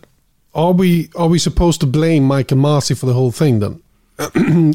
are 0.54 0.72
we 0.72 1.10
are 1.16 1.28
we 1.28 1.40
supposed 1.40 1.80
to 1.82 1.88
blame 1.88 2.24
Michael 2.24 2.58
Masi 2.58 2.98
for 2.98 3.06
the 3.06 3.14
whole 3.14 3.32
thing 3.32 3.60
then? 3.60 3.82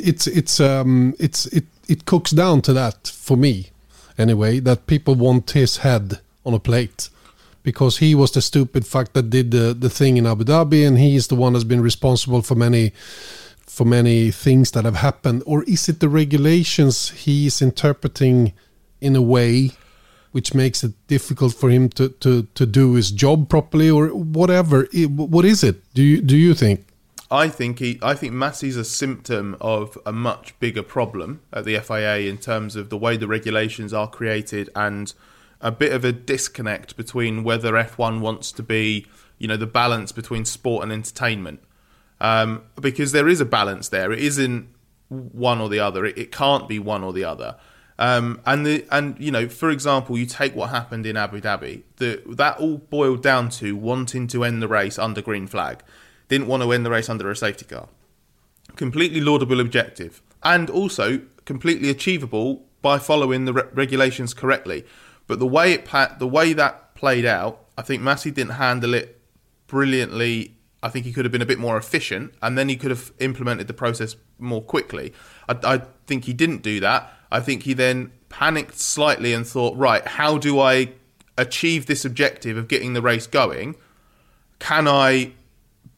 it's 0.01 0.27
it's 0.27 0.61
um 0.61 1.15
it's 1.19 1.47
it 1.47 1.65
it 1.89 2.07
cooks 2.07 2.31
down 2.31 2.63
to 2.63 2.73
that 2.73 3.09
for 3.09 3.37
me 3.37 3.71
anyway 4.17 4.59
that 4.61 4.87
people 4.87 5.15
want 5.15 5.51
his 5.51 5.79
head 5.79 6.21
on 6.47 6.55
a 6.55 6.59
plate 6.59 7.11
because 7.63 7.99
he 7.99 8.15
was 8.15 8.31
the 8.33 8.41
stupid 8.41 8.87
fuck 8.87 9.13
that 9.13 9.29
did 9.29 9.51
the 9.51 9.75
the 9.75 9.91
thing 9.91 10.17
in 10.17 10.27
Abu 10.27 10.45
Dhabi 10.45 10.87
and 10.87 10.99
he 10.99 11.17
is 11.17 11.27
the 11.27 11.35
one 11.35 11.53
that's 11.53 11.65
been 11.65 11.83
responsible 11.83 12.41
for 12.41 12.55
many 12.55 12.93
for 13.67 13.85
many 13.85 14.31
things 14.31 14.71
that 14.71 14.85
have 14.85 14.97
happened 14.97 15.43
or 15.45 15.63
is 15.65 15.89
it 15.89 16.01
the 16.01 16.09
regulations 16.09 17.11
he 17.11 17.47
is 17.47 17.61
interpreting 17.61 18.53
in 19.01 19.15
a 19.17 19.23
way 19.23 19.73
which 20.35 20.53
makes 20.53 20.83
it 20.83 20.93
difficult 21.07 21.55
for 21.55 21.71
him 21.71 21.89
to, 21.89 22.09
to, 22.09 22.43
to 22.57 22.67
do 22.67 22.95
his 22.95 23.13
job 23.13 23.49
properly 23.49 23.89
or 23.89 24.09
whatever. 24.09 24.89
What 25.07 25.45
is 25.45 25.63
it? 25.63 25.77
Do 25.95 26.03
you 26.03 26.21
do 26.21 26.37
you 26.37 26.55
think? 26.55 26.89
I 27.31 27.49
think 27.49 27.79
he, 27.79 28.01
I 28.03 28.15
think 28.15 28.33
Masi's 28.33 28.77
a 28.77 28.85
symptom 28.85 29.57
of 29.61 29.97
a 30.05 30.11
much 30.11 30.59
bigger 30.59 30.83
problem 30.83 31.41
at 31.53 31.65
the 31.65 31.79
FIA 31.79 32.29
in 32.29 32.39
terms 32.39 32.75
of 32.75 32.91
the 32.91 32.99
way 32.99 33.17
the 33.17 33.29
regulations 33.29 33.95
are 33.95 34.09
created 34.09 34.71
and 34.75 35.15
a 35.61 35.71
bit 35.71 35.93
of 35.93 36.05
a 36.05 36.11
disconnect 36.11 36.97
between 36.97 37.45
whether 37.45 37.75
F1 37.75 38.19
wants 38.19 38.51
to 38.51 38.63
be, 38.65 39.07
you 39.39 39.47
know, 39.47 39.57
the 39.57 39.69
balance 39.69 40.11
between 40.11 40.45
sport 40.45 40.83
and 40.83 40.91
entertainment. 40.93 41.61
Um, 42.21 42.65
because 42.81 43.13
there 43.13 43.29
is 43.29 43.41
a 43.41 43.45
balance 43.45 43.89
there. 43.89 44.11
It 44.11 44.19
isn't 44.19 44.69
one 45.09 45.61
or 45.61 45.69
the 45.69 45.79
other. 45.79 46.05
It, 46.05 46.19
it 46.19 46.33
can't 46.33 46.69
be 46.69 46.81
one 46.81 47.05
or 47.05 47.13
the 47.13 47.25
other. 47.25 47.55
Um, 47.99 48.41
and 48.45 48.67
the 48.67 48.85
and 48.91 49.19
you 49.21 49.31
know, 49.31 49.49
for 49.49 49.71
example, 49.71 50.19
you 50.19 50.27
take 50.27 50.55
what 50.55 50.71
happened 50.71 51.07
in 51.07 51.17
Abu 51.17 51.41
Dhabi. 51.41 51.83
The, 51.97 52.23
that 52.27 52.59
all 52.59 52.79
boiled 52.79 53.23
down 53.23 53.51
to 53.51 53.77
wanting 53.77 54.27
to 54.29 54.45
end 54.45 54.61
the 54.61 54.69
race 54.69 54.99
under 54.99 55.23
green 55.23 55.47
flag. 55.47 55.83
Didn't 56.29 56.49
want 56.49 56.63
to 56.63 56.73
end 56.73 56.85
the 56.85 56.91
race 56.91 57.09
under 57.09 57.31
a 57.31 57.37
safety 57.37 57.65
car. 57.65 57.89
Completely 58.75 59.21
laudable 59.21 59.61
objective, 59.61 60.23
and 60.43 60.69
also 60.69 61.21
completely 61.45 61.89
achievable 61.89 62.65
by 62.83 62.99
following 62.99 63.45
the 63.45 63.53
re- 63.53 63.63
regulations 63.73 64.35
correctly. 64.35 64.85
But 65.29 65.39
the 65.39 65.47
way 65.47 65.73
it 65.73 65.89
the 66.19 66.27
way 66.27 66.53
that 66.53 66.95
played 66.97 67.25
out, 67.25 67.61
I 67.79 67.83
think 67.83 68.03
Masi 68.03 68.35
didn't 68.35 68.55
handle 68.55 68.95
it 68.95 69.21
brilliantly. 69.69 70.57
I 70.83 70.89
think 70.89 71.07
he 71.07 71.13
could 71.13 71.25
have 71.25 71.33
been 71.33 71.43
a 71.43 71.47
bit 71.47 71.61
more 71.61 71.77
efficient, 71.77 72.35
and 72.43 72.59
then 72.59 72.69
he 72.69 72.77
could 72.77 72.91
have 72.91 73.13
implemented 73.21 73.69
the 73.69 73.73
process 73.73 74.17
more 74.39 74.61
quickly. 74.61 75.15
I, 75.49 75.57
I 75.63 75.83
think 76.07 76.25
he 76.25 76.33
didn't 76.33 76.63
do 76.63 76.81
that 76.81 77.13
I 77.35 77.41
think 77.41 77.65
he 77.65 77.75
then 77.75 78.13
panicked 78.29 78.79
slightly 78.79 79.33
and 79.33 79.45
thought, 79.45 79.77
right, 79.77 80.07
how 80.07 80.39
do 80.39 80.61
I 80.61 80.93
achieve 81.37 81.87
this 81.87 82.05
objective 82.05 82.57
of 82.57 82.69
getting 82.69 82.93
the 82.93 83.03
race 83.03 83.27
going? 83.27 83.75
Can 84.61 84.87
I 84.87 85.33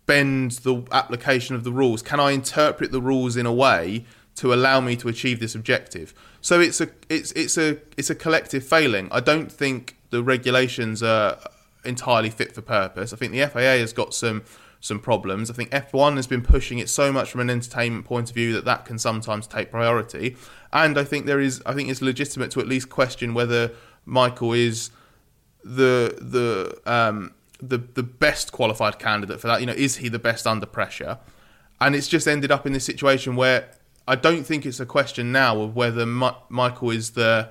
bend 0.07 0.53
the 0.53 0.83
application 0.93 1.55
of 1.55 1.63
the 1.63 1.71
rules? 1.71 2.01
Can 2.01 2.21
I 2.21 2.31
interpret 2.31 2.91
the 2.91 3.03
rules 3.03 3.37
in 3.37 3.45
a 3.45 3.53
way 3.53 4.07
to 4.37 4.55
allow 4.55 4.81
me 4.81 4.97
to 4.97 5.09
achieve 5.09 5.39
this 5.39 5.55
objective? 5.55 6.15
So 6.41 6.59
it's 6.59 6.81
a 6.81 6.89
it's 7.11 7.33
it's 7.33 7.59
a 7.59 7.77
it's 7.99 8.09
a 8.09 8.15
collective 8.15 8.67
failing. 8.67 9.09
I 9.13 9.21
don't 9.21 9.53
think 9.53 9.99
the 10.09 10.23
regulations 10.23 11.03
are 11.03 11.39
entirely 11.85 12.31
fit 12.31 12.55
for 12.55 12.63
purpose. 12.63 13.13
I 13.13 13.17
think 13.17 13.33
the 13.33 13.47
FIA 13.47 13.79
has 13.81 13.93
got 13.93 14.15
some 14.15 14.43
some 14.87 15.01
problems. 15.01 15.51
I 15.51 15.55
think 15.55 15.71
F1 15.71 16.17
has 16.17 16.27
been 16.27 16.43
pushing 16.43 16.79
it 16.79 16.89
so 16.89 17.13
much 17.13 17.31
from 17.31 17.41
an 17.41 17.51
entertainment 17.51 18.05
point 18.05 18.31
of 18.31 18.35
view 18.35 18.53
that 18.55 18.65
that 18.65 18.85
can 18.85 18.99
sometimes 18.99 19.47
take 19.47 19.71
priority. 19.71 20.37
And 20.73 20.99
I 20.99 21.05
think 21.05 21.27
there 21.27 21.41
is, 21.41 21.63
I 21.67 21.75
think 21.75 21.91
it's 21.91 22.03
legitimate 22.03 22.51
to 22.53 22.61
at 22.61 22.69
least 22.69 22.89
question 22.89 23.35
whether 23.35 23.73
Michael 24.05 24.53
is 24.53 24.91
the 25.65 26.17
the 26.21 26.81
um, 26.91 27.35
the 27.61 27.79
the 27.79 28.03
best 28.03 28.53
qualified 28.53 28.99
candidate 28.99 29.41
for 29.41 29.49
that. 29.49 29.61
You 29.61 29.67
know, 29.67 29.73
is 29.73 29.97
he 29.97 30.09
the 30.09 30.19
best 30.19 30.47
under 30.47 30.67
pressure? 30.67 31.19
And 31.81 31.95
it's 31.95 32.09
just 32.09 32.27
ended 32.27 32.51
up 32.51 32.67
in 32.67 32.73
this 32.73 32.85
situation 32.85 33.37
where 33.37 33.71
I 34.09 34.15
don't 34.15 34.45
think 34.45 34.65
it's 34.65 34.81
a 34.81 34.87
question 34.87 35.33
now 35.33 35.61
of 35.61 35.77
whether 35.77 36.07
Ma- 36.07 36.37
Michael 36.49 36.91
is 36.91 37.11
the 37.11 37.51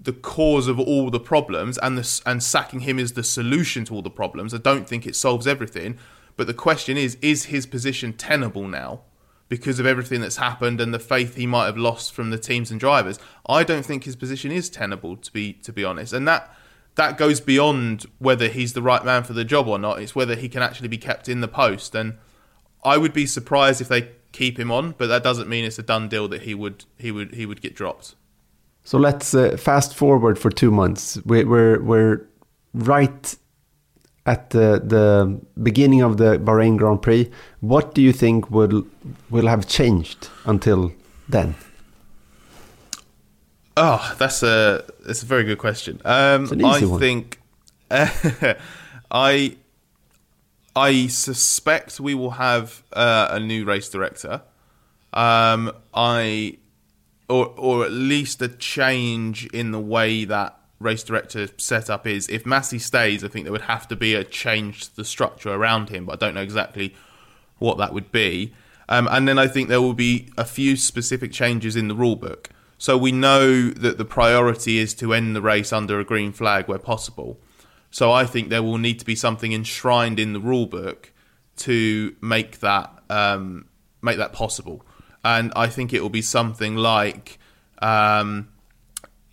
the 0.00 0.12
cause 0.12 0.68
of 0.68 0.78
all 0.78 1.10
the 1.10 1.18
problems 1.18 1.76
and 1.78 1.98
the, 1.98 2.22
and 2.24 2.40
sacking 2.40 2.80
him 2.80 2.98
is 3.00 3.14
the 3.14 3.24
solution 3.24 3.84
to 3.86 3.94
all 3.94 4.02
the 4.02 4.10
problems. 4.10 4.54
I 4.54 4.58
don't 4.58 4.88
think 4.88 5.06
it 5.06 5.16
solves 5.16 5.46
everything. 5.46 5.98
But 6.38 6.46
the 6.46 6.54
question 6.54 6.96
is, 6.96 7.18
is 7.20 7.46
his 7.46 7.66
position 7.66 8.12
tenable 8.12 8.68
now? 8.68 9.00
Because 9.48 9.80
of 9.80 9.86
everything 9.86 10.20
that's 10.20 10.36
happened 10.36 10.80
and 10.80 10.94
the 10.94 11.00
faith 11.00 11.34
he 11.34 11.46
might 11.46 11.66
have 11.66 11.76
lost 11.76 12.12
from 12.12 12.30
the 12.30 12.38
teams 12.38 12.70
and 12.70 12.78
drivers, 12.78 13.18
I 13.48 13.64
don't 13.64 13.84
think 13.84 14.04
his 14.04 14.14
position 14.14 14.52
is 14.52 14.70
tenable 14.70 15.16
to 15.16 15.32
be 15.32 15.54
to 15.54 15.72
be 15.72 15.84
honest. 15.84 16.12
And 16.12 16.28
that 16.28 16.54
that 16.94 17.18
goes 17.18 17.40
beyond 17.40 18.06
whether 18.18 18.46
he's 18.48 18.74
the 18.74 18.82
right 18.82 19.04
man 19.04 19.24
for 19.24 19.32
the 19.32 19.44
job 19.44 19.66
or 19.66 19.80
not. 19.80 20.00
It's 20.00 20.14
whether 20.14 20.36
he 20.36 20.48
can 20.48 20.62
actually 20.62 20.88
be 20.88 20.98
kept 20.98 21.28
in 21.28 21.40
the 21.40 21.48
post. 21.48 21.94
And 21.94 22.18
I 22.84 22.98
would 22.98 23.12
be 23.12 23.26
surprised 23.26 23.80
if 23.80 23.88
they 23.88 24.10
keep 24.30 24.60
him 24.60 24.70
on, 24.70 24.94
but 24.96 25.08
that 25.08 25.24
doesn't 25.24 25.48
mean 25.48 25.64
it's 25.64 25.78
a 25.80 25.82
done 25.82 26.08
deal 26.08 26.28
that 26.28 26.42
he 26.42 26.54
would 26.54 26.84
he 26.98 27.10
would 27.10 27.34
he 27.34 27.46
would 27.46 27.60
get 27.60 27.74
dropped. 27.74 28.14
So 28.84 28.96
let's 28.96 29.34
uh, 29.34 29.56
fast 29.56 29.96
forward 29.96 30.38
for 30.38 30.50
two 30.50 30.70
months. 30.70 31.18
We're 31.24 31.48
we're, 31.48 31.82
we're 31.82 32.26
right 32.74 33.34
at 34.28 34.50
the, 34.50 34.82
the 34.84 35.40
beginning 35.62 36.02
of 36.02 36.18
the 36.18 36.38
Bahrain 36.38 36.76
Grand 36.76 37.00
Prix, 37.00 37.30
what 37.60 37.94
do 37.94 38.02
you 38.02 38.12
think 38.12 38.50
will 38.50 38.84
will 39.30 39.46
have 39.46 39.66
changed 39.66 40.28
until 40.44 40.92
then? 41.28 41.54
Oh, 43.74 44.14
that's 44.18 44.42
a 44.42 44.84
that's 45.06 45.22
a 45.22 45.26
very 45.26 45.44
good 45.44 45.58
question. 45.58 46.02
Um, 46.04 46.46
I 46.62 46.84
one. 46.84 47.00
think 47.00 47.40
I 49.10 49.56
I 50.76 51.06
suspect 51.06 51.98
we 51.98 52.14
will 52.14 52.32
have 52.32 52.82
uh, 52.92 53.28
a 53.30 53.40
new 53.40 53.64
race 53.64 53.88
director. 53.88 54.42
Um, 55.14 55.72
I 55.94 56.58
or 57.30 57.54
or 57.56 57.86
at 57.86 57.92
least 57.92 58.42
a 58.42 58.48
change 58.48 59.46
in 59.54 59.70
the 59.70 59.80
way 59.80 60.26
that 60.26 60.57
race 60.78 61.02
director 61.02 61.48
setup 61.56 62.06
is. 62.06 62.28
If 62.28 62.44
Masi 62.44 62.80
stays, 62.80 63.24
I 63.24 63.28
think 63.28 63.44
there 63.44 63.52
would 63.52 63.62
have 63.62 63.88
to 63.88 63.96
be 63.96 64.14
a 64.14 64.24
change 64.24 64.90
to 64.90 64.96
the 64.96 65.04
structure 65.04 65.50
around 65.50 65.90
him, 65.90 66.06
but 66.06 66.12
I 66.22 66.26
don't 66.26 66.34
know 66.34 66.42
exactly 66.42 66.94
what 67.58 67.78
that 67.78 67.92
would 67.92 68.12
be. 68.12 68.52
Um, 68.88 69.08
and 69.10 69.28
then 69.28 69.38
I 69.38 69.48
think 69.48 69.68
there 69.68 69.82
will 69.82 69.94
be 69.94 70.30
a 70.38 70.44
few 70.44 70.76
specific 70.76 71.32
changes 71.32 71.76
in 71.76 71.88
the 71.88 71.94
rule 71.94 72.16
book. 72.16 72.50
So 72.78 72.96
we 72.96 73.12
know 73.12 73.70
that 73.70 73.98
the 73.98 74.04
priority 74.04 74.78
is 74.78 74.94
to 74.94 75.12
end 75.12 75.34
the 75.34 75.42
race 75.42 75.72
under 75.72 75.98
a 75.98 76.04
green 76.04 76.32
flag 76.32 76.68
where 76.68 76.78
possible. 76.78 77.38
So 77.90 78.12
I 78.12 78.24
think 78.24 78.48
there 78.48 78.62
will 78.62 78.78
need 78.78 78.98
to 79.00 79.04
be 79.04 79.16
something 79.16 79.52
enshrined 79.52 80.18
in 80.20 80.32
the 80.32 80.40
rule 80.40 80.66
book 80.66 81.12
to 81.56 82.14
make 82.20 82.60
that 82.60 82.90
um, 83.10 83.66
make 84.00 84.18
that 84.18 84.32
possible. 84.32 84.84
And 85.24 85.52
I 85.56 85.66
think 85.66 85.92
it 85.92 86.00
will 86.00 86.08
be 86.08 86.22
something 86.22 86.76
like 86.76 87.38
um, 87.82 88.48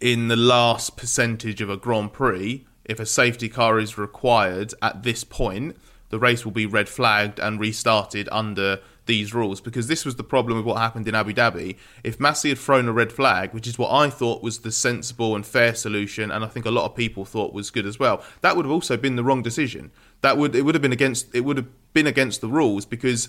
in 0.06 0.28
the 0.28 0.36
last 0.36 0.96
percentage 0.98 1.62
of 1.62 1.70
a 1.72 1.76
Grand 1.76 2.14
Prix, 2.14 2.64
if 2.84 3.00
a 3.00 3.08
safety 3.08 3.50
car 3.50 3.80
is 3.80 3.98
required 3.98 4.72
at 4.80 5.02
this 5.02 5.24
point, 5.24 5.76
the 6.10 6.20
race 6.20 6.46
will 6.46 6.52
be 6.52 6.68
red 6.68 6.88
flagged 6.88 7.40
and 7.40 7.60
restarted 7.60 8.30
under 8.32 8.82
these 9.08 9.34
rules 9.34 9.60
because 9.62 9.88
this 9.88 10.06
was 10.06 10.16
the 10.16 10.24
problem 10.24 10.58
with 10.58 10.66
what 10.68 10.78
happened 10.78 11.08
in 11.08 11.16
Abu 11.16 11.34
Dhabi. 11.34 11.76
If 12.04 12.20
Masi 12.20 12.50
had 12.50 12.60
thrown 12.60 12.88
a 12.88 12.94
red 12.94 13.12
flag, 13.12 13.52
which 13.52 13.66
is 13.66 13.80
what 13.80 13.92
I 13.92 14.12
thought 14.12 14.44
was 14.44 14.60
the 14.60 14.72
sensible 14.72 15.36
and 15.36 15.44
fair 15.44 15.74
solution, 15.74 16.30
and 16.30 16.46
I 16.46 16.50
think 16.50 16.68
a 16.68 16.72
lot 16.72 16.86
of 16.86 16.96
people 16.96 17.26
thought 17.26 17.52
was 17.52 17.72
good 17.72 17.88
as 17.88 17.98
well, 17.98 18.24
that 18.42 18.56
would 18.56 18.66
have 18.66 18.72
also 18.72 18.98
been 18.98 19.16
the 19.16 19.24
wrong 19.24 19.42
decision. 19.42 19.90
That 20.22 20.38
would 20.38 20.56
it 20.56 20.62
would 20.62 20.76
have 20.76 20.84
been 20.84 20.94
against 20.94 21.34
it 21.34 21.42
would 21.42 21.58
have 21.58 21.94
been 21.94 22.06
against 22.06 22.42
the 22.42 22.48
rules 22.48 22.86
because 22.86 23.28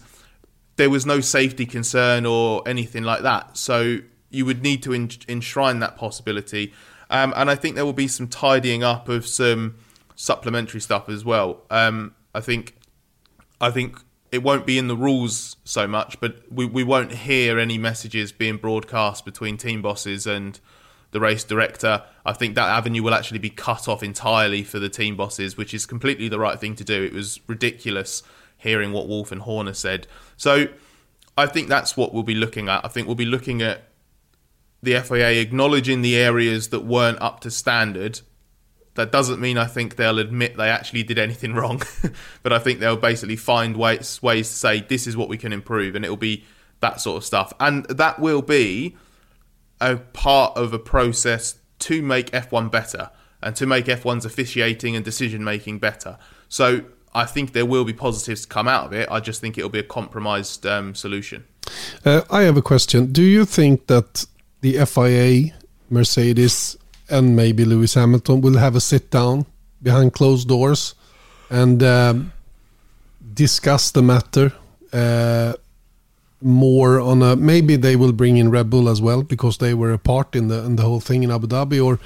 there 0.77 0.91
was 0.91 1.07
no 1.07 1.20
safety 1.20 1.64
concern 1.64 2.27
or 2.27 2.62
anything 2.68 3.03
like 3.03 3.22
that. 3.22 3.57
So 3.57 4.01
you 4.31 4.45
would 4.45 4.62
need 4.62 4.83
to 4.83 4.93
enshrine 4.95 5.79
that 5.81 5.97
possibility. 5.97 6.72
Um, 7.11 7.33
and 7.37 7.51
I 7.51 7.55
think 7.55 7.77
there 7.77 7.85
will 7.85 7.93
be 7.93 8.09
some 8.09 8.29
tidying 8.29 8.83
up 8.83 9.09
of 9.09 9.27
some 9.27 9.77
supplementary 10.16 10.81
stuff 10.81 11.09
as 11.09 11.24
well. 11.24 11.62
Um, 11.70 12.14
I 12.35 12.41
think, 12.41 12.74
I 13.61 13.70
think 13.70 13.99
it 14.33 14.43
won't 14.43 14.66
be 14.66 14.79
in 14.79 14.89
the 14.89 14.97
rules 14.97 15.57
so 15.64 15.87
much, 15.87 16.20
but 16.20 16.41
we, 16.51 16.66
we 16.66 16.83
won't 16.83 17.12
hear 17.12 17.59
any 17.59 17.79
messages 17.79 18.33
being 18.33 18.57
broadcast 18.57 19.24
between 19.24 19.57
team 19.57 19.83
bosses 19.83 20.27
and 20.27 20.59
the 21.12 21.20
race 21.20 21.45
director. 21.45 22.03
I 22.24 22.33
think 22.33 22.57
that 22.57 22.68
avenue 22.68 23.03
will 23.03 23.14
actually 23.14 23.39
be 23.39 23.51
cut 23.51 23.89
off 23.89 24.03
entirely 24.03 24.64
for 24.64 24.79
the 24.79 24.89
team 24.89 25.16
bosses, 25.16 25.57
which 25.57 25.72
is 25.72 25.87
completely 25.87 26.29
the 26.29 26.41
right 26.41 26.59
thing 26.59 26.74
to 26.77 26.85
do. 26.85 27.05
It 27.05 27.12
was 27.12 27.41
ridiculous 27.47 28.22
hearing 28.59 28.93
what 28.93 29.07
Wolff 29.07 29.31
and 29.31 29.43
Horner 29.43 29.74
said. 29.74 30.07
So 30.37 30.66
I 31.39 31.47
think 31.47 31.68
that's 31.68 31.97
what 31.97 32.12
we'll 32.12 32.22
be 32.22 32.35
looking 32.35 32.68
at. 32.68 32.85
I 32.85 32.89
think 32.89 33.07
we'll 33.07 33.14
be 33.14 33.24
looking 33.24 33.62
at 33.62 33.85
the 34.83 35.01
FIA 35.01 35.41
acknowledging 35.41 36.03
the 36.03 36.16
areas 36.16 36.68
that 36.68 36.81
weren't 36.81 37.20
up 37.20 37.41
to 37.41 37.51
standard. 37.51 38.20
That 38.95 39.12
doesn't 39.12 39.41
mean 39.41 39.59
I 39.59 39.66
think 39.66 39.97
they'll 39.97 40.18
admit 40.18 40.57
they 40.57 40.70
actually 40.70 41.03
did 41.03 41.18
anything 41.18 41.55
wrong, 41.61 41.83
but 42.43 42.53
I 42.53 42.59
think 42.59 42.81
they'll 42.81 42.97
basically 42.97 43.37
find 43.37 43.77
ways 43.77 44.22
ways 44.22 44.49
to 44.49 44.55
say 44.55 44.81
this 44.81 45.07
is 45.07 45.16
what 45.16 45.29
we 45.29 45.37
can 45.37 45.53
improve, 45.53 45.95
and 45.95 46.05
it'll 46.05 46.16
be 46.16 46.45
that 46.81 47.01
sort 47.01 47.18
of 47.18 47.24
stuff, 47.24 47.53
and 47.61 47.85
that 47.87 48.18
will 48.18 48.43
be 48.43 48.97
a 49.81 49.97
part 49.97 50.57
of 50.57 50.72
a 50.72 50.79
process 50.79 51.57
to 51.79 52.03
make 52.03 52.31
F1 52.31 52.70
better 52.70 53.11
and 53.43 53.55
to 53.57 53.66
make 53.66 53.87
F1's 53.87 54.24
officiating 54.24 54.97
and 54.97 55.05
decision 55.05 55.45
making 55.45 55.79
better. 55.79 56.18
So 56.49 56.85
I 57.14 57.24
think 57.24 57.53
there 57.53 57.66
will 57.66 57.85
be 57.85 57.93
positives 57.93 58.43
to 58.43 58.49
come 58.49 58.68
out 58.68 58.87
of 58.87 58.93
it. 58.93 59.09
I 59.11 59.20
just 59.20 59.41
think 59.41 59.59
it'll 59.59 59.70
be 59.70 59.79
a 59.79 59.85
compromised 59.85 60.66
um, 60.66 60.95
solution. 60.95 61.45
Uh, 62.05 62.22
I 62.31 62.43
have 62.43 62.57
a 62.57 62.62
question. 62.62 63.12
Do 63.12 63.22
you 63.22 63.45
think 63.45 63.87
that 63.87 64.27
the 64.67 64.85
FIA, 64.85 65.55
Mercedes, 65.91 66.77
and 67.09 67.37
maybe 67.37 67.64
Lewis 67.64 67.95
Hamilton 67.95 68.41
will 68.41 68.59
have 68.59 68.75
a 68.75 68.81
sit 68.81 69.11
down 69.11 69.47
behind 69.81 70.12
closed 70.12 70.49
doors 70.49 70.95
and 71.51 71.83
um, 71.83 72.33
discuss 73.33 73.93
the 73.93 74.03
matter 74.03 74.53
uh, 74.93 75.53
more 76.43 76.99
on 77.01 77.23
a 77.23 77.37
maybe 77.37 77.77
they 77.77 77.95
will 77.95 78.12
bring 78.12 78.37
in 78.39 78.51
Red 78.51 78.69
Bull 78.69 78.89
as 78.89 79.01
well 79.01 79.23
because 79.23 79.59
they 79.59 79.73
were 79.73 79.93
a 79.93 79.99
part 79.99 80.35
in 80.35 80.49
the 80.49 80.64
in 80.64 80.75
the 80.77 80.83
whole 80.83 81.01
thing 81.01 81.23
in 81.23 81.31
Abu 81.31 81.47
Dhabi 81.47 81.79
or 81.85 82.01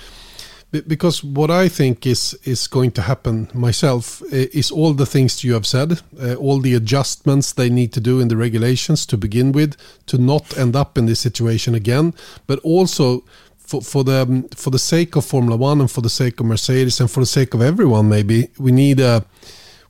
because 0.71 1.25
what 1.25 1.51
I 1.51 1.69
think 1.69 2.07
is 2.07 2.39
is 2.45 2.69
going 2.69 2.93
to 2.93 3.03
happen 3.03 3.49
myself 3.53 4.23
is 4.33 4.71
all 4.71 4.95
the 4.95 5.07
things 5.07 5.43
you 5.43 5.55
have 5.55 5.67
said, 5.67 6.01
uh, 6.21 6.35
all 6.35 6.61
the 6.61 6.75
adjustments 6.75 7.53
they 7.53 7.69
need 7.69 7.93
to 7.93 8.01
do 8.01 8.21
in 8.21 8.29
the 8.29 8.37
regulations 8.37 9.05
to 9.07 9.17
begin 9.17 9.53
with 9.53 9.77
to 10.07 10.19
not 10.19 10.57
end 10.57 10.77
up 10.77 10.97
in 10.97 11.07
this 11.07 11.21
situation 11.21 11.75
again, 11.75 12.15
but 12.47 12.61
also 12.61 13.25
for, 13.59 13.83
for 13.83 14.05
the 14.05 14.49
for 14.55 14.71
the 14.71 14.79
sake 14.79 15.17
of 15.17 15.25
Formula 15.25 15.57
One 15.57 15.81
and 15.81 15.91
for 15.91 16.03
the 16.03 16.11
sake 16.11 16.39
of 16.41 16.47
Mercedes 16.47 17.01
and 17.01 17.11
for 17.11 17.21
the 17.21 17.27
sake 17.27 17.53
of 17.55 17.63
everyone, 17.63 18.09
maybe 18.09 18.49
we 18.59 18.71
need 18.71 19.01
a 19.01 19.25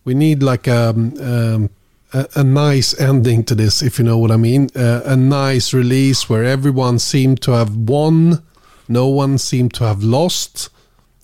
we 0.05 0.15
need 0.15 0.43
like 0.43 0.67
a. 0.67 0.91
Um, 0.91 1.71
a, 2.13 2.27
a, 2.35 2.43
nice 2.43 2.99
ending 3.01 3.45
to 3.45 3.55
this, 3.55 3.83
if 3.83 3.97
you 3.97 4.05
know 4.05 4.19
what 4.19 4.33
I 4.33 4.37
mean. 4.37 4.69
Uh, 4.75 5.01
a 5.05 5.15
nice 5.15 5.73
release 5.73 6.29
where 6.29 6.43
everyone 6.45 6.99
seemed 6.99 7.41
to 7.43 7.53
have 7.53 7.77
won 7.77 8.43
no 8.91 9.07
one 9.07 9.39
seemed 9.39 9.73
to 9.75 9.85
have 9.85 10.03
lost. 10.03 10.69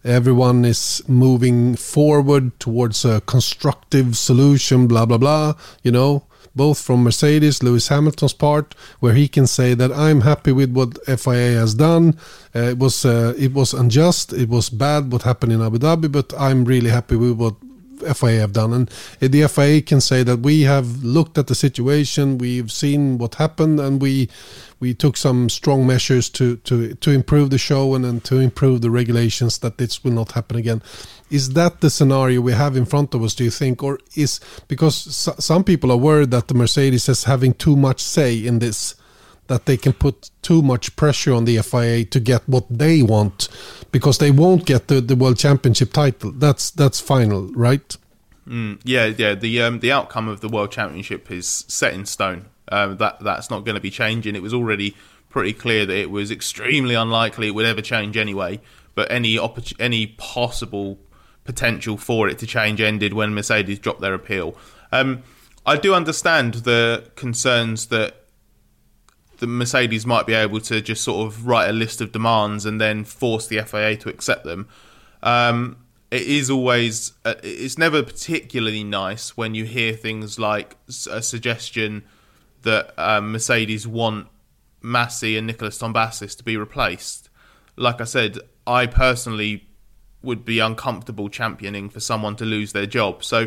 Everyone 0.05 0.65
is 0.65 1.03
moving 1.09 1.75
forward 1.75 2.59
towards 2.61 3.05
a 3.05 3.21
constructive 3.23 4.17
solution, 4.17 4.87
blah, 4.87 5.05
blah, 5.05 5.19
blah. 5.19 5.55
You 5.83 5.91
know, 5.91 6.23
both 6.55 6.81
from 6.81 7.03
Mercedes, 7.03 7.65
Lewis 7.65 7.89
Hamilton's 7.89 8.33
part, 8.33 8.77
where 9.01 9.15
he 9.15 9.27
can 9.27 9.49
say 9.49 9.75
that 9.75 9.93
I'm 9.93 10.21
happy 10.21 10.53
with 10.53 10.71
what 10.71 11.05
FIA 11.07 11.59
has 11.59 11.75
done. 11.75 12.17
Uh, 12.55 12.71
it 12.71 12.79
was 12.79 13.05
uh, 13.05 13.35
it 13.37 13.53
was 13.53 13.75
unjust, 13.75 14.33
it 14.33 14.49
was 14.49 14.71
bad 14.71 15.13
what 15.13 15.23
happened 15.23 15.53
in 15.53 15.61
Abu 15.61 15.79
Dhabi, 15.79 16.11
but 16.11 16.33
I'm 16.39 16.65
really 16.65 16.91
happy 16.91 17.17
with 17.17 17.33
what 17.33 17.57
FIA 18.15 18.41
have 18.41 18.53
done. 18.53 18.73
And 18.73 18.91
the 19.21 19.49
FIA 19.49 19.83
can 19.83 20.01
say 20.01 20.23
that 20.23 20.39
we 20.39 20.63
have 20.63 21.03
looked 21.05 21.37
at 21.37 21.49
the 21.49 21.55
situation, 21.55 22.39
we've 22.39 22.71
seen 22.71 23.19
what 23.19 23.35
happened, 23.37 23.81
and 23.81 24.01
we 24.01 24.29
we 24.79 24.95
took 24.95 25.17
some 25.17 25.49
strong 25.49 25.87
measures 25.87 26.29
to 26.31 26.57
to 26.57 26.95
to 26.95 27.11
improve 27.11 27.51
the 27.51 27.59
show 27.59 27.95
and, 27.95 28.05
and 28.05 28.25
to 28.25 28.39
improve 28.39 28.81
the 28.81 28.91
regulations 28.91 29.59
that 29.59 29.79
this 29.79 30.05
will 30.05 30.13
not 30.13 30.33
happen 30.33 30.57
again. 30.57 30.83
Is 31.31 31.51
that 31.51 31.81
the 31.81 31.91
scenario 31.91 32.41
we 32.41 32.53
have 32.53 32.77
in 32.77 32.85
front 32.85 33.15
of 33.15 33.23
us? 33.23 33.35
Do 33.35 33.45
you 33.45 33.51
think, 33.51 33.83
or 33.83 33.99
is 34.15 34.41
because 34.69 34.95
some 35.39 35.65
people 35.65 35.91
are 35.91 35.97
worried 35.97 36.31
that 36.31 36.49
the 36.49 36.55
Mercedes 36.55 37.09
is 37.09 37.25
having 37.25 37.55
too 37.55 37.77
much 37.77 38.01
say 38.01 38.37
in 38.37 38.59
this? 38.59 38.95
that 39.49 39.67
they 39.67 39.77
can 39.77 39.93
put 39.93 40.31
too 40.43 40.61
much 40.61 40.97
pressure 40.97 41.33
on 41.33 41.45
the 41.45 41.63
FIA 41.63 42.05
to 42.05 42.19
get 42.19 42.43
what 42.49 42.65
they 42.69 43.01
want 43.01 43.49
because 43.93 44.19
they 44.19 44.33
won't 44.33 44.67
get 44.67 44.89
the, 44.89 45.01
the 45.01 45.15
world 45.15 45.39
championship 45.39 45.93
title. 45.93 46.33
That's 46.33 46.71
that's 46.73 47.01
final, 47.01 47.53
right? 47.53 47.97
Mm, 48.49 48.81
yeah, 48.85 49.07
yeah. 49.07 49.35
The 49.35 49.63
um, 49.63 49.81
the 49.81 49.93
outcome 49.93 50.29
of 50.29 50.41
the 50.41 50.49
world 50.49 50.73
championship 50.73 51.31
is 51.31 51.65
set 51.69 51.95
in 51.95 52.07
stone. 52.07 52.47
Um, 52.71 52.97
that 52.99 53.21
that's 53.21 53.51
not 53.51 53.65
going 53.65 53.75
to 53.77 53.81
be 53.81 53.91
changing. 53.91 54.35
It 54.35 54.43
was 54.43 54.55
already 54.55 54.97
pretty 55.29 55.53
clear 55.53 55.87
that 55.87 55.97
it 55.97 56.11
was 56.11 56.31
extremely 56.31 56.95
unlikely 56.95 57.49
it 57.49 57.55
would 57.55 57.67
ever 57.67 57.83
change 57.83 58.17
anyway. 58.17 58.61
But 58.95 59.11
any 59.11 59.37
oppor- 59.37 59.75
any 59.79 60.07
possible 60.07 60.99
potential 61.45 61.97
for 61.97 62.29
it 62.29 62.39
to 62.39 62.47
change 62.47 62.81
ended 62.81 63.13
when 63.13 63.35
Mercedes 63.35 63.79
dropped 63.79 64.01
their 64.01 64.15
appeal. 64.15 64.57
Um, 64.93 65.23
I 65.65 65.77
do 65.77 65.95
understand 65.95 66.55
the 66.55 67.11
concerns 67.15 67.87
that 67.87 68.27
the 69.39 69.47
Mercedes 69.47 70.07
might 70.07 70.27
be 70.27 70.33
able 70.33 70.61
to 70.61 70.81
just 70.81 71.05
sort 71.05 71.27
of 71.27 71.47
write 71.47 71.69
a 71.69 71.73
list 71.73 72.01
of 72.01 72.13
demands 72.13 72.65
and 72.65 72.81
then 72.81 73.05
force 73.05 73.47
the 73.47 73.61
FIA 73.63 73.97
to 73.99 74.09
accept 74.09 74.45
them. 74.45 74.69
Um, 75.23 75.77
it 76.11 76.23
is 76.23 76.51
always 76.51 77.13
uh, 77.25 77.35
it's 77.43 77.77
never 77.77 78.03
particularly 78.03 78.85
nice 78.85 79.37
when 79.37 79.55
you 79.55 79.65
hear 79.65 79.93
things 79.93 80.39
like 80.39 80.77
a 81.11 81.21
suggestion 81.21 82.05
that 82.67 82.93
um, 82.99 83.33
Mercedes 83.33 83.87
want 83.87 84.27
Masi 84.83 85.39
and 85.39 85.47
Nikolas 85.47 85.79
Tombazis 85.79 86.37
to 86.37 86.45
be 86.45 86.57
replaced. 86.57 87.31
Like 87.77 88.01
I 88.01 88.05
said, 88.05 88.39
I 88.67 88.87
personally 88.87 89.69
would 90.23 90.45
be 90.45 90.59
uncomfortable 90.59 91.29
championing 91.29 91.89
for 91.89 92.01
someone 92.01 92.35
to 92.37 92.45
lose 92.45 92.73
their 92.73 92.87
job. 92.87 93.23
So 93.23 93.47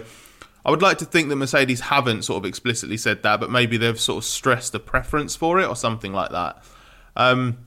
I 0.65 0.72
would 0.72 0.82
like 0.82 0.97
to 0.99 1.05
think 1.05 1.28
that 1.30 1.36
Mercedes 1.36 1.82
haven't 1.82 2.24
sort 2.24 2.38
of 2.38 2.45
explicitly 2.45 2.95
said 2.95 3.22
that, 3.24 3.39
but 3.39 3.51
maybe 3.51 3.78
they've 3.78 3.99
sort 3.99 4.24
of 4.24 4.26
stressed 4.26 4.74
a 4.74 4.80
preference 4.80 5.36
for 5.36 5.59
it 5.59 5.67
or 5.67 5.76
something 5.76 6.13
like 6.13 6.32
that. 6.32 6.63
Um, 7.15 7.65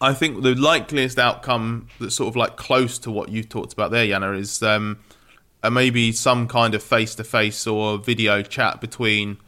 I 0.00 0.12
think 0.12 0.42
the 0.42 0.54
likeliest 0.54 1.18
outcome 1.18 1.88
that's 2.00 2.16
sort 2.16 2.28
of 2.28 2.36
like 2.36 2.56
close 2.56 2.98
to 3.00 3.10
what 3.10 3.30
you 3.30 3.42
talked 3.42 3.72
about 3.72 3.90
there, 3.90 4.06
Janne, 4.06 4.38
is 4.38 4.62
um, 4.62 4.98
maybe 5.70 6.12
some 6.12 6.48
kind 6.48 6.74
of 6.74 6.82
face 6.82 7.14
to 7.14 7.24
face 7.24 7.66
or 7.66 7.96
video 7.96 8.42
chat 8.42 8.80
between 8.80 9.38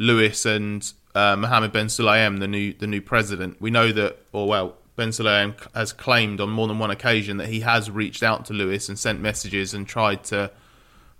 Lewis 0.00 0.46
and 0.46 0.92
uh, 1.14 1.36
Mohammed 1.36 1.72
Ben 1.72 1.86
Sulayem, 1.86 2.40
the 2.40 2.48
new 2.48 2.72
the 2.72 2.86
new 2.86 3.02
president. 3.02 3.60
We 3.60 3.70
know 3.70 3.92
that, 3.92 4.18
or 4.32 4.48
well, 4.48 4.76
Ben 4.96 5.10
Sulayem 5.10 5.54
has 5.74 5.92
claimed 5.92 6.40
on 6.40 6.48
more 6.48 6.66
than 6.66 6.78
one 6.78 6.90
occasion 6.90 7.36
that 7.36 7.48
he 7.48 7.60
has 7.60 7.90
reached 7.90 8.22
out 8.22 8.46
to 8.46 8.54
Lewis 8.54 8.88
and 8.88 8.98
sent 8.98 9.20
messages 9.20 9.74
and 9.74 9.86
tried 9.86 10.24
to 10.24 10.50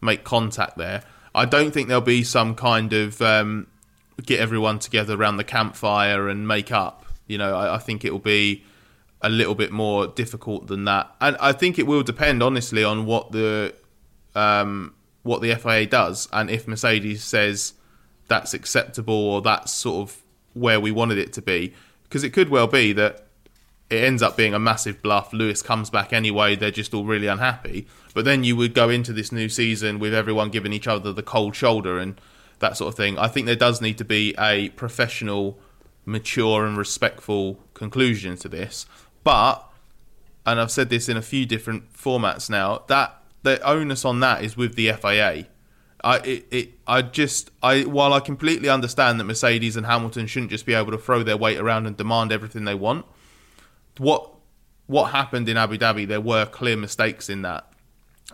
make 0.00 0.24
contact 0.24 0.78
there. 0.78 1.02
I 1.34 1.44
don't 1.44 1.72
think 1.72 1.88
there'll 1.88 2.00
be 2.00 2.24
some 2.24 2.54
kind 2.54 2.94
of 2.94 3.20
um, 3.20 3.66
get 4.24 4.40
everyone 4.40 4.78
together 4.78 5.14
around 5.14 5.36
the 5.36 5.44
campfire 5.44 6.30
and 6.30 6.48
make 6.48 6.72
up. 6.72 7.04
You 7.26 7.36
know, 7.36 7.54
I, 7.54 7.74
I 7.74 7.78
think 7.78 8.06
it 8.06 8.12
will 8.12 8.18
be 8.18 8.64
a 9.20 9.28
little 9.28 9.54
bit 9.54 9.72
more 9.72 10.06
difficult 10.06 10.68
than 10.68 10.86
that, 10.86 11.14
and 11.20 11.36
I 11.38 11.52
think 11.52 11.78
it 11.78 11.86
will 11.86 12.02
depend 12.02 12.42
honestly 12.42 12.82
on 12.82 13.04
what 13.04 13.30
the 13.30 13.74
um, 14.34 14.94
what 15.22 15.42
the 15.42 15.54
FIA 15.54 15.84
does, 15.84 16.28
and 16.32 16.48
if 16.48 16.66
Mercedes 16.66 17.22
says 17.22 17.74
that's 18.30 18.54
acceptable 18.54 19.12
or 19.12 19.42
that's 19.42 19.72
sort 19.72 20.08
of 20.08 20.22
where 20.54 20.80
we 20.80 20.90
wanted 20.90 21.18
it 21.18 21.34
to 21.34 21.42
be, 21.42 21.74
because 22.04 22.24
it 22.24 22.30
could 22.30 22.48
well 22.48 22.66
be 22.66 22.94
that 22.94 23.26
it 23.90 24.04
ends 24.04 24.22
up 24.22 24.36
being 24.36 24.54
a 24.54 24.58
massive 24.58 25.02
bluff. 25.02 25.32
Lewis 25.32 25.62
comes 25.62 25.90
back 25.90 26.12
anyway. 26.12 26.54
They're 26.54 26.70
just 26.70 26.94
all 26.94 27.04
really 27.04 27.26
unhappy. 27.26 27.88
But 28.14 28.24
then 28.24 28.44
you 28.44 28.54
would 28.54 28.72
go 28.72 28.88
into 28.88 29.12
this 29.12 29.32
new 29.32 29.48
season 29.48 29.98
with 29.98 30.14
everyone 30.14 30.50
giving 30.50 30.72
each 30.72 30.86
other 30.86 31.12
the 31.12 31.24
cold 31.24 31.56
shoulder 31.56 31.98
and 31.98 32.20
that 32.60 32.76
sort 32.76 32.92
of 32.92 32.96
thing. 32.96 33.18
I 33.18 33.26
think 33.26 33.46
there 33.46 33.56
does 33.56 33.80
need 33.80 33.98
to 33.98 34.04
be 34.04 34.34
a 34.38 34.68
professional, 34.70 35.58
mature, 36.04 36.64
and 36.64 36.76
respectful 36.76 37.58
conclusion 37.74 38.36
to 38.36 38.48
this. 38.48 38.86
But, 39.24 39.68
and 40.46 40.60
I've 40.60 40.70
said 40.70 40.88
this 40.88 41.08
in 41.08 41.16
a 41.16 41.22
few 41.22 41.44
different 41.44 41.92
formats 41.92 42.48
now, 42.48 42.84
that 42.86 43.20
the 43.42 43.60
onus 43.62 44.04
on 44.04 44.20
that 44.20 44.44
is 44.44 44.56
with 44.56 44.76
the 44.76 44.92
FIA. 44.92 45.46
I 46.02 46.16
it, 46.18 46.46
it 46.50 46.70
I 46.86 47.02
just 47.02 47.50
I 47.62 47.82
while 47.82 48.12
I 48.12 48.20
completely 48.20 48.68
understand 48.68 49.20
that 49.20 49.24
Mercedes 49.24 49.76
and 49.76 49.86
Hamilton 49.86 50.26
shouldn't 50.26 50.50
just 50.50 50.66
be 50.66 50.74
able 50.74 50.92
to 50.92 50.98
throw 50.98 51.22
their 51.22 51.36
weight 51.36 51.58
around 51.58 51.86
and 51.86 51.96
demand 51.96 52.32
everything 52.32 52.64
they 52.64 52.74
want 52.74 53.04
what 54.00 54.30
what 54.86 55.12
happened 55.12 55.48
in 55.48 55.56
Abu 55.56 55.78
Dhabi, 55.78 56.08
there 56.08 56.20
were 56.20 56.46
clear 56.46 56.76
mistakes 56.76 57.28
in 57.28 57.42
that, 57.42 57.70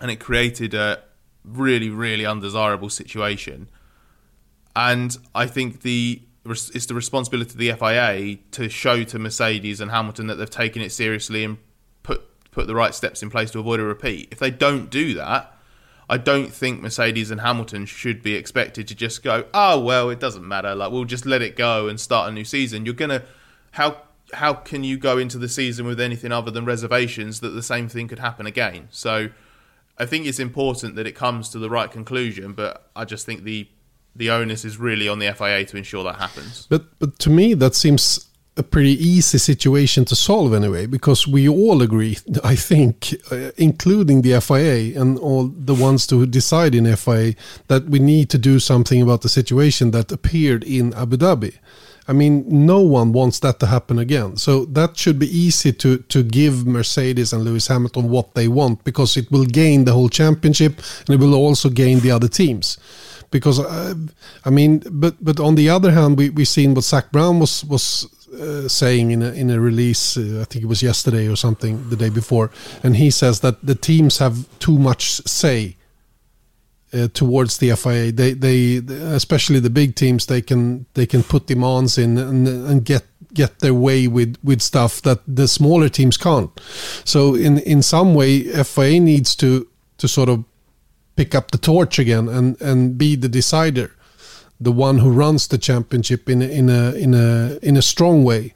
and 0.00 0.10
it 0.10 0.20
created 0.20 0.72
a 0.72 1.02
really, 1.44 1.90
really 1.90 2.24
undesirable 2.24 2.88
situation. 2.88 3.68
And 4.74 5.16
I 5.34 5.46
think 5.46 5.82
the 5.82 6.22
it's 6.46 6.86
the 6.86 6.94
responsibility 6.94 7.50
of 7.50 7.58
the 7.58 7.72
FIA 7.72 8.36
to 8.52 8.68
show 8.68 9.02
to 9.02 9.18
Mercedes 9.18 9.80
and 9.80 9.90
Hamilton 9.90 10.28
that 10.28 10.36
they've 10.36 10.48
taken 10.48 10.80
it 10.80 10.92
seriously 10.92 11.44
and 11.44 11.58
put 12.04 12.22
put 12.52 12.68
the 12.68 12.74
right 12.74 12.94
steps 12.94 13.22
in 13.22 13.30
place 13.30 13.50
to 13.50 13.58
avoid 13.58 13.80
a 13.80 13.84
repeat. 13.84 14.28
If 14.30 14.38
they 14.38 14.50
don't 14.50 14.88
do 14.88 15.14
that, 15.14 15.55
I 16.09 16.18
don't 16.18 16.52
think 16.52 16.80
Mercedes 16.82 17.30
and 17.30 17.40
Hamilton 17.40 17.84
should 17.84 18.22
be 18.22 18.34
expected 18.34 18.86
to 18.88 18.94
just 18.94 19.22
go, 19.22 19.46
"Oh 19.52 19.80
well, 19.80 20.11
it 20.11 20.20
doesn't 20.20 20.46
matter. 20.46 20.74
Like 20.74 20.92
we'll 20.92 21.04
just 21.04 21.26
let 21.26 21.42
it 21.42 21.57
go 21.57 21.88
and 21.88 21.98
start 21.98 22.28
a 22.28 22.32
new 22.32 22.44
season." 22.44 22.84
You're 22.84 22.94
gonna 22.94 23.22
how 23.72 24.02
how 24.32 24.54
can 24.54 24.84
you 24.84 24.96
go 24.96 25.18
into 25.18 25.38
the 25.38 25.48
season 25.48 25.86
with 25.86 26.00
anything 26.00 26.32
other 26.32 26.50
than 26.50 26.64
reservations 26.64 27.40
that 27.40 27.50
the 27.50 27.62
same 27.62 27.88
thing 27.88 28.09
could 28.09 28.18
happen 28.18 28.46
again? 28.46 28.88
So 28.90 29.30
I 29.98 30.07
think 30.07 30.26
it's 30.26 30.38
important 30.38 30.94
that 30.96 31.07
it 31.07 31.12
comes 31.12 31.48
to 31.50 31.59
the 31.59 31.70
right 31.70 31.90
conclusion, 31.90 32.52
but 32.52 32.88
I 32.94 33.04
just 33.04 33.26
think 33.26 33.44
the 33.44 33.68
the 34.14 34.30
onus 34.30 34.64
is 34.64 34.78
really 34.78 35.09
on 35.09 35.18
the 35.18 35.32
FIA 35.32 35.64
to 35.66 35.76
ensure 35.76 36.02
that 36.04 36.16
happens. 36.16 36.66
But 36.68 36.98
but 36.98 37.18
to 37.20 37.30
me 37.30 37.54
that 37.54 37.74
seems 37.74 38.28
a 38.57 38.62
pretty 38.62 38.92
easy 38.92 39.38
situation 39.38 40.04
to 40.07 40.16
solve 40.16 40.54
anyway, 40.54 40.86
because 40.86 41.26
we 41.26 41.48
all 41.48 41.82
agree, 41.82 42.16
I 42.44 42.57
think, 42.57 43.14
uh, 43.30 43.50
including 43.57 44.22
the 44.22 44.40
FIA 44.40 44.98
and 45.00 45.18
all 45.18 45.48
the 45.48 45.74
ones 45.74 46.07
to 46.09 46.26
decide 46.26 46.74
in 46.74 46.96
FIA, 46.96 47.34
that 47.68 47.84
we 47.84 47.98
need 47.98 48.30
to 48.30 48.38
do 48.38 48.59
something 48.59 49.02
about 49.02 49.22
the 49.22 49.28
situation 49.28 49.90
that 49.90 50.11
appeared 50.11 50.64
in 50.64 50.94
Abu 50.94 51.16
Dhabi. 51.16 51.54
I 52.09 52.12
mean, 52.12 52.44
no 52.46 52.80
one 52.80 53.12
wants 53.12 53.40
that 53.40 53.59
to 53.61 53.66
happen 53.66 53.98
again. 53.98 54.36
So 54.36 54.64
that 54.66 54.96
should 54.96 55.18
be 55.18 55.26
easy 55.26 55.72
to 55.72 55.98
to 55.98 56.22
give 56.22 56.64
Mercedes 56.64 57.32
and 57.32 57.44
Lewis 57.44 57.66
Hamilton 57.66 58.11
what 58.11 58.34
they 58.34 58.48
want 58.48 58.84
because 58.84 59.16
it 59.16 59.30
will 59.30 59.44
gain 59.44 59.84
the 59.84 59.92
whole 59.92 60.09
championship 60.09 60.80
and 61.07 61.14
it 61.14 61.20
will 61.20 61.34
also 61.34 61.68
gain 61.68 62.00
the 62.00 62.12
other 62.12 62.28
teams. 62.28 62.78
Because 63.32 63.59
uh, 63.59 63.94
I 64.44 64.50
mean, 64.50 64.82
but 64.88 65.14
but 65.20 65.40
on 65.40 65.57
the 65.57 65.68
other 65.68 65.90
hand, 65.90 66.16
we 66.16 66.30
we 66.30 66.44
seen 66.44 66.74
what 66.74 66.84
Zak 66.84 67.11
Brown 67.11 67.40
was 67.40 67.64
was 67.64 68.07
uh, 68.35 68.68
saying 68.68 69.11
in 69.11 69.22
a, 69.22 69.31
in 69.31 69.51
a 69.51 69.61
release, 69.61 70.16
uh, 70.16 70.41
I 70.43 70.45
think 70.45 70.64
it 70.64 70.68
was 70.68 70.83
yesterday 70.83 71.29
or 71.29 71.37
something, 71.37 71.89
the 71.91 71.97
day 71.97 72.11
before, 72.11 72.51
and 72.83 72.97
he 72.97 73.11
says 73.11 73.41
that 73.41 73.64
the 73.64 73.74
teams 73.74 74.18
have 74.18 74.47
too 74.59 74.79
much 74.79 75.20
say 75.27 75.77
uh, 76.93 77.09
towards 77.09 77.59
the 77.59 77.74
FIA. 77.74 78.12
They, 78.12 78.33
they, 78.33 78.77
especially 78.77 79.61
the 79.61 79.70
big 79.70 79.95
teams, 79.95 80.27
they 80.27 80.43
can 80.43 80.87
they 80.95 81.07
can 81.07 81.22
put 81.22 81.47
demands 81.47 81.99
in 81.99 82.18
and, 82.18 82.47
and 82.49 82.85
get 82.85 83.05
get 83.35 83.59
their 83.59 83.74
way 83.74 84.09
with 84.09 84.37
with 84.43 84.62
stuff 84.62 85.03
that 85.03 85.20
the 85.27 85.49
smaller 85.49 85.89
teams 85.89 86.16
can't. 86.16 86.51
So 87.05 87.35
in 87.35 87.59
in 87.59 87.83
some 87.83 88.14
way, 88.14 88.43
FIA 88.62 89.01
needs 89.01 89.37
to 89.37 89.68
to 89.99 90.09
sort 90.09 90.29
of 90.29 90.45
pick 91.16 91.35
up 91.35 91.51
the 91.51 91.59
torch 91.59 91.99
again 91.99 92.29
and 92.29 92.61
and 92.61 92.97
be 92.99 93.16
the 93.16 93.29
decider, 93.29 93.95
the 94.61 94.72
one 94.72 94.98
who 94.98 95.11
runs 95.11 95.48
the 95.48 95.59
championship 95.59 96.28
in 96.28 96.42
a, 96.42 96.46
in 96.46 96.68
a 96.68 96.92
in 96.92 97.14
a 97.14 97.59
in 97.62 97.76
a 97.76 97.82
strong 97.82 98.24
way. 98.24 98.54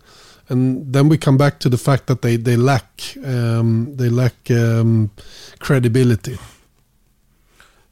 And 0.49 0.93
then 0.93 1.09
we 1.09 1.17
come 1.17 1.37
back 1.37 1.61
to 1.61 1.69
the 1.69 1.79
fact 1.79 2.07
that 2.07 2.23
they 2.23 2.37
they 2.37 2.57
lack 2.57 3.17
um, 3.25 3.95
they 3.97 4.09
lack 4.09 4.51
um, 4.51 5.11
credibility. 5.59 6.39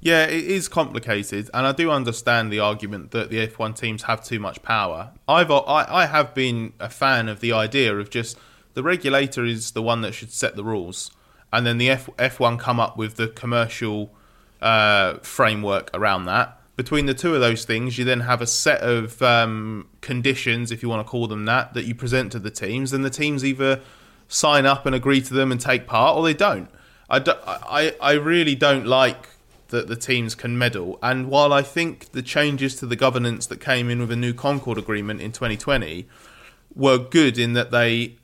Yeah, 0.01 0.27
it 0.27 0.45
is 0.45 0.69
complicated, 0.69 1.51
and 1.53 1.67
I 1.67 1.73
do 1.73 1.91
understand 1.91 2.53
the 2.53 2.61
argument 2.61 3.11
that 3.11 3.31
the 3.31 3.45
F1 3.47 3.77
teams 3.77 4.05
have 4.05 4.25
too 4.25 4.39
much 4.39 4.63
power. 4.63 5.11
I've 5.27 5.51
I, 5.51 5.87
I 5.89 6.07
have 6.07 6.35
been 6.35 6.73
a 6.79 6.89
fan 6.89 7.29
of 7.29 7.41
the 7.41 7.53
idea 7.53 7.97
of 7.97 8.09
just 8.09 8.39
the 8.75 8.83
regulator 8.85 9.45
is 9.45 9.73
the 9.73 9.83
one 9.83 10.03
that 10.03 10.13
should 10.13 10.33
set 10.33 10.55
the 10.55 10.63
rules, 10.63 11.11
and 11.53 11.67
then 11.67 11.79
the 11.79 11.91
F, 11.91 12.09
F1 12.17 12.61
come 12.61 12.79
up 12.79 12.97
with 12.97 13.17
the 13.17 13.27
commercial 13.27 14.15
uh, 14.63 15.15
framework 15.19 15.91
around 15.93 16.27
that. 16.27 16.58
Between 16.79 17.07
the 17.07 17.15
two 17.15 17.35
of 17.35 17.41
those 17.41 17.65
things, 17.65 17.99
you 17.99 18.05
then 18.05 18.21
have 18.21 18.41
a 18.41 18.47
set 18.47 18.83
of 18.83 19.21
um, 19.21 19.89
conditions, 20.01 20.71
if 20.71 20.81
you 20.81 20.89
want 20.89 21.05
to 21.05 21.11
call 21.11 21.27
them 21.27 21.45
that, 21.47 21.75
that 21.75 21.87
you 21.87 21.95
present 21.95 22.31
to 22.33 22.39
the 22.39 22.53
teams, 22.53 22.93
and 22.93 23.05
the 23.05 23.11
teams 23.11 23.45
either 23.45 23.81
sign 24.29 24.65
up 24.65 24.87
and 24.87 24.95
agree 24.95 25.21
to 25.21 25.35
them 25.35 25.51
and 25.51 25.61
take 25.61 25.89
part, 25.89 26.17
or 26.17 26.23
they 26.23 26.35
don't. 26.35 26.71
I, 27.11 27.19
do, 27.19 27.33
I, 27.45 27.97
I 28.01 28.13
really 28.13 28.55
don't 28.55 28.87
like 28.87 29.29
that 29.71 29.89
the 29.89 29.97
teams 29.97 30.37
can 30.37 30.57
meddle. 30.57 31.01
And 31.03 31.29
while 31.29 31.53
I 31.53 31.63
think 31.63 32.13
the 32.13 32.23
changes 32.23 32.77
to 32.77 32.87
the 32.87 32.97
governance 32.97 33.47
that 33.47 33.61
came 33.61 33.91
in 33.91 33.99
with 33.99 34.13
a 34.13 34.17
new 34.17 34.33
Concorde 34.33 34.79
agreement 34.79 35.21
in 35.21 35.33
2020 35.33 36.07
were 36.77 36.99
good 36.99 37.39
in 37.39 37.55
that 37.55 37.73
they 37.73 38.17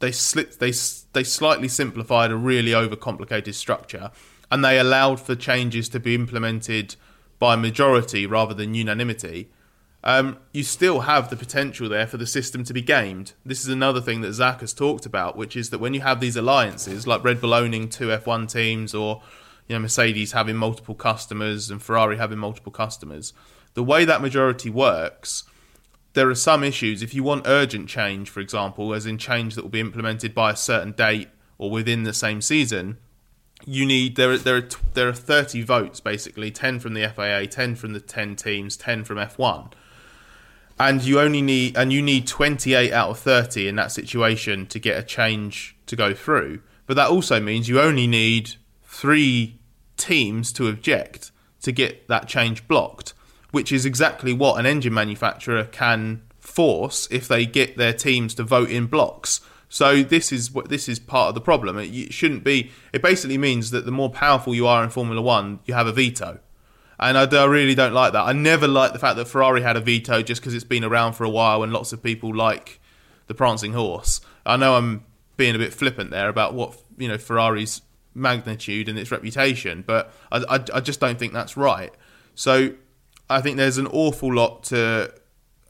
they 0.00 0.12
slipped 0.12 0.60
they 0.60 0.72
they 1.12 1.24
slightly 1.24 1.68
simplified 1.68 2.30
a 2.30 2.36
really 2.36 2.72
overcomplicated 2.72 3.54
structure 3.54 4.10
and 4.50 4.64
they 4.64 4.78
allowed 4.78 5.18
for 5.18 5.34
changes 5.34 5.88
to 5.88 5.98
be 5.98 6.14
implemented 6.14 6.94
by 7.38 7.56
majority 7.56 8.26
rather 8.26 8.54
than 8.54 8.74
unanimity. 8.74 9.50
Um, 10.04 10.38
you 10.52 10.62
still 10.62 11.00
have 11.00 11.30
the 11.30 11.36
potential 11.36 11.88
there 11.88 12.06
for 12.06 12.16
the 12.16 12.26
system 12.26 12.62
to 12.64 12.72
be 12.72 12.82
gamed. 12.82 13.32
This 13.44 13.60
is 13.60 13.68
another 13.68 14.00
thing 14.00 14.20
that 14.20 14.34
Zak 14.34 14.60
has 14.60 14.72
talked 14.72 15.04
about, 15.04 15.36
which 15.36 15.56
is 15.56 15.70
that 15.70 15.80
when 15.80 15.94
you 15.94 16.00
have 16.00 16.20
these 16.20 16.36
alliances, 16.36 17.06
like 17.06 17.24
Red 17.24 17.40
Bull 17.40 17.52
owning 17.52 17.88
two 17.88 18.08
F1 18.08 18.50
teams 18.50 18.94
or 18.94 19.22
you 19.66 19.74
know 19.74 19.80
Mercedes 19.80 20.32
having 20.32 20.56
multiple 20.56 20.94
customers 20.94 21.70
and 21.70 21.82
Ferrari 21.82 22.18
having 22.18 22.38
multiple 22.38 22.72
customers. 22.72 23.32
The 23.74 23.82
way 23.82 24.04
that 24.04 24.22
majority 24.22 24.70
works, 24.70 25.42
there 26.14 26.30
are 26.30 26.36
some 26.36 26.62
issues. 26.62 27.02
If 27.02 27.12
you 27.12 27.24
want 27.24 27.46
urgent 27.46 27.88
change, 27.88 28.30
for 28.30 28.40
example, 28.40 28.94
as 28.94 29.06
in 29.06 29.18
change 29.18 29.54
that 29.54 29.62
will 29.62 29.70
be 29.70 29.80
implemented 29.80 30.34
by 30.34 30.52
a 30.52 30.56
certain 30.56 30.92
date 30.92 31.28
or 31.58 31.68
within 31.70 32.04
the 32.04 32.14
same 32.14 32.40
season, 32.40 32.98
you 33.64 33.86
need 33.86 34.16
there 34.16 34.32
are 34.32 34.38
there 34.38 34.56
are 34.56 34.68
there 34.94 35.08
are 35.08 35.14
30 35.14 35.62
votes 35.62 36.00
basically, 36.00 36.50
10 36.50 36.80
from 36.80 36.94
the 36.94 37.08
FIA 37.08 37.46
10 37.46 37.76
from 37.76 37.92
the 37.92 38.00
10 38.00 38.36
teams, 38.36 38.76
10 38.76 39.04
from 39.04 39.18
F1. 39.18 39.72
And 40.78 41.02
you 41.02 41.20
only 41.20 41.40
need 41.40 41.76
and 41.76 41.92
you 41.92 42.02
need 42.02 42.26
28 42.26 42.92
out 42.92 43.10
of 43.10 43.18
30 43.18 43.66
in 43.68 43.76
that 43.76 43.92
situation 43.92 44.66
to 44.66 44.78
get 44.78 44.98
a 44.98 45.02
change 45.02 45.76
to 45.86 45.96
go 45.96 46.14
through. 46.14 46.60
But 46.86 46.94
that 46.94 47.10
also 47.10 47.40
means 47.40 47.68
you 47.68 47.80
only 47.80 48.06
need 48.06 48.56
three 48.84 49.58
teams 49.96 50.52
to 50.52 50.68
object 50.68 51.30
to 51.62 51.72
get 51.72 52.06
that 52.08 52.28
change 52.28 52.68
blocked, 52.68 53.14
which 53.50 53.72
is 53.72 53.84
exactly 53.84 54.32
what 54.32 54.60
an 54.60 54.66
engine 54.66 54.94
manufacturer 54.94 55.64
can 55.64 56.22
force 56.38 57.08
if 57.10 57.26
they 57.26 57.44
get 57.44 57.76
their 57.76 57.92
teams 57.92 58.34
to 58.34 58.42
vote 58.42 58.70
in 58.70 58.86
blocks. 58.86 59.40
So 59.68 60.02
this 60.02 60.32
is 60.32 60.52
what 60.52 60.68
this 60.68 60.88
is 60.88 60.98
part 60.98 61.30
of 61.30 61.34
the 61.34 61.40
problem. 61.40 61.78
It, 61.78 62.12
shouldn't 62.12 62.44
be. 62.44 62.70
It 62.92 63.02
basically 63.02 63.38
means 63.38 63.70
that 63.72 63.84
the 63.84 63.90
more 63.90 64.10
powerful 64.10 64.54
you 64.54 64.66
are 64.66 64.82
in 64.84 64.90
Formula 64.90 65.20
One, 65.20 65.60
you 65.64 65.74
have 65.74 65.86
a 65.86 65.92
veto. 65.92 66.40
And 66.98 67.18
I, 67.18 67.24
I 67.24 67.44
really 67.44 67.74
don't 67.74 67.92
like 67.92 68.12
that. 68.14 68.22
I 68.22 68.32
never 68.32 68.66
liked 68.66 68.94
the 68.94 68.98
fact 68.98 69.16
that 69.16 69.26
Ferrari 69.26 69.60
had 69.60 69.76
a 69.76 69.80
veto 69.80 70.22
just 70.22 70.40
because 70.40 70.54
it's 70.54 70.64
been 70.64 70.84
around 70.84 71.12
for 71.12 71.24
a 71.24 71.28
while 71.28 71.62
and 71.62 71.72
lots 71.72 71.92
of 71.92 72.02
people 72.02 72.34
like 72.34 72.80
the 73.26 73.34
prancing 73.34 73.74
horse. 73.74 74.20
I 74.46 74.56
know 74.56 74.76
I'm 74.76 75.04
being 75.36 75.54
a 75.54 75.58
bit 75.58 75.74
flippant 75.74 76.10
there 76.10 76.28
about 76.28 76.54
what 76.54 76.78
you 76.96 77.08
know 77.08 77.18
Ferrari's 77.18 77.82
magnitude 78.14 78.88
and 78.88 78.98
its 78.98 79.10
reputation, 79.10 79.84
but 79.86 80.12
I, 80.32 80.38
I, 80.48 80.64
I 80.74 80.80
just 80.80 81.00
don't 81.00 81.18
think 81.18 81.32
that's 81.32 81.56
right. 81.56 81.92
So 82.34 82.70
I 83.28 83.40
think 83.40 83.56
there's 83.56 83.78
an 83.78 83.88
awful 83.88 84.32
lot 84.32 84.64
to 84.64 85.12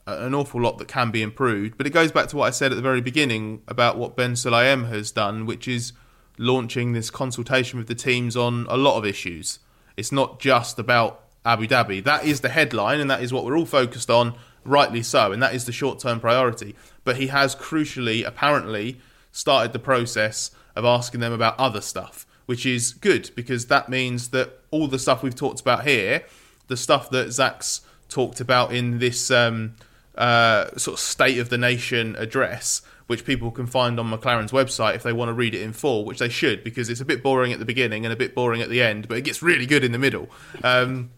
an 0.07 0.33
awful 0.33 0.61
lot 0.61 0.77
that 0.77 0.87
can 0.87 1.11
be 1.11 1.21
improved. 1.21 1.77
But 1.77 1.85
it 1.85 1.91
goes 1.91 2.11
back 2.11 2.27
to 2.29 2.37
what 2.37 2.47
I 2.47 2.49
said 2.51 2.71
at 2.71 2.75
the 2.75 2.81
very 2.81 3.01
beginning 3.01 3.61
about 3.67 3.97
what 3.97 4.15
Ben 4.15 4.33
Sulayem 4.33 4.89
has 4.89 5.11
done, 5.11 5.45
which 5.45 5.67
is 5.67 5.93
launching 6.37 6.93
this 6.93 7.09
consultation 7.09 7.77
with 7.77 7.87
the 7.87 7.95
teams 7.95 8.35
on 8.35 8.65
a 8.69 8.77
lot 8.77 8.97
of 8.97 9.05
issues. 9.05 9.59
It's 9.95 10.11
not 10.11 10.39
just 10.39 10.79
about 10.79 11.23
Abu 11.45 11.67
Dhabi. 11.67 12.03
That 12.03 12.25
is 12.25 12.41
the 12.41 12.49
headline, 12.49 12.99
and 12.99 13.09
that 13.09 13.21
is 13.21 13.33
what 13.33 13.45
we're 13.45 13.57
all 13.57 13.65
focused 13.65 14.09
on, 14.09 14.35
rightly 14.63 15.03
so, 15.03 15.31
and 15.31 15.41
that 15.43 15.53
is 15.53 15.65
the 15.65 15.71
short 15.71 15.99
term 15.99 16.19
priority. 16.19 16.75
But 17.03 17.17
he 17.17 17.27
has 17.27 17.55
crucially, 17.55 18.25
apparently, 18.25 18.99
started 19.31 19.73
the 19.73 19.79
process 19.79 20.51
of 20.75 20.85
asking 20.85 21.19
them 21.19 21.33
about 21.33 21.59
other 21.59 21.81
stuff 21.81 22.27
which 22.47 22.65
is 22.65 22.93
good 22.93 23.29
because 23.35 23.67
that 23.67 23.89
means 23.89 24.29
that 24.29 24.59
all 24.71 24.87
the 24.87 24.97
stuff 24.97 25.21
we've 25.21 25.35
talked 25.35 25.59
about 25.61 25.85
here, 25.85 26.23
the 26.67 26.77
stuff 26.77 27.09
that 27.11 27.31
Zak's 27.31 27.81
talked 28.09 28.39
about 28.39 28.73
in 28.73 28.99
this 28.99 29.29
um, 29.29 29.75
uh, 30.17 30.75
sort 30.77 30.95
of 30.95 30.99
state 30.99 31.37
of 31.37 31.49
the 31.49 31.57
nation 31.57 32.15
address, 32.17 32.81
which 33.07 33.25
people 33.25 33.51
can 33.51 33.67
find 33.67 33.99
on 33.99 34.11
McLaren's 34.11 34.51
website 34.51 34.95
if 34.95 35.03
they 35.03 35.13
want 35.13 35.29
to 35.29 35.33
read 35.33 35.55
it 35.55 35.61
in 35.61 35.73
full, 35.73 36.05
which 36.05 36.19
they 36.19 36.29
should 36.29 36.63
because 36.63 36.89
it's 36.89 37.01
a 37.01 37.05
bit 37.05 37.23
boring 37.23 37.53
at 37.53 37.59
the 37.59 37.65
beginning 37.65 38.05
and 38.05 38.13
a 38.13 38.17
bit 38.17 38.35
boring 38.35 38.61
at 38.61 38.69
the 38.69 38.81
end, 38.81 39.07
but 39.07 39.17
it 39.17 39.23
gets 39.23 39.41
really 39.41 39.65
good 39.65 39.83
in 39.83 39.91
the 39.91 39.99
middle. 39.99 40.29
Um, 40.63 41.11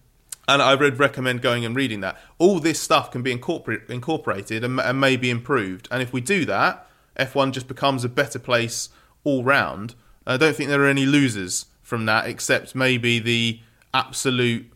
and 0.48 0.62
I 0.62 0.76
would 0.76 1.00
recommend 1.00 1.42
going 1.42 1.64
and 1.64 1.76
reading 1.76 2.02
that. 2.02 2.18
All 2.40 2.60
this 2.60 2.80
stuff 2.80 3.12
can 3.12 3.22
be 3.22 3.32
incorporate, 3.32 3.82
incorporated 3.90 4.64
and, 4.64 4.80
and 4.80 5.00
may 5.00 5.16
be 5.16 5.30
improved. 5.30 5.88
And 5.92 6.02
if 6.02 6.12
we 6.12 6.22
do 6.22 6.46
that, 6.46 6.88
F1 7.18 7.52
just 7.52 7.68
becomes 7.68 8.04
a 8.04 8.10
better 8.10 8.40
place 8.40 8.90
all 9.24 9.44
round 9.44 9.96
I 10.30 10.38
don't 10.38 10.56
think 10.56 10.70
there 10.70 10.84
are 10.84 10.88
any 10.88 11.08
losers 11.08 11.66
from 11.82 12.06
that, 12.06 12.28
except 12.28 12.76
maybe 12.76 13.18
the 13.18 13.62
absolute 13.96 14.72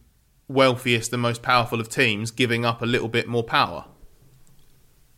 wealthiest 0.48 1.14
and 1.14 1.22
most 1.22 1.44
powerful 1.44 1.80
of 1.80 1.90
teams 1.90 2.32
giving 2.32 2.66
up 2.66 2.82
a 2.82 2.88
little 2.88 3.08
bit 3.08 3.28
more 3.28 3.44
power. 3.44 3.86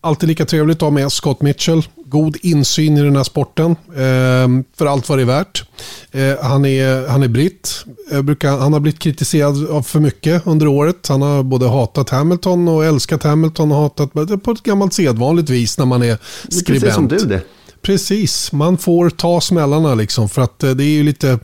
Alltid 0.06 0.30
lika 0.30 0.46
trevligt 0.46 0.78
att 0.78 0.82
ha 0.82 0.90
med 0.90 1.12
Scott 1.12 1.42
Mitchell. 1.42 1.84
God 2.06 2.38
insyn 2.42 2.98
i 2.98 3.02
den 3.02 3.16
här 3.16 3.24
sporten. 3.24 3.72
Eh, 3.72 4.64
för 4.78 4.86
allt 4.86 5.10
vad 5.10 5.18
det 5.18 5.22
är 5.22 5.26
värt. 5.26 5.64
Eh, 6.12 6.46
han, 6.46 6.66
är, 6.66 7.08
han 7.08 7.24
är 7.24 7.28
britt. 7.28 7.86
Brukar, 8.24 8.58
han 8.58 8.74
har 8.74 8.80
blivit 8.80 9.00
kritiserad 9.00 9.70
av 9.70 9.82
för 9.82 10.00
mycket 10.00 10.48
under 10.48 10.68
året. 10.68 11.08
Han 11.08 11.22
har 11.22 11.44
både 11.44 11.68
hatat 11.68 12.10
Hamilton 12.10 12.68
och 12.68 12.86
älskat 12.86 13.24
Hamilton 13.24 13.72
och 13.72 13.78
hatat 13.78 14.14
på 14.44 14.52
ett 14.52 14.64
gammalt 14.64 14.94
sedvanligt 14.94 15.50
vis 15.50 15.78
när 15.78 15.86
man 15.86 16.04
är 16.04 16.18
skribent. 16.50 16.84
Precis 16.84 16.96
som 16.96 17.08
du 17.08 17.18
det. 17.18 17.42
Precis, 17.86 18.52
man 18.52 18.78
får 18.78 19.10
ta 19.10 19.42
smällarna 19.42 19.96
liksom 19.96 20.30
för 20.30 20.42
att 20.42 20.64
eh, 20.64 20.72
det 20.72 20.84
är 20.84 20.90
ju 20.90 21.04
lite, 21.04 21.40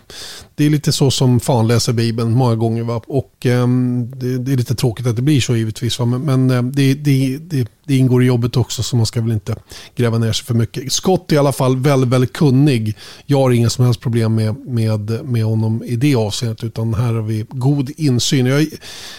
det 0.62 0.66
är 0.66 0.70
lite 0.70 0.92
så 0.92 1.12
som 1.12 1.40
fan 1.40 1.68
läser 1.68 1.94
Bibeln 1.94 2.32
många 2.32 2.56
gånger. 2.56 2.84
Va? 2.84 3.02
Och 3.08 3.46
um, 3.46 4.12
det, 4.16 4.38
det, 4.38 4.54
är 4.54 4.58
lite 4.58 4.76
tråkigt 4.76 5.08
att 5.08 5.16
det 5.16 5.22
blir 5.22 5.42
så 5.42 5.56
givetvis. 5.56 6.00
Va? 6.00 6.06
Men, 6.06 6.22
men 6.22 6.52
ehm, 6.52 6.72
det, 6.72 6.94
det, 6.94 7.38
det, 7.38 7.68
det, 7.86 7.98
ingår 7.98 8.24
i 8.24 8.26
jobbet 8.26 8.58
också 8.58 8.84
så 8.84 8.96
man 8.96 9.06
ska 9.06 9.22
väl 9.22 9.32
inte 9.32 9.56
gräva 9.96 10.18
ner 10.18 10.34
sig 10.34 10.46
för 10.46 10.54
mycket. 10.54 10.94
Scott 10.94 11.32
är 11.32 11.36
i 11.36 11.40
alla 11.40 11.52
fall 11.52 11.78
väldigt, 11.78 12.10
väldigt 12.10 12.34
kunnig. 12.34 12.98
Jag 13.26 13.38
har 13.38 13.52
inga 13.52 13.70
som 13.70 13.86
helst 13.86 14.00
problem 14.00 14.36
med, 14.36 14.56
med, 14.68 15.26
med 15.26 15.44
honom 15.44 15.84
i 15.86 15.96
det 15.96 16.16
avseendet. 16.16 16.64
Utan 16.64 16.94
här 16.94 17.14
har 17.14 17.22
vi 17.22 17.46
god 17.50 17.90
insyn. 17.98 18.46
Jag, 18.46 18.68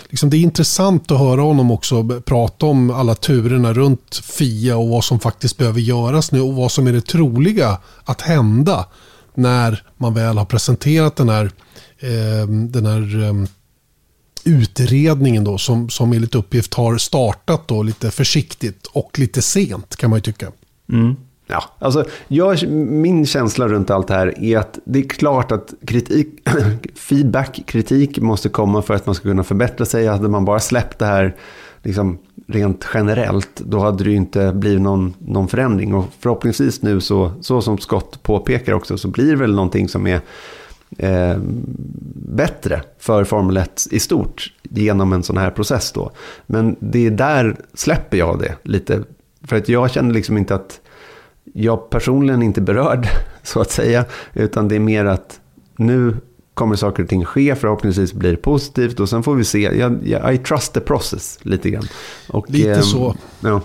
liksom, 0.09 0.31
det 0.31 0.37
är 0.37 0.41
intressant 0.43 1.11
att 1.11 1.19
höra 1.19 1.41
honom 1.41 1.71
också 1.71 2.21
prata 2.21 2.67
om 2.67 2.91
alla 2.91 3.15
turerna 3.15 3.73
runt 3.73 4.23
Fia 4.25 4.77
och 4.77 4.89
vad 4.89 5.05
som 5.05 5.21
faktiskt 5.21 5.59
behöver 5.59 5.81
göras 5.81 6.33
nu 6.33 6.41
och 6.41 6.55
vad 6.55 6.73
som 6.73 6.87
är 6.87 6.93
det 6.93 7.07
troliga 7.07 7.79
att 8.05 8.21
hända 8.21 8.87
när 9.35 9.83
man 9.97 10.15
väl 10.15 10.39
har 10.39 10.45
presenterat 10.45 11.17
den 11.17 11.29
här, 11.29 11.45
eh, 11.99 12.49
den 12.49 12.87
här 12.87 13.23
eh, 13.23 13.35
utredningen 14.45 15.45
då, 15.45 15.59
som, 15.59 15.91
som 15.91 16.13
enligt 16.13 16.35
uppgift 16.35 16.75
har 16.75 16.99
startat 16.99 17.69
då 17.69 17.83
lite 17.83 18.11
försiktigt 18.11 18.87
och 18.87 19.19
lite 19.19 19.43
sent 19.43 19.97
kan 19.97 20.11
man 20.11 20.17
ju 20.17 20.23
tycka. 20.23 20.53
Mm. 20.93 21.17
Ja, 21.47 21.65
alltså, 21.79 22.05
jag, 22.29 22.69
min 22.71 23.27
känsla 23.27 23.69
runt 23.69 23.91
allt 23.91 24.09
det 24.09 24.15
här 24.15 24.45
är 24.45 24.59
att 24.59 24.79
det 24.85 24.99
är 24.99 25.09
klart 25.09 25.53
att 25.53 25.75
kritik, 25.87 26.49
feedback, 26.95 27.61
kritik 27.67 28.19
måste 28.19 28.49
komma 28.49 28.83
för 28.83 28.95
att 28.95 29.07
man 29.07 29.15
ska 29.15 29.23
kunna 29.23 29.45
förbättra 29.45 29.87
sig. 29.87 30.07
Hade 30.07 30.29
man 30.29 30.45
bara 30.45 30.61
släppt 30.61 30.99
det 30.99 31.07
här 31.07 31.37
liksom, 31.83 32.19
rent 32.47 32.87
generellt, 32.95 33.57
då 33.57 33.79
hade 33.79 34.05
det 34.05 34.11
ju 34.11 34.17
inte 34.17 34.53
blivit 34.53 34.81
någon, 34.81 35.15
någon 35.19 35.49
förändring. 35.49 35.95
Och 35.95 36.05
förhoppningsvis 36.21 36.83
nu, 36.83 37.01
så, 37.01 37.33
så 37.41 37.63
som 37.63 37.79
Scott 37.79 38.23
påpekar 38.23 38.73
också, 38.73 38.99
så 38.99 39.09
blir 39.09 39.31
det 39.31 39.37
väl 39.37 39.55
någonting 39.55 39.89
som 39.89 40.07
är 40.07 40.21
eh, 40.99 41.37
bättre 42.15 42.83
för 42.99 43.25
Formel 43.25 43.57
1 43.57 43.87
i 43.91 44.01
stort 44.01 44.53
genom 44.63 45.13
en 45.13 45.23
sån 45.23 45.37
här 45.37 45.51
process 45.51 45.93
då. 45.93 46.11
Men 46.47 46.77
det 46.81 47.07
är 47.07 47.11
där 47.11 47.57
släpper 47.75 48.17
jag 48.17 48.39
det 48.39 48.55
lite. 48.63 49.03
För 49.45 49.57
att 49.57 49.69
jag 49.69 49.91
känner 49.91 50.15
liksom 50.15 50.39
inte 50.39 50.55
att 50.55 50.81
jag 51.53 51.91
personligen 51.91 52.43
inte 52.43 52.61
berörd, 52.61 53.09
så 53.43 53.61
att 53.61 53.71
säga, 53.71 54.05
utan 54.33 54.69
det 54.69 54.77
är 54.77 54.81
mer 54.81 55.05
att 55.05 55.41
nu 55.77 56.17
kommer 56.55 56.77
saker 56.77 57.03
och 57.03 57.09
ting 57.09 57.25
ske, 57.25 57.55
förhoppningsvis 57.55 58.13
blir 58.13 58.31
det 58.31 58.37
positivt 58.37 59.01
och 59.01 59.09
sen 59.09 59.23
får 59.23 59.35
vi 59.35 59.45
se. 59.45 59.59
Jag, 59.59 60.09
jag, 60.09 60.35
I 60.35 60.39
trust 60.39 60.73
the 60.73 60.81
process 60.81 61.39
lite 61.43 61.71
grann. 61.71 61.85
Och, 62.29 62.51
lite 62.51 62.71
eh, 62.71 62.81
så. 62.81 63.15
Ja. 63.41 63.61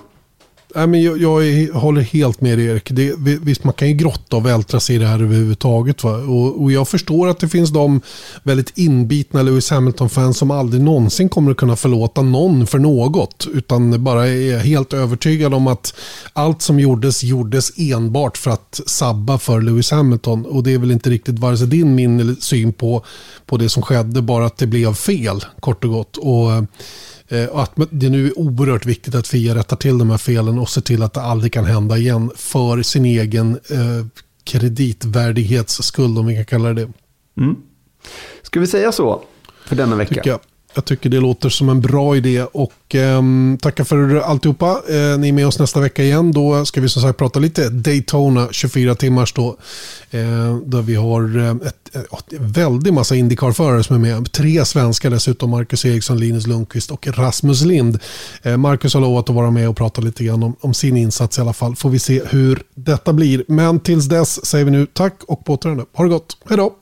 Nej, 0.76 0.88
men 0.88 1.02
jag, 1.02 1.22
jag 1.22 1.48
är, 1.48 1.72
håller 1.72 2.02
helt 2.02 2.42
med 2.42 2.60
Erik. 2.60 2.92
Det, 2.92 3.16
visst, 3.20 3.64
man 3.64 3.74
kan 3.74 3.88
ju 3.88 3.94
grotta 3.94 4.38
och 4.38 4.46
vältra 4.46 4.80
sig 4.80 4.96
i 4.96 5.00
det 5.00 5.08
här 5.08 5.20
överhuvudtaget. 5.24 6.04
Va? 6.04 6.12
Och, 6.12 6.62
och 6.62 6.72
jag 6.72 6.88
förstår 6.88 7.28
att 7.28 7.40
det 7.40 7.50
finns 7.50 7.70
de 7.70 8.02
väldigt 8.44 8.78
inbitna 8.78 9.42
Lewis 9.42 9.70
Hamilton-fans 9.70 10.38
som 10.38 10.52
aldrig 10.52 10.82
någonsin 10.82 11.30
kommer 11.30 11.52
att 11.52 11.58
kunna 11.58 11.76
förlåta 11.76 12.22
någon 12.22 12.68
för 12.68 12.80
något. 12.80 13.48
Utan 13.54 14.04
bara 14.04 14.28
är 14.28 14.58
helt 14.58 14.94
övertygad 14.94 15.54
om 15.54 15.68
att 15.68 15.94
allt 16.34 16.62
som 16.62 16.80
gjordes, 16.80 17.24
gjordes 17.24 17.72
enbart 17.78 18.38
för 18.38 18.52
att 18.52 18.82
sabba 18.86 19.38
för 19.38 19.62
Lewis 19.62 19.92
Hamilton. 19.92 20.46
Och 20.46 20.64
det 20.64 20.74
är 20.74 20.78
väl 20.78 20.92
inte 20.92 21.10
riktigt 21.10 21.40
vare 21.40 21.58
sig 21.58 21.68
din, 21.68 21.96
min 21.96 22.20
eller 22.20 22.36
syn 22.36 22.74
på, 22.74 23.06
på 23.46 23.58
det 23.58 23.70
som 23.70 23.84
skedde, 23.84 24.22
bara 24.22 24.46
att 24.46 24.58
det 24.58 24.68
blev 24.68 24.94
fel, 24.94 25.46
kort 25.60 25.84
och 25.84 25.92
gott. 25.92 26.18
Och 26.18 26.52
och 27.52 27.64
att 27.64 27.72
det 27.90 28.10
nu 28.10 28.28
är 28.28 28.40
oerhört 28.40 28.86
viktigt 28.86 29.16
att 29.16 29.28
Fia 29.28 29.56
rättar 29.56 29.78
till 29.78 29.98
de 29.98 30.10
här 30.10 30.18
felen 30.18 30.60
och 30.60 30.70
ser 30.70 30.82
till 30.82 31.04
att 31.04 31.14
det 31.14 31.22
aldrig 31.22 31.54
kan 31.54 31.66
hända 31.66 31.98
igen 31.98 32.32
för 32.36 32.82
sin 32.82 33.06
egen 33.06 33.60
eh, 33.70 34.06
kreditvärdighetsskull, 34.44 36.18
om 36.18 36.26
vi 36.26 36.36
kan 36.36 36.46
kalla 36.46 36.74
det 36.74 36.74
det. 36.74 36.92
Mm. 37.42 37.56
Ska 38.42 38.60
vi 38.60 38.68
säga 38.68 38.92
så 38.92 39.24
för 39.66 39.76
denna 39.76 39.96
vecka? 39.96 40.40
Jag. 40.78 40.86
Tycker 40.86 41.10
det 41.10 41.20
låter 41.20 41.50
som 41.50 41.70
en 41.70 41.82
bra 41.82 42.18
idé 42.18 42.44
och 42.44 42.96
eh, 42.96 43.22
tackar 43.62 43.84
för 43.84 44.16
alltihopa. 44.16 44.82
Eh, 44.90 45.18
ni 45.20 45.30
är 45.30 45.32
med 45.32 45.48
oss 45.48 45.60
nästa 45.60 45.80
vecka 45.80 46.04
igen. 46.04 46.32
Då 46.32 46.66
ska 46.66 46.82
vi 46.82 46.90
som 46.90 47.02
sagt 47.02 47.20
prata 47.20 47.40
lite 47.40 47.70
Daytona 47.70 48.48
24 48.52 48.96
timmars 48.96 49.34
då. 49.34 49.58
Eh, 50.12 50.58
där 50.66 50.82
vi 50.82 50.96
har 50.96 51.38
eh, 51.38 51.68
ett, 51.68 51.96
eh, 51.96 52.02
ett, 52.02 52.34
väldigt 52.40 52.94
massa 52.94 53.16
Indycar-förare 53.16 53.84
som 53.84 53.96
är 53.96 54.00
med. 54.00 54.32
Tre 54.32 54.66
svenskar 54.66 55.10
dessutom. 55.10 55.50
Marcus 55.50 55.86
Eriksson, 55.86 56.20
Linus 56.20 56.48
Lundqvist 56.48 56.92
och 56.92 57.08
Rasmus 57.08 57.62
Lind. 57.62 58.00
Eh, 58.44 58.58
Marcus 58.58 58.94
har 58.94 59.02
lovat 59.02 59.30
att 59.30 59.36
vara 59.36 59.52
med 59.52 59.70
och 59.70 59.78
prata 59.78 60.02
lite 60.02 60.24
grann 60.24 60.44
om, 60.44 60.56
om, 60.62 60.74
sin 60.74 60.98
insats 60.98 61.38
i 61.38 61.42
alla 61.42 61.54
fall. 61.54 61.76
Får 61.76 61.90
vi 61.90 62.00
se 62.00 62.22
hur 62.30 62.62
detta 62.76 63.14
blir. 63.14 63.44
Men 63.48 63.80
tills 63.80 64.06
dess 64.06 64.46
säger 64.46 64.66
vi 64.66 64.72
nu 64.72 64.86
tack 64.86 65.24
och 65.28 65.46
på 65.46 65.54
återhörande. 65.54 65.86
Ha 65.94 66.04
det 66.04 66.10
gott. 66.10 66.38
Hej 66.50 66.58
då! 66.58 66.76